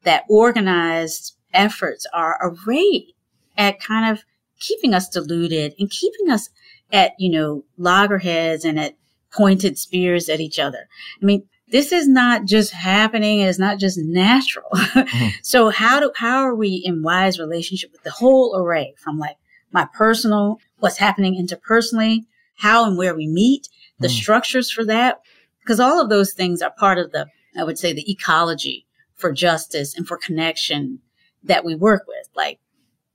that 0.02 0.24
organized 0.28 1.36
efforts 1.52 2.06
are 2.12 2.38
arrayed 2.40 3.12
at 3.56 3.80
kind 3.80 4.10
of 4.10 4.24
keeping 4.58 4.94
us 4.94 5.08
deluded 5.08 5.74
and 5.78 5.90
keeping 5.90 6.30
us 6.30 6.48
at, 6.92 7.12
you 7.18 7.30
know, 7.30 7.64
loggerheads 7.76 8.64
and 8.64 8.78
at 8.78 8.96
pointed 9.32 9.78
spears 9.78 10.28
at 10.28 10.40
each 10.40 10.58
other. 10.58 10.88
I 11.20 11.24
mean, 11.24 11.46
this 11.68 11.92
is 11.92 12.08
not 12.08 12.46
just 12.46 12.72
happening. 12.72 13.40
It's 13.40 13.58
not 13.58 13.78
just 13.78 13.98
natural. 13.98 14.68
mm-hmm. 14.72 15.28
So 15.42 15.68
how 15.70 16.00
do, 16.00 16.12
how 16.16 16.38
are 16.38 16.54
we 16.54 16.82
in 16.84 17.02
wise 17.02 17.38
relationship 17.38 17.92
with 17.92 18.02
the 18.02 18.10
whole 18.10 18.56
array 18.56 18.94
from 18.96 19.18
like 19.18 19.36
my 19.72 19.86
personal, 19.94 20.58
what's 20.78 20.98
happening 20.98 21.34
interpersonally, 21.34 22.24
how 22.61 22.84
and 22.84 22.96
where 22.96 23.14
we 23.14 23.26
meet, 23.26 23.68
the 23.98 24.08
mm. 24.08 24.11
structures 24.11 24.70
for 24.70 24.84
that? 24.84 25.20
Because 25.61 25.80
all 25.80 26.00
of 26.00 26.11
those 26.11 26.32
things 26.32 26.62
are 26.62 26.70
part 26.70 26.98
of 26.98 27.12
the, 27.12 27.26
I 27.58 27.64
would 27.64 27.78
say 27.78 27.92
the 27.92 28.11
ecology 28.11 28.86
for 29.14 29.32
justice 29.32 29.94
and 29.96 30.06
for 30.06 30.16
connection 30.16 31.00
that 31.42 31.64
we 31.64 31.74
work 31.74 32.04
with. 32.06 32.28
Like, 32.36 32.58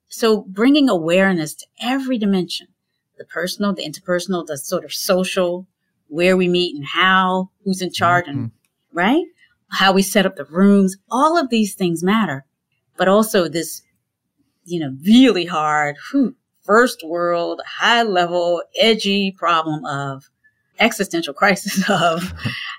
so 0.07 0.41
bringing 0.41 0.89
awareness 0.89 1.53
to 1.55 1.65
every 1.81 2.17
dimension, 2.17 2.67
the 3.17 3.25
personal, 3.25 3.73
the 3.73 3.87
interpersonal, 3.87 4.45
the 4.45 4.57
sort 4.57 4.83
of 4.83 4.93
social, 4.93 5.67
where 6.07 6.37
we 6.37 6.47
meet 6.47 6.75
and 6.75 6.85
how, 6.85 7.49
who's 7.63 7.81
in 7.81 7.91
charge 7.91 8.25
mm-hmm. 8.25 8.39
and 8.39 8.51
right? 8.93 9.25
How 9.69 9.91
we 9.91 10.01
set 10.01 10.25
up 10.25 10.35
the 10.35 10.45
rooms. 10.45 10.95
All 11.11 11.37
of 11.37 11.49
these 11.49 11.75
things 11.75 12.03
matter. 12.03 12.45
But 12.97 13.07
also 13.07 13.47
this, 13.47 13.81
you 14.63 14.79
know, 14.79 14.95
really 15.03 15.45
hard, 15.45 15.97
whew, 16.11 16.35
first 16.65 17.03
world, 17.05 17.61
high 17.65 18.03
level, 18.03 18.61
edgy 18.79 19.31
problem 19.31 19.85
of 19.85 20.29
existential 20.79 21.33
crisis 21.33 21.89
of 21.89 22.33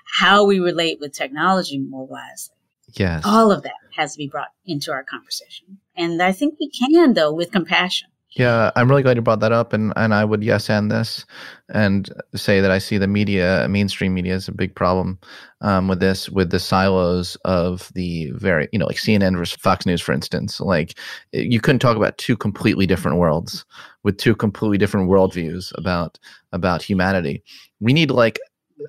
how 0.05 0.45
we 0.45 0.59
relate 0.59 0.99
with 0.99 1.13
technology 1.13 1.77
more 1.77 2.05
wisely. 2.05 2.55
Yes. 2.93 3.23
All 3.25 3.51
of 3.51 3.63
that 3.63 3.73
has 3.95 4.13
to 4.13 4.17
be 4.17 4.27
brought 4.27 4.51
into 4.65 4.91
our 4.91 5.03
conversation. 5.03 5.79
And 5.95 6.21
I 6.21 6.31
think 6.31 6.55
we 6.59 6.69
can, 6.69 7.13
though, 7.13 7.33
with 7.33 7.51
compassion. 7.51 8.09
Yeah, 8.37 8.69
I'm 8.75 8.87
really 8.87 9.01
glad 9.01 9.15
you 9.17 9.23
brought 9.23 9.39
that 9.39 9.51
up, 9.51 9.73
and 9.73 9.91
and 9.95 10.13
I 10.13 10.23
would 10.23 10.43
yes 10.43 10.69
and 10.69 10.91
this, 10.91 11.25
and 11.69 12.07
say 12.35 12.61
that 12.61 12.69
I 12.69 12.77
see 12.77 12.99
the 12.99 13.07
media, 13.07 13.65
mainstream 13.67 14.13
media, 14.13 14.35
is 14.35 14.47
a 14.47 14.51
big 14.51 14.75
problem 14.75 15.17
um, 15.61 15.87
with 15.87 15.99
this, 16.01 16.29
with 16.29 16.51
the 16.51 16.59
silos 16.59 17.35
of 17.45 17.91
the 17.95 18.29
very, 18.35 18.69
you 18.71 18.77
know, 18.77 18.85
like 18.85 18.97
CNN 18.97 19.35
versus 19.37 19.59
Fox 19.59 19.87
News, 19.87 20.01
for 20.01 20.11
instance. 20.11 20.59
Like 20.59 20.99
you 21.31 21.59
couldn't 21.59 21.79
talk 21.79 21.97
about 21.97 22.19
two 22.19 22.37
completely 22.37 22.85
different 22.85 23.17
worlds 23.17 23.65
with 24.03 24.17
two 24.17 24.35
completely 24.35 24.77
different 24.77 25.09
worldviews 25.09 25.71
about 25.75 26.19
about 26.51 26.83
humanity. 26.83 27.41
We 27.79 27.91
need 27.91 28.11
like 28.11 28.39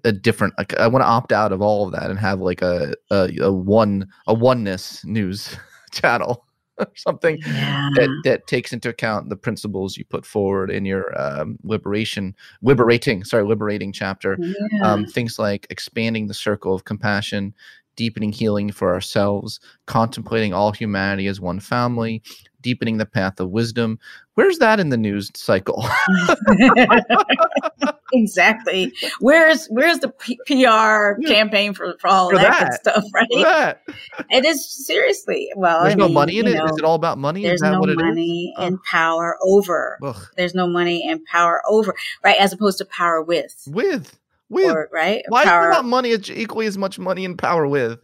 a 0.05 0.12
different. 0.12 0.53
Like, 0.59 0.76
I 0.78 0.88
want 0.88 1.03
to 1.05 1.09
opt 1.09 1.32
out 1.32 1.53
of 1.53 1.62
all 1.62 1.86
of 1.86 1.92
that 1.92 2.11
and 2.11 2.18
have 2.18 2.40
like 2.40 2.61
a 2.61 2.94
a, 3.11 3.30
a 3.40 3.53
one 3.53 4.09
a 4.26 4.34
oneness 4.34 5.03
news 5.07 5.57
channel 5.92 6.44
or 6.81 6.91
something 6.97 7.39
yeah. 7.47 7.89
that 7.95 8.20
that 8.24 8.47
takes 8.47 8.72
into 8.72 8.89
account 8.89 9.29
the 9.29 9.37
principles 9.37 9.97
you 9.97 10.05
put 10.05 10.24
forward 10.24 10.70
in 10.70 10.85
your 10.85 11.18
um, 11.20 11.59
liberation 11.62 12.35
liberating 12.62 13.24
sorry 13.24 13.45
liberating 13.45 13.93
chapter 13.93 14.35
um, 14.35 14.55
yeah. 14.72 14.93
um, 14.93 15.07
things 15.07 15.39
like 15.39 15.66
expanding 15.70 16.26
the 16.26 16.35
circle 16.35 16.74
of 16.74 16.85
compassion 16.85 17.55
deepening 17.97 18.33
healing 18.33 18.70
for 18.70 18.93
ourselves 18.93 19.61
contemplating 19.87 20.55
all 20.55 20.72
humanity 20.72 21.26
as 21.26 21.41
one 21.41 21.61
family 21.61 22.22
deepening 22.61 22.99
the 22.99 23.07
path 23.07 23.41
of 23.41 23.51
wisdom. 23.51 23.99
Where's 24.35 24.59
that 24.59 24.81
in 24.81 24.89
the 24.91 24.97
news 24.97 25.31
cycle? 25.35 25.85
Exactly. 28.13 28.93
Where's 29.21 29.67
where's 29.67 29.99
the 29.99 30.09
P- 30.09 30.39
pr 30.47 30.55
yeah. 30.55 31.15
campaign 31.27 31.75
for, 31.75 31.95
for 31.99 32.09
all 32.09 32.31
for 32.31 32.37
that, 32.37 32.61
that. 32.61 32.81
stuff 32.81 33.05
right? 33.15 33.27
That. 33.35 33.83
it 34.31 34.45
is 34.45 34.67
seriously 34.87 35.51
well 35.57 35.83
there's 35.83 35.95
I 35.95 35.97
no 35.97 36.07
mean, 36.07 36.15
money 36.15 36.39
in 36.39 36.47
it. 36.47 36.55
Know, 36.55 36.65
is 36.65 36.79
it 36.79 36.85
all 36.85 36.95
about 36.95 37.19
money? 37.19 37.43
There's 37.43 37.61
no 37.61 37.81
money 37.83 38.55
and 38.59 38.83
power 38.85 39.37
over. 39.43 39.99
Ugh. 40.03 40.27
there's 40.37 40.55
no 40.55 40.67
money 40.67 41.07
and 41.09 41.25
power 41.27 41.63
over 41.69 41.95
right? 42.25 42.37
As 42.41 42.53
opposed 42.53 42.79
to 42.79 42.87
power 42.87 43.23
with. 43.23 43.63
With 43.67 44.19
with. 44.49 44.71
Or, 44.71 44.89
right? 44.93 45.23
Why 45.29 45.45
power. 45.45 45.61
is 45.61 45.65
there 45.65 45.83
not 45.83 45.85
money? 45.85 46.13
Equally 46.13 46.67
as 46.67 46.79
much 46.79 46.99
money 46.99 47.25
and 47.25 47.39
power 47.39 47.67
with 47.67 48.01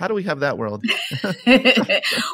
how 0.00 0.08
do 0.08 0.14
we 0.14 0.22
have 0.22 0.40
that 0.40 0.56
world? 0.56 0.82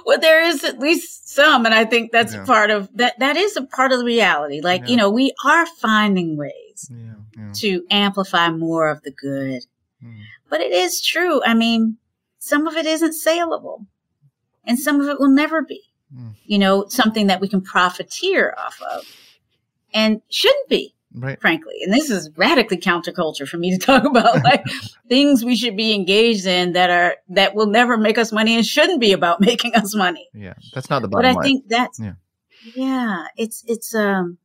well, 0.07 0.21
there 0.21 0.41
is 0.41 0.62
at 0.62 0.79
least 0.79 1.29
some, 1.29 1.67
and 1.67 1.75
I 1.75 1.85
think 1.85 2.12
that's 2.12 2.33
yeah. 2.33 2.45
part 2.45 2.71
of 2.71 2.89
that. 2.95 3.19
That 3.19 3.37
is 3.37 3.57
a 3.57 3.62
part 3.62 3.91
of 3.91 3.99
the 3.99 4.05
reality. 4.05 4.61
Like 4.61 4.83
yeah. 4.83 4.89
you 4.89 4.97
know, 4.97 5.11
we 5.11 5.35
are 5.45 5.67
finding 5.67 6.37
ways 6.37 6.89
yeah, 6.89 7.51
to 7.55 7.85
amplify 7.91 8.51
more 8.51 8.89
of 8.89 9.03
the 9.03 9.11
good, 9.11 9.67
mm. 10.01 10.21
but 10.49 10.61
it 10.61 10.71
is 10.71 11.03
true. 11.05 11.43
I 11.43 11.55
mean, 11.55 11.97
some 12.39 12.69
of 12.69 12.77
it 12.77 12.87
isn't 12.87 13.14
saleable, 13.14 13.85
and 14.64 14.79
some 14.79 15.01
of 15.01 15.09
it 15.09 15.19
will 15.19 15.29
never 15.29 15.62
be. 15.62 15.83
Mm. 16.17 16.35
You 16.45 16.61
know, 16.61 16.87
something 16.87 17.27
that 17.27 17.41
we 17.41 17.49
can 17.49 17.62
profiteer 17.62 18.55
off 18.57 18.81
of, 18.81 19.05
and 19.93 20.23
shouldn't 20.31 20.69
be 20.69 20.95
right. 21.17 21.41
frankly. 21.41 21.75
And 21.83 21.93
this 21.93 22.11
is 22.11 22.31
radically 22.37 22.77
counterculture 22.77 23.49
for 23.49 23.57
me 23.57 23.77
to 23.77 23.79
talk 23.87 24.05
about 24.05 24.45
like 24.45 24.64
things 25.09 25.45
we 25.45 25.57
should 25.57 25.77
be 25.77 25.95
engaged 25.95 26.47
in 26.47 26.73
that 26.73 26.91
are 26.91 27.17
that 27.31 27.55
will 27.55 27.67
never 27.67 27.97
make 27.97 28.19
us 28.19 28.33
money 28.33 28.57
and 28.57 28.64
shouldn't 28.64 29.01
be 29.01 29.12
about 29.12 29.41
making 29.41 29.75
us 29.75 29.95
money. 29.95 30.29
Yeah, 30.33 30.55
that's 30.75 30.91
not 30.91 31.03
the 31.03 31.09
bottom. 31.09 31.35
But 31.35 31.41
I 31.41 31.43
think 31.43 31.69
that's 31.69 31.99
yeah. 31.99 32.14
yeah, 32.75 33.27
it's 33.37 33.64
it's 33.67 33.95
um 33.95 34.39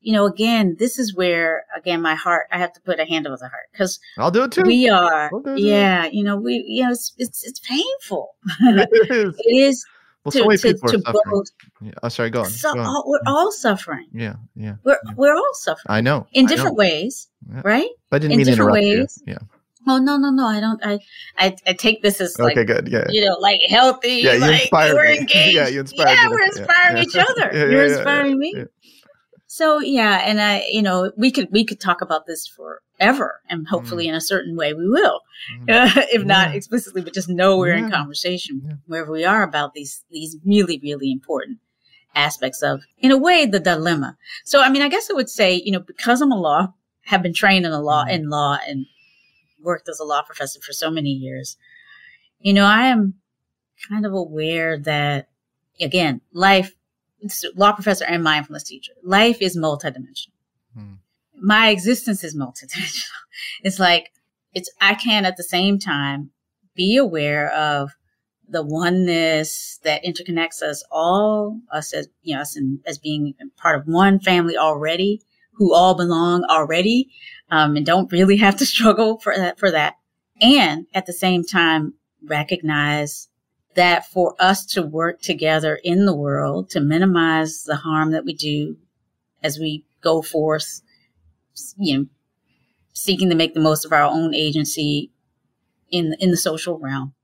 you 0.00 0.12
know, 0.12 0.26
again, 0.26 0.76
this 0.78 1.00
is 1.00 1.16
where 1.16 1.64
again 1.76 2.00
my 2.00 2.14
heart. 2.14 2.46
I 2.52 2.58
have 2.58 2.72
to 2.74 2.80
put 2.80 3.00
a 3.00 3.04
hand 3.04 3.26
over 3.26 3.36
the 3.36 3.48
heart 3.48 3.66
because 3.72 3.98
I'll 4.16 4.30
do 4.30 4.44
it 4.44 4.52
too. 4.52 4.62
We 4.62 4.88
are, 4.88 5.30
yeah. 5.56 6.06
You 6.06 6.22
know, 6.22 6.36
we, 6.36 6.64
you 6.64 6.84
know, 6.84 6.92
it's 6.92 7.12
it's, 7.18 7.44
it's 7.44 7.58
painful. 7.58 8.36
it 8.60 9.10
is. 9.10 9.34
it 9.36 9.56
is 9.56 9.86
well, 10.26 10.32
to, 10.32 10.38
so 10.38 10.46
many 10.46 10.58
to, 10.58 10.74
people 10.74 10.88
to 10.88 10.96
are 10.96 11.00
suffering. 11.00 11.22
Both. 11.30 11.50
Yeah. 11.80 11.92
Oh, 12.02 12.08
sorry. 12.08 12.30
Go 12.30 12.40
on. 12.40 12.50
So, 12.50 12.74
go 12.74 12.80
on. 12.80 12.86
All, 12.86 13.04
we're 13.06 13.20
mm. 13.20 13.32
all 13.32 13.52
suffering. 13.52 14.06
Yeah, 14.12 14.36
yeah. 14.54 14.74
We're 14.84 14.98
yeah. 15.06 15.12
we're 15.16 15.34
all 15.34 15.54
suffering. 15.54 15.84
I 15.88 16.00
know 16.00 16.26
in 16.32 16.46
different 16.46 16.76
know. 16.76 16.84
ways, 16.84 17.28
yeah. 17.48 17.62
right? 17.64 17.88
I 18.12 18.18
didn't 18.18 18.32
in 18.32 18.38
mean 18.38 18.46
different 18.46 18.72
ways. 18.72 19.22
You. 19.26 19.34
Yeah. 19.34 19.38
Oh 19.88 19.98
no, 19.98 20.16
no, 20.16 20.30
no! 20.30 20.46
I 20.46 20.58
don't. 20.58 20.84
I, 20.84 20.98
I, 21.38 21.54
I 21.64 21.72
take 21.72 22.02
this 22.02 22.20
as 22.20 22.36
like, 22.40 22.56
okay, 22.56 22.64
good, 22.64 22.88
yeah, 22.88 23.04
you 23.08 23.24
know, 23.24 23.36
like 23.38 23.60
healthy. 23.68 24.16
yeah. 24.16 24.32
You 24.32 24.40
like, 24.40 24.62
inspire 24.62 24.94
we're 24.94 25.04
me. 25.04 25.18
engaged. 25.18 25.54
yeah, 25.54 25.68
you 25.68 25.80
inspire. 25.80 26.08
yeah, 26.08 26.24
me. 26.24 26.28
we're 26.30 26.42
inspiring 26.42 26.96
yeah. 26.96 27.02
each 27.02 27.16
other. 27.16 27.50
Yeah, 27.56 27.60
You're 27.60 27.70
yeah, 27.70 27.78
yeah, 27.78 27.96
inspiring 27.96 28.38
me. 28.38 28.64
Yeah. 29.60 29.66
So 29.66 29.80
yeah, 29.80 30.22
and 30.24 30.40
I, 30.40 30.64
you 30.70 30.82
know, 30.82 31.12
we 31.16 31.30
could 31.30 31.48
we 31.50 31.64
could 31.64 31.80
talk 31.80 32.00
about 32.02 32.26
this 32.26 32.46
forever, 32.46 33.40
and 33.48 33.66
Mm. 33.66 33.70
hopefully 33.70 34.08
in 34.08 34.14
a 34.14 34.20
certain 34.20 34.56
way 34.56 34.74
we 34.74 34.88
will, 34.88 35.20
Mhm. 35.52 35.66
if 36.12 36.24
not 36.24 36.54
explicitly, 36.54 37.02
but 37.02 37.14
just 37.14 37.28
know 37.28 37.58
we're 37.58 37.76
Yeah. 37.76 37.86
in 37.86 37.90
conversation 37.90 38.62
Yeah. 38.64 38.74
wherever 38.86 39.12
we 39.12 39.24
are 39.24 39.42
about 39.42 39.74
these 39.74 40.04
these 40.10 40.36
really 40.44 40.78
really 40.82 41.10
important 41.10 41.58
aspects 42.14 42.62
of, 42.62 42.80
in 42.98 43.10
a 43.12 43.18
way, 43.18 43.44
the 43.46 43.60
dilemma. 43.60 44.16
So 44.44 44.62
I 44.62 44.68
mean, 44.70 44.82
I 44.82 44.88
guess 44.88 45.10
I 45.10 45.14
would 45.14 45.28
say, 45.30 45.54
you 45.64 45.72
know, 45.72 45.80
because 45.80 46.22
I'm 46.22 46.32
a 46.32 46.40
law, 46.40 46.72
have 47.04 47.22
been 47.22 47.34
trained 47.34 47.66
in 47.66 47.72
a 47.72 47.80
law 47.82 48.04
Mhm. 48.04 48.10
in 48.14 48.28
law 48.30 48.58
and 48.68 48.86
worked 49.62 49.88
as 49.88 50.00
a 50.00 50.04
law 50.04 50.22
professor 50.22 50.60
for 50.60 50.72
so 50.72 50.90
many 50.90 51.10
years, 51.10 51.56
you 52.40 52.52
know, 52.52 52.64
I 52.66 52.86
am 52.86 53.14
kind 53.88 54.06
of 54.06 54.12
aware 54.12 54.78
that 54.78 55.28
again, 55.80 56.20
life 56.32 56.74
law 57.54 57.72
professor 57.72 58.04
and 58.04 58.22
mindfulness 58.22 58.64
teacher. 58.64 58.92
Life 59.02 59.38
is 59.40 59.56
multidimensional. 59.56 60.32
Hmm. 60.74 60.94
My 61.40 61.70
existence 61.70 62.24
is 62.24 62.36
multidimensional. 62.36 63.10
It's 63.62 63.78
like 63.78 64.12
it's 64.54 64.70
I 64.80 64.94
can 64.94 65.26
at 65.26 65.36
the 65.36 65.42
same 65.42 65.78
time 65.78 66.30
be 66.74 66.96
aware 66.96 67.52
of 67.52 67.92
the 68.48 68.62
oneness 68.62 69.78
that 69.82 70.04
interconnects 70.04 70.62
us 70.62 70.84
all, 70.90 71.60
us 71.72 71.92
as 71.92 72.08
you 72.22 72.34
know, 72.34 72.40
us 72.40 72.56
in, 72.56 72.80
as 72.86 72.98
being 72.98 73.34
part 73.56 73.78
of 73.78 73.86
one 73.86 74.20
family 74.20 74.56
already, 74.56 75.20
who 75.52 75.74
all 75.74 75.94
belong 75.94 76.44
already, 76.44 77.10
um, 77.50 77.76
and 77.76 77.84
don't 77.84 78.12
really 78.12 78.36
have 78.46 78.56
to 78.56 78.66
struggle 78.66 79.18
for 79.18 79.34
that 79.36 79.58
for 79.58 79.70
that. 79.70 79.96
And 80.40 80.86
at 80.94 81.06
the 81.06 81.12
same 81.12 81.44
time 81.44 81.94
recognize 82.24 83.28
that 83.76 84.06
for 84.06 84.34
us 84.40 84.64
to 84.66 84.82
work 84.82 85.20
together 85.20 85.78
in 85.84 86.06
the 86.06 86.14
world 86.16 86.70
to 86.70 86.80
minimize 86.80 87.64
the 87.64 87.76
harm 87.76 88.10
that 88.10 88.24
we 88.24 88.34
do 88.34 88.76
as 89.42 89.58
we 89.58 89.84
go 90.00 90.22
forth, 90.22 90.80
you 91.78 91.98
know, 91.98 92.06
seeking 92.92 93.28
to 93.30 93.36
make 93.36 93.54
the 93.54 93.60
most 93.60 93.84
of 93.84 93.92
our 93.92 94.02
own 94.02 94.34
agency 94.34 95.10
in 95.90 96.14
in 96.18 96.30
the 96.30 96.36
social 96.36 96.78
realm. 96.78 97.14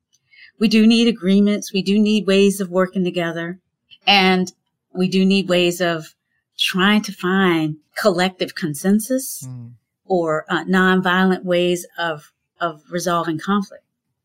We 0.58 0.68
do 0.68 0.86
need 0.86 1.08
agreements. 1.08 1.72
We 1.72 1.82
do 1.82 1.98
need 1.98 2.26
ways 2.26 2.60
of 2.60 2.70
working 2.70 3.02
together, 3.04 3.58
and 4.06 4.52
we 4.94 5.08
do 5.08 5.24
need 5.24 5.48
ways 5.48 5.80
of 5.80 6.14
trying 6.58 7.02
to 7.02 7.12
find 7.12 7.76
collective 7.96 8.54
consensus 8.54 9.42
Mm. 9.48 9.72
or 10.04 10.44
uh, 10.48 10.64
nonviolent 10.64 11.44
ways 11.44 11.86
of 11.98 12.32
of 12.60 12.82
resolving 12.90 13.38
conflict. 13.38 13.84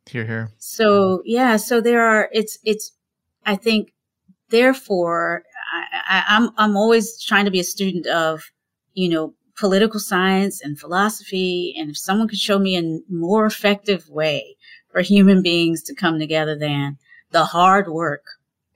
Here, 0.10 0.26
here. 0.26 0.51
So 0.58 1.22
yeah, 1.26 1.58
so 1.58 1.82
there 1.82 2.01
are. 2.05 2.30
It's 2.32 2.58
it's. 2.64 2.91
I 3.45 3.55
think, 3.55 3.93
therefore, 4.49 5.43
I, 5.74 6.20
I, 6.20 6.24
I'm 6.36 6.49
I'm 6.58 6.76
always 6.78 7.22
trying 7.22 7.45
to 7.45 7.51
be 7.51 7.60
a 7.60 7.64
student 7.64 8.08
of, 8.08 8.51
you 8.93 9.10
know, 9.10 9.34
political 9.58 9.99
science 9.99 10.62
and 10.62 10.80
philosophy. 10.80 11.74
And 11.78 11.89
if 11.91 11.97
someone 11.97 12.28
could 12.28 12.39
show 12.39 12.60
me 12.60 12.78
a 12.78 12.99
more 13.10 13.45
effective 13.45 14.10
way 14.10 14.55
for 14.91 15.01
human 15.01 15.41
beings 15.41 15.82
to 15.84 15.95
come 15.95 16.20
together 16.20 16.58
than 16.58 16.97
the 17.32 17.45
hard 17.45 17.88
work 17.88 18.24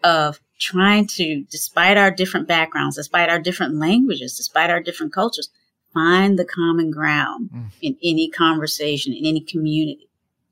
of 0.04 0.40
trying 0.60 1.08
to, 1.08 1.44
despite 1.50 1.98
our 1.98 2.12
different 2.12 2.48
backgrounds, 2.48 2.96
despite 2.96 3.30
our 3.30 3.40
different 3.40 3.76
languages, 3.76 4.38
despite 4.38 4.70
our 4.70 4.82
different 4.82 5.14
cultures, 5.14 5.50
find 5.94 6.38
the 6.40 6.46
common 6.46 6.92
ground 6.92 7.50
Mm. 7.54 7.72
in 7.82 7.98
any 8.04 8.30
conversation, 8.30 9.14
in 9.14 9.26
any 9.26 9.42
community 9.42 10.08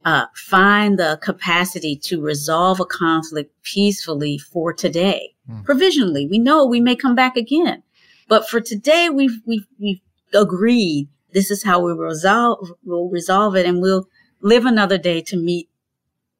uh, 0.06 0.26
find 0.34 0.98
the 0.98 1.20
capacity 1.22 1.96
to 1.96 2.22
resolve 2.22 2.80
a 2.80 2.86
conflict 2.86 3.54
peacefully 3.64 4.38
for 4.38 4.74
today. 4.74 5.34
Hmm. 5.48 5.62
Provisionally, 5.64 6.26
we 6.26 6.40
know 6.40 6.66
we 6.66 6.80
may 6.80 6.96
come 6.96 7.16
back 7.16 7.36
again, 7.36 7.84
but 8.28 8.48
for 8.48 8.62
today, 8.62 9.10
we've 9.10 9.40
we've 9.46 9.68
we've 9.80 10.02
agreed 10.34 11.10
this 11.34 11.52
is 11.52 11.64
how 11.64 11.80
we 11.80 11.92
resolve 11.92 12.72
we'll 12.86 13.10
resolve 13.10 13.56
it, 13.56 13.66
and 13.66 13.82
we'll 13.82 14.08
live 14.42 14.66
another 14.66 14.98
day 14.98 15.22
to 15.22 15.38
meet 15.38 15.70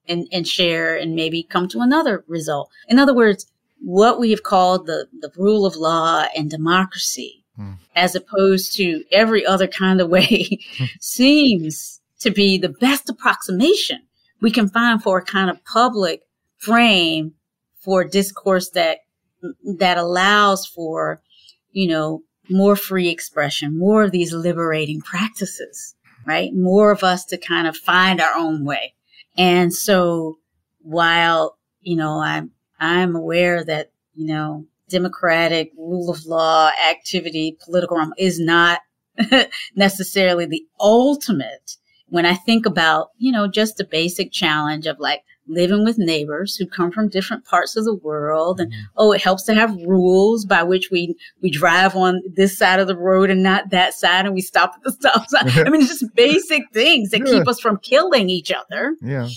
and 0.08 0.28
and 0.32 0.48
share 0.48 0.96
and 0.96 1.16
maybe 1.16 1.44
come 1.44 1.68
to 1.70 1.82
another 1.82 2.24
result. 2.28 2.70
In 2.88 2.98
other 2.98 3.14
words, 3.14 3.46
what 3.82 4.20
we 4.20 4.32
have 4.32 4.44
called 4.44 4.86
the 4.86 5.08
the 5.20 5.32
rule 5.36 5.66
of 5.66 5.76
law 5.76 6.26
and 6.36 6.50
democracy, 6.50 7.44
Hmm. 7.58 7.74
as 7.96 8.16
opposed 8.16 8.74
to 8.78 9.04
every 9.12 9.46
other 9.46 9.68
kind 9.68 10.00
of 10.00 10.10
way, 10.10 10.60
seems 11.02 11.99
to 12.20 12.32
be 12.32 12.58
the 12.58 12.70
best 12.70 13.10
approximation 13.10 14.00
we 14.42 14.52
can 14.52 14.70
find 14.70 15.02
for 15.02 15.18
a 15.18 15.26
kind 15.26 15.50
of 15.50 15.64
public 15.66 16.22
frame 16.58 17.34
for 17.82 18.04
discourse 18.04 18.70
that 18.72 19.00
that 19.78 19.98
allows 19.98 20.66
for 20.66 21.22
you 21.72 21.88
know 21.88 22.24
more 22.50 22.76
free 22.76 23.10
expression 23.10 23.78
more 23.78 24.04
of 24.04 24.12
these 24.12 24.34
liberating 24.34 25.02
practices 25.02 25.96
right? 26.26 26.54
More 26.54 26.92
of 26.92 27.04
us 27.04 27.26
to 27.26 27.38
kind 27.38 27.68
of 27.68 27.76
find 27.76 28.22
our 28.22 28.36
own 28.36 28.64
way. 28.64 28.94
And 29.38 29.74
so 29.74 30.38
while 30.82 31.58
you 31.82 31.96
know 31.96 32.22
i'm 32.22 32.52
i'm 32.80 33.16
aware 33.16 33.64
that 33.64 33.92
you 34.16 34.26
know 34.26 34.66
democratic 34.88 35.72
rule 35.78 36.10
of 36.10 36.26
law 36.26 36.72
activity 36.90 37.58
political 37.64 37.98
realm 37.98 38.14
is 38.18 38.40
not 38.40 38.80
necessarily 39.76 40.46
the 40.46 40.66
ultimate 40.80 41.76
when 42.10 42.26
I 42.26 42.36
think 42.36 42.66
about, 42.66 43.10
you 43.18 43.32
know, 43.32 43.48
just 43.48 43.78
the 43.78 43.84
basic 43.84 44.32
challenge 44.32 44.88
of 44.88 45.00
like 45.00 45.24
living 45.48 45.84
with 45.84 45.98
neighbors 45.98 46.56
who 46.56 46.66
come 46.68 46.92
from 46.92 47.10
different 47.10 47.44
parts 47.44 47.76
of 47.76 47.84
the 47.84 47.96
world 47.96 48.60
and 48.60 48.72
mm-hmm. 48.72 48.82
oh 48.98 49.12
it 49.12 49.20
helps 49.20 49.42
to 49.42 49.56
have 49.56 49.76
rules 49.88 50.46
by 50.46 50.62
which 50.62 50.90
we 50.92 51.16
we 51.42 51.50
drive 51.50 51.96
on 51.96 52.22
this 52.36 52.56
side 52.56 52.80
of 52.80 52.86
the 52.86 52.96
road 52.96 53.32
and 53.32 53.42
not 53.42 53.72
that 53.72 53.96
side 53.96 54.28
and 54.28 54.36
we 54.36 54.42
stop 54.42 54.74
at 54.76 54.84
the 54.84 54.92
stop 54.92 55.28
sign 55.28 55.50
i 55.66 55.70
mean 55.72 55.82
it's 55.82 55.90
just 55.90 56.14
basic 56.14 56.62
things 56.72 57.10
that 57.10 57.26
keep 57.26 57.48
us 57.48 57.60
from 57.60 57.80
killing 57.80 58.30
each 58.30 58.52
other 58.52 58.96
Yeah. 59.02 59.28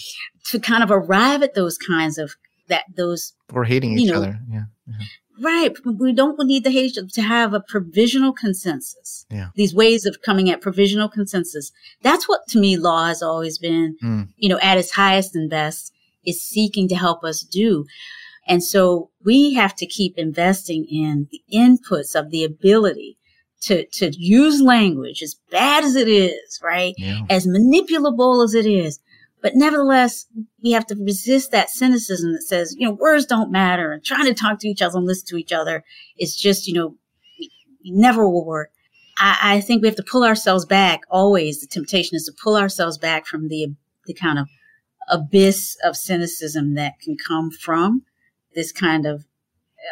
to 0.48 0.60
kind 0.60 0.82
of 0.82 0.90
arrive 0.90 1.42
at 1.42 1.54
those 1.54 1.78
kinds 1.78 2.18
of 2.18 2.36
that 2.68 2.84
those 2.94 3.32
Or 3.52 3.64
hating 3.64 3.98
each 3.98 4.10
know, 4.10 4.18
other. 4.18 4.38
Yeah. 4.50 4.64
Mm-hmm. 4.88 5.02
Right. 5.40 5.72
We 5.84 6.12
don't 6.12 6.38
need 6.46 6.64
the 6.64 6.70
hate 6.70 6.96
to 7.12 7.22
have 7.22 7.54
a 7.54 7.60
provisional 7.60 8.32
consensus. 8.32 9.26
Yeah. 9.30 9.48
These 9.54 9.74
ways 9.74 10.04
of 10.06 10.20
coming 10.22 10.50
at 10.50 10.60
provisional 10.60 11.08
consensus. 11.08 11.72
That's 12.02 12.28
what 12.28 12.46
to 12.48 12.58
me 12.58 12.76
law 12.76 13.06
has 13.06 13.22
always 13.22 13.58
been, 13.58 13.96
Mm. 14.02 14.28
you 14.36 14.48
know, 14.48 14.58
at 14.62 14.78
its 14.78 14.92
highest 14.92 15.34
and 15.34 15.48
best 15.48 15.92
is 16.24 16.40
seeking 16.42 16.86
to 16.88 16.94
help 16.94 17.24
us 17.24 17.42
do. 17.42 17.86
And 18.46 18.62
so 18.62 19.10
we 19.24 19.54
have 19.54 19.74
to 19.76 19.86
keep 19.86 20.18
investing 20.18 20.84
in 20.90 21.28
the 21.30 21.42
inputs 21.52 22.14
of 22.14 22.30
the 22.30 22.44
ability 22.44 23.16
to, 23.62 23.86
to 23.86 24.10
use 24.18 24.60
language 24.60 25.22
as 25.22 25.36
bad 25.50 25.84
as 25.84 25.94
it 25.96 26.08
is, 26.08 26.60
right? 26.62 26.94
Yeah. 26.98 27.20
As 27.30 27.46
manipulable 27.46 28.44
as 28.44 28.54
it 28.54 28.66
is. 28.66 28.98
But 29.42 29.56
nevertheless, 29.56 30.26
we 30.62 30.70
have 30.70 30.86
to 30.86 30.96
resist 30.96 31.50
that 31.50 31.68
cynicism 31.68 32.32
that 32.32 32.42
says, 32.42 32.74
you 32.78 32.86
know, 32.86 32.94
words 32.94 33.26
don't 33.26 33.50
matter 33.50 33.92
and 33.92 34.04
trying 34.04 34.26
to 34.26 34.34
talk 34.34 34.60
to 34.60 34.68
each 34.68 34.80
other 34.80 34.96
and 34.96 35.06
listen 35.06 35.26
to 35.28 35.36
each 35.36 35.52
other 35.52 35.84
is 36.16 36.36
just, 36.36 36.68
you 36.68 36.74
know, 36.74 36.96
never 37.84 38.28
will 38.28 38.46
work. 38.46 38.70
I, 39.18 39.56
I 39.56 39.60
think 39.60 39.82
we 39.82 39.88
have 39.88 39.96
to 39.96 40.04
pull 40.04 40.24
ourselves 40.24 40.64
back 40.64 41.00
always. 41.10 41.60
The 41.60 41.66
temptation 41.66 42.14
is 42.14 42.24
to 42.26 42.32
pull 42.42 42.56
ourselves 42.56 42.98
back 42.98 43.26
from 43.26 43.48
the, 43.48 43.74
the 44.06 44.14
kind 44.14 44.38
of 44.38 44.48
abyss 45.10 45.76
of 45.84 45.96
cynicism 45.96 46.74
that 46.74 47.00
can 47.00 47.16
come 47.16 47.50
from 47.50 48.02
this 48.54 48.70
kind 48.70 49.06
of 49.06 49.24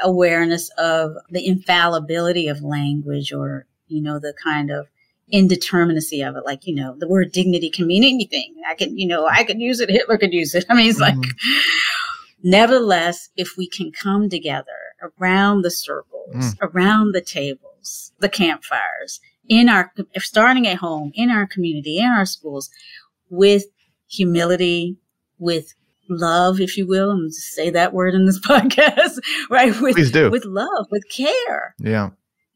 awareness 0.03 0.71
of 0.79 1.13
the 1.31 1.45
infallibility 1.45 2.47
of 2.47 2.63
language 2.63 3.33
or, 3.33 3.67
you 3.89 4.01
know, 4.01 4.21
the 4.21 4.33
kind 4.45 4.71
of 4.71 4.87
indeterminacy 5.33 6.27
of 6.29 6.37
it. 6.37 6.45
Like, 6.45 6.67
you 6.67 6.75
know, 6.75 6.95
the 6.99 7.09
word 7.09 7.33
dignity 7.33 7.71
can 7.71 7.87
mean 7.87 8.05
anything. 8.05 8.55
I 8.69 8.75
can, 8.75 8.97
you 8.99 9.07
know, 9.07 9.27
I 9.27 9.45
could 9.45 9.61
use 9.61 9.81
it. 9.81 9.91
Hitler 9.91 10.19
could 10.19 10.33
use 10.33 10.55
it. 10.55 10.65
I 10.71 10.75
mean, 10.75 10.89
it's 10.91 10.99
like, 11.01 11.15
Mhm. 11.15 11.31
nevertheless, 12.43 13.29
if 13.37 13.57
we 13.57 13.69
can 13.69 13.93
come 13.93 14.29
together 14.29 14.67
around 15.19 15.63
the 15.63 15.71
circles, 15.71 16.35
Mm. 16.35 16.57
around 16.63 17.13
the 17.13 17.21
tables, 17.21 18.13
the 18.21 18.29
campfires, 18.29 19.21
in 19.49 19.69
our, 19.69 19.93
if 20.15 20.25
starting 20.25 20.67
at 20.67 20.77
home, 20.79 21.11
in 21.15 21.31
our 21.31 21.47
community, 21.47 21.99
in 21.99 22.07
our 22.07 22.27
schools, 22.27 22.71
with 23.29 23.65
humility, 24.09 24.97
with 25.39 25.75
love, 26.09 26.61
if 26.61 26.77
you 26.77 26.87
will. 26.87 27.11
I'm 27.11 27.19
going 27.19 27.31
say 27.31 27.71
that 27.71 27.93
word 27.93 28.15
in 28.15 28.27
this 28.27 28.39
podcast, 28.47 29.19
right? 29.51 29.79
With, 29.81 29.95
Please 29.97 30.11
do. 30.11 30.31
with 30.31 30.45
love, 30.45 30.87
with 30.91 31.05
care 31.09 31.75
Yeah. 31.79 32.11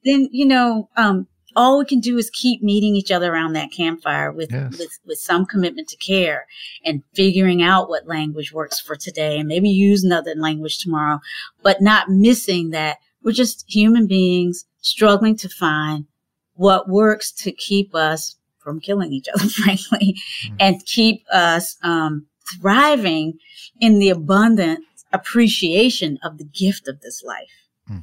then 0.05 0.29
you 0.33 0.45
know 0.47 0.89
um, 0.97 1.27
all 1.57 1.79
we 1.79 1.85
can 1.85 2.01
do 2.01 2.19
is 2.19 2.31
keep 2.31 2.63
meeting 2.63 2.97
each 2.97 3.11
other 3.11 3.33
around 3.33 3.53
that 3.53 3.71
campfire 3.73 4.33
with, 4.33 4.51
Yes. 4.53 4.79
with 4.79 4.99
with 5.07 5.19
some 5.19 5.47
commitment 5.47 5.89
to 5.89 5.97
care 5.97 6.47
and 6.85 7.03
figuring 7.15 7.63
out 7.63 7.89
what 7.89 8.07
language 8.07 8.53
works 8.53 8.81
for 8.81 8.97
today 8.97 9.39
and 9.39 9.49
maybe 9.49 9.69
use 9.69 10.05
another 10.05 10.35
language 10.35 10.79
tomorrow 10.79 11.21
but 11.63 11.81
not 11.81 12.09
missing 12.09 12.71
that 12.71 12.99
we're 13.23 13.33
just 13.33 13.65
human 13.69 14.07
beings 14.07 14.65
struggling 14.81 15.37
to 15.37 15.49
find 15.49 16.07
what 16.55 16.89
works 16.89 17.33
to 17.33 17.53
keep 17.53 17.95
us 17.95 18.37
from 18.59 18.81
killing 18.81 19.13
each 19.13 19.29
other, 19.35 19.49
frankly, 19.49 20.17
mm-hmm. 20.45 20.57
and 20.61 20.85
keep 20.87 21.25
us 21.33 21.77
um, 21.83 22.27
thriving 22.53 23.39
in 23.81 23.99
the 23.99 24.11
abundant 24.11 24.81
appreciation 25.13 26.19
of 26.25 26.39
the 26.39 26.45
gift 26.45 26.89
of 26.89 27.01
this 27.01 27.23
life. 27.23 27.69
Hmm. 27.87 27.99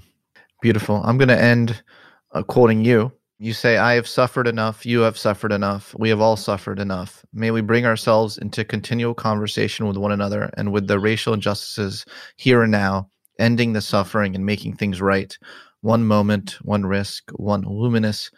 Beautiful. 0.61 1.01
I'm 1.03 1.17
going 1.17 1.29
to 1.29 1.41
end 1.41 1.83
uh, 2.31 2.43
quoting 2.43 2.85
you. 2.85 3.11
You 3.43 3.53
say, 3.53 3.77
I 3.77 3.95
have 3.95 4.07
suffered 4.07 4.47
enough. 4.47 4.85
You 4.85 4.99
have 4.99 5.17
suffered 5.17 5.51
enough. 5.51 5.95
We 5.97 6.09
have 6.09 6.21
all 6.21 6.37
suffered 6.37 6.77
enough. 6.77 7.25
May 7.33 7.49
we 7.49 7.61
bring 7.61 7.87
ourselves 7.87 8.37
into 8.37 8.63
continual 8.63 9.15
conversation 9.15 9.87
with 9.87 9.97
one 9.97 10.11
another 10.11 10.51
and 10.57 10.71
with 10.71 10.85
the 10.85 10.99
racial 10.99 11.33
injustices 11.33 12.05
here 12.35 12.61
and 12.61 12.71
now, 12.71 13.09
ending 13.39 13.73
the 13.73 13.81
suffering 13.81 14.35
and 14.35 14.45
making 14.45 14.75
things 14.75 15.01
right, 15.01 15.35
one 15.79 16.05
moment, 16.05 16.59
one 16.61 16.85
risk, 16.85 17.31
one 17.31 17.63
luminous 17.63 18.29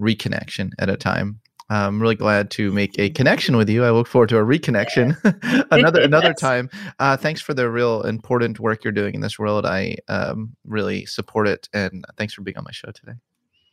reconnection 0.00 0.70
at 0.78 0.88
a 0.88 0.96
time. 0.96 1.40
I'm 1.68 2.00
really 2.00 2.14
glad 2.14 2.52
to 2.52 2.70
make 2.70 2.96
a 3.00 3.10
connection 3.10 3.56
with 3.56 3.68
you. 3.68 3.82
I 3.82 3.90
look 3.90 4.06
forward 4.06 4.28
to 4.28 4.38
a 4.38 4.44
reconnection 4.44 5.16
another 5.72 6.00
another 6.02 6.34
time. 6.34 6.70
Uh, 7.00 7.16
thanks 7.16 7.40
for 7.40 7.52
the 7.52 7.68
real 7.68 8.02
important 8.02 8.60
work 8.60 8.84
you're 8.84 8.92
doing 8.92 9.14
in 9.14 9.22
this 9.22 9.40
world. 9.40 9.66
I 9.66 9.96
um, 10.06 10.54
really 10.64 11.04
support 11.06 11.48
it, 11.48 11.68
and 11.74 12.04
thanks 12.16 12.32
for 12.32 12.42
being 12.42 12.58
on 12.58 12.64
my 12.64 12.70
show 12.70 12.92
today. 12.92 13.14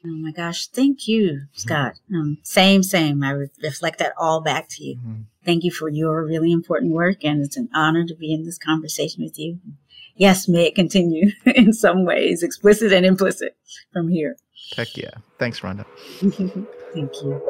Oh 0.05 0.15
my 0.15 0.31
gosh, 0.31 0.67
thank 0.67 1.07
you, 1.07 1.31
mm-hmm. 1.31 1.45
Scott. 1.53 1.93
Um, 2.13 2.37
same, 2.43 2.83
same. 2.83 3.21
I 3.21 3.31
re- 3.31 3.49
reflect 3.61 3.99
that 3.99 4.13
all 4.17 4.41
back 4.41 4.67
to 4.69 4.83
you. 4.83 4.95
Mm-hmm. 4.95 5.21
Thank 5.43 5.63
you 5.63 5.71
for 5.71 5.89
your 5.89 6.25
really 6.25 6.51
important 6.51 6.93
work, 6.93 7.25
and 7.25 7.43
it's 7.43 7.57
an 7.57 7.69
honor 7.73 8.05
to 8.05 8.15
be 8.15 8.33
in 8.33 8.45
this 8.45 8.57
conversation 8.57 9.23
with 9.23 9.37
you. 9.37 9.59
Yes, 10.15 10.47
may 10.47 10.67
it 10.67 10.75
continue 10.75 11.31
in 11.45 11.73
some 11.73 12.05
ways, 12.05 12.43
explicit 12.43 12.93
and 12.93 13.05
implicit, 13.05 13.57
from 13.91 14.09
here. 14.09 14.37
Heck 14.75 14.95
yeah. 14.95 15.11
Thanks, 15.37 15.61
Rhonda. 15.61 15.85
thank 16.93 17.13
you. 17.21 17.41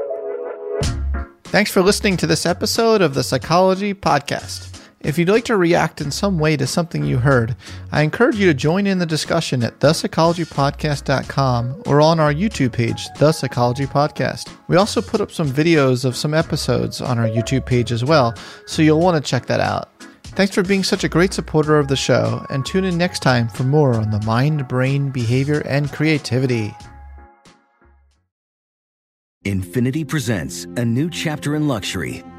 Thanks 1.45 1.71
for 1.71 1.81
listening 1.81 2.15
to 2.17 2.27
this 2.27 2.45
episode 2.45 3.01
of 3.01 3.15
the 3.15 3.23
Psychology 3.23 3.93
Podcast. 3.93 4.68
If 5.01 5.17
you'd 5.17 5.29
like 5.29 5.45
to 5.45 5.55
react 5.55 6.01
in 6.01 6.11
some 6.11 6.39
way 6.39 6.57
to 6.57 6.67
something 6.67 7.05
you 7.05 7.19
heard, 7.19 7.55
I 7.89 8.01
encourage 8.01 8.35
you 8.35 8.47
to 8.47 8.53
join 8.53 8.85
in 8.85 8.99
the 8.99 9.05
discussion 9.05 9.63
at 9.63 9.79
thepsychologypodcast.com 9.79 11.83
or 11.85 12.01
on 12.01 12.19
our 12.19 12.33
YouTube 12.33 12.73
page, 12.73 13.07
The 13.17 13.31
Psychology 13.31 13.85
Podcast. 13.85 14.53
We 14.67 14.75
also 14.75 15.01
put 15.01 15.21
up 15.21 15.31
some 15.31 15.49
videos 15.49 16.03
of 16.03 16.17
some 16.17 16.33
episodes 16.33 16.99
on 16.99 17.17
our 17.17 17.29
YouTube 17.29 17.65
page 17.65 17.93
as 17.93 18.03
well, 18.03 18.35
so 18.65 18.81
you'll 18.81 18.99
want 18.99 19.23
to 19.23 19.29
check 19.29 19.45
that 19.45 19.61
out. 19.61 19.89
Thanks 20.23 20.53
for 20.53 20.63
being 20.63 20.83
such 20.83 21.05
a 21.05 21.09
great 21.09 21.33
supporter 21.33 21.79
of 21.79 21.87
the 21.87 21.95
show, 21.95 22.45
and 22.49 22.65
tune 22.65 22.83
in 22.83 22.97
next 22.97 23.21
time 23.21 23.47
for 23.47 23.63
more 23.63 23.93
on 23.93 24.11
the 24.11 24.21
mind, 24.25 24.67
brain, 24.67 25.11
behavior, 25.11 25.61
and 25.61 25.89
creativity. 25.93 26.75
Infiniti 29.45 30.05
presents 30.05 30.65
a 30.75 30.83
new 30.83 31.09
chapter 31.09 31.55
in 31.55 31.69
luxury, 31.69 32.21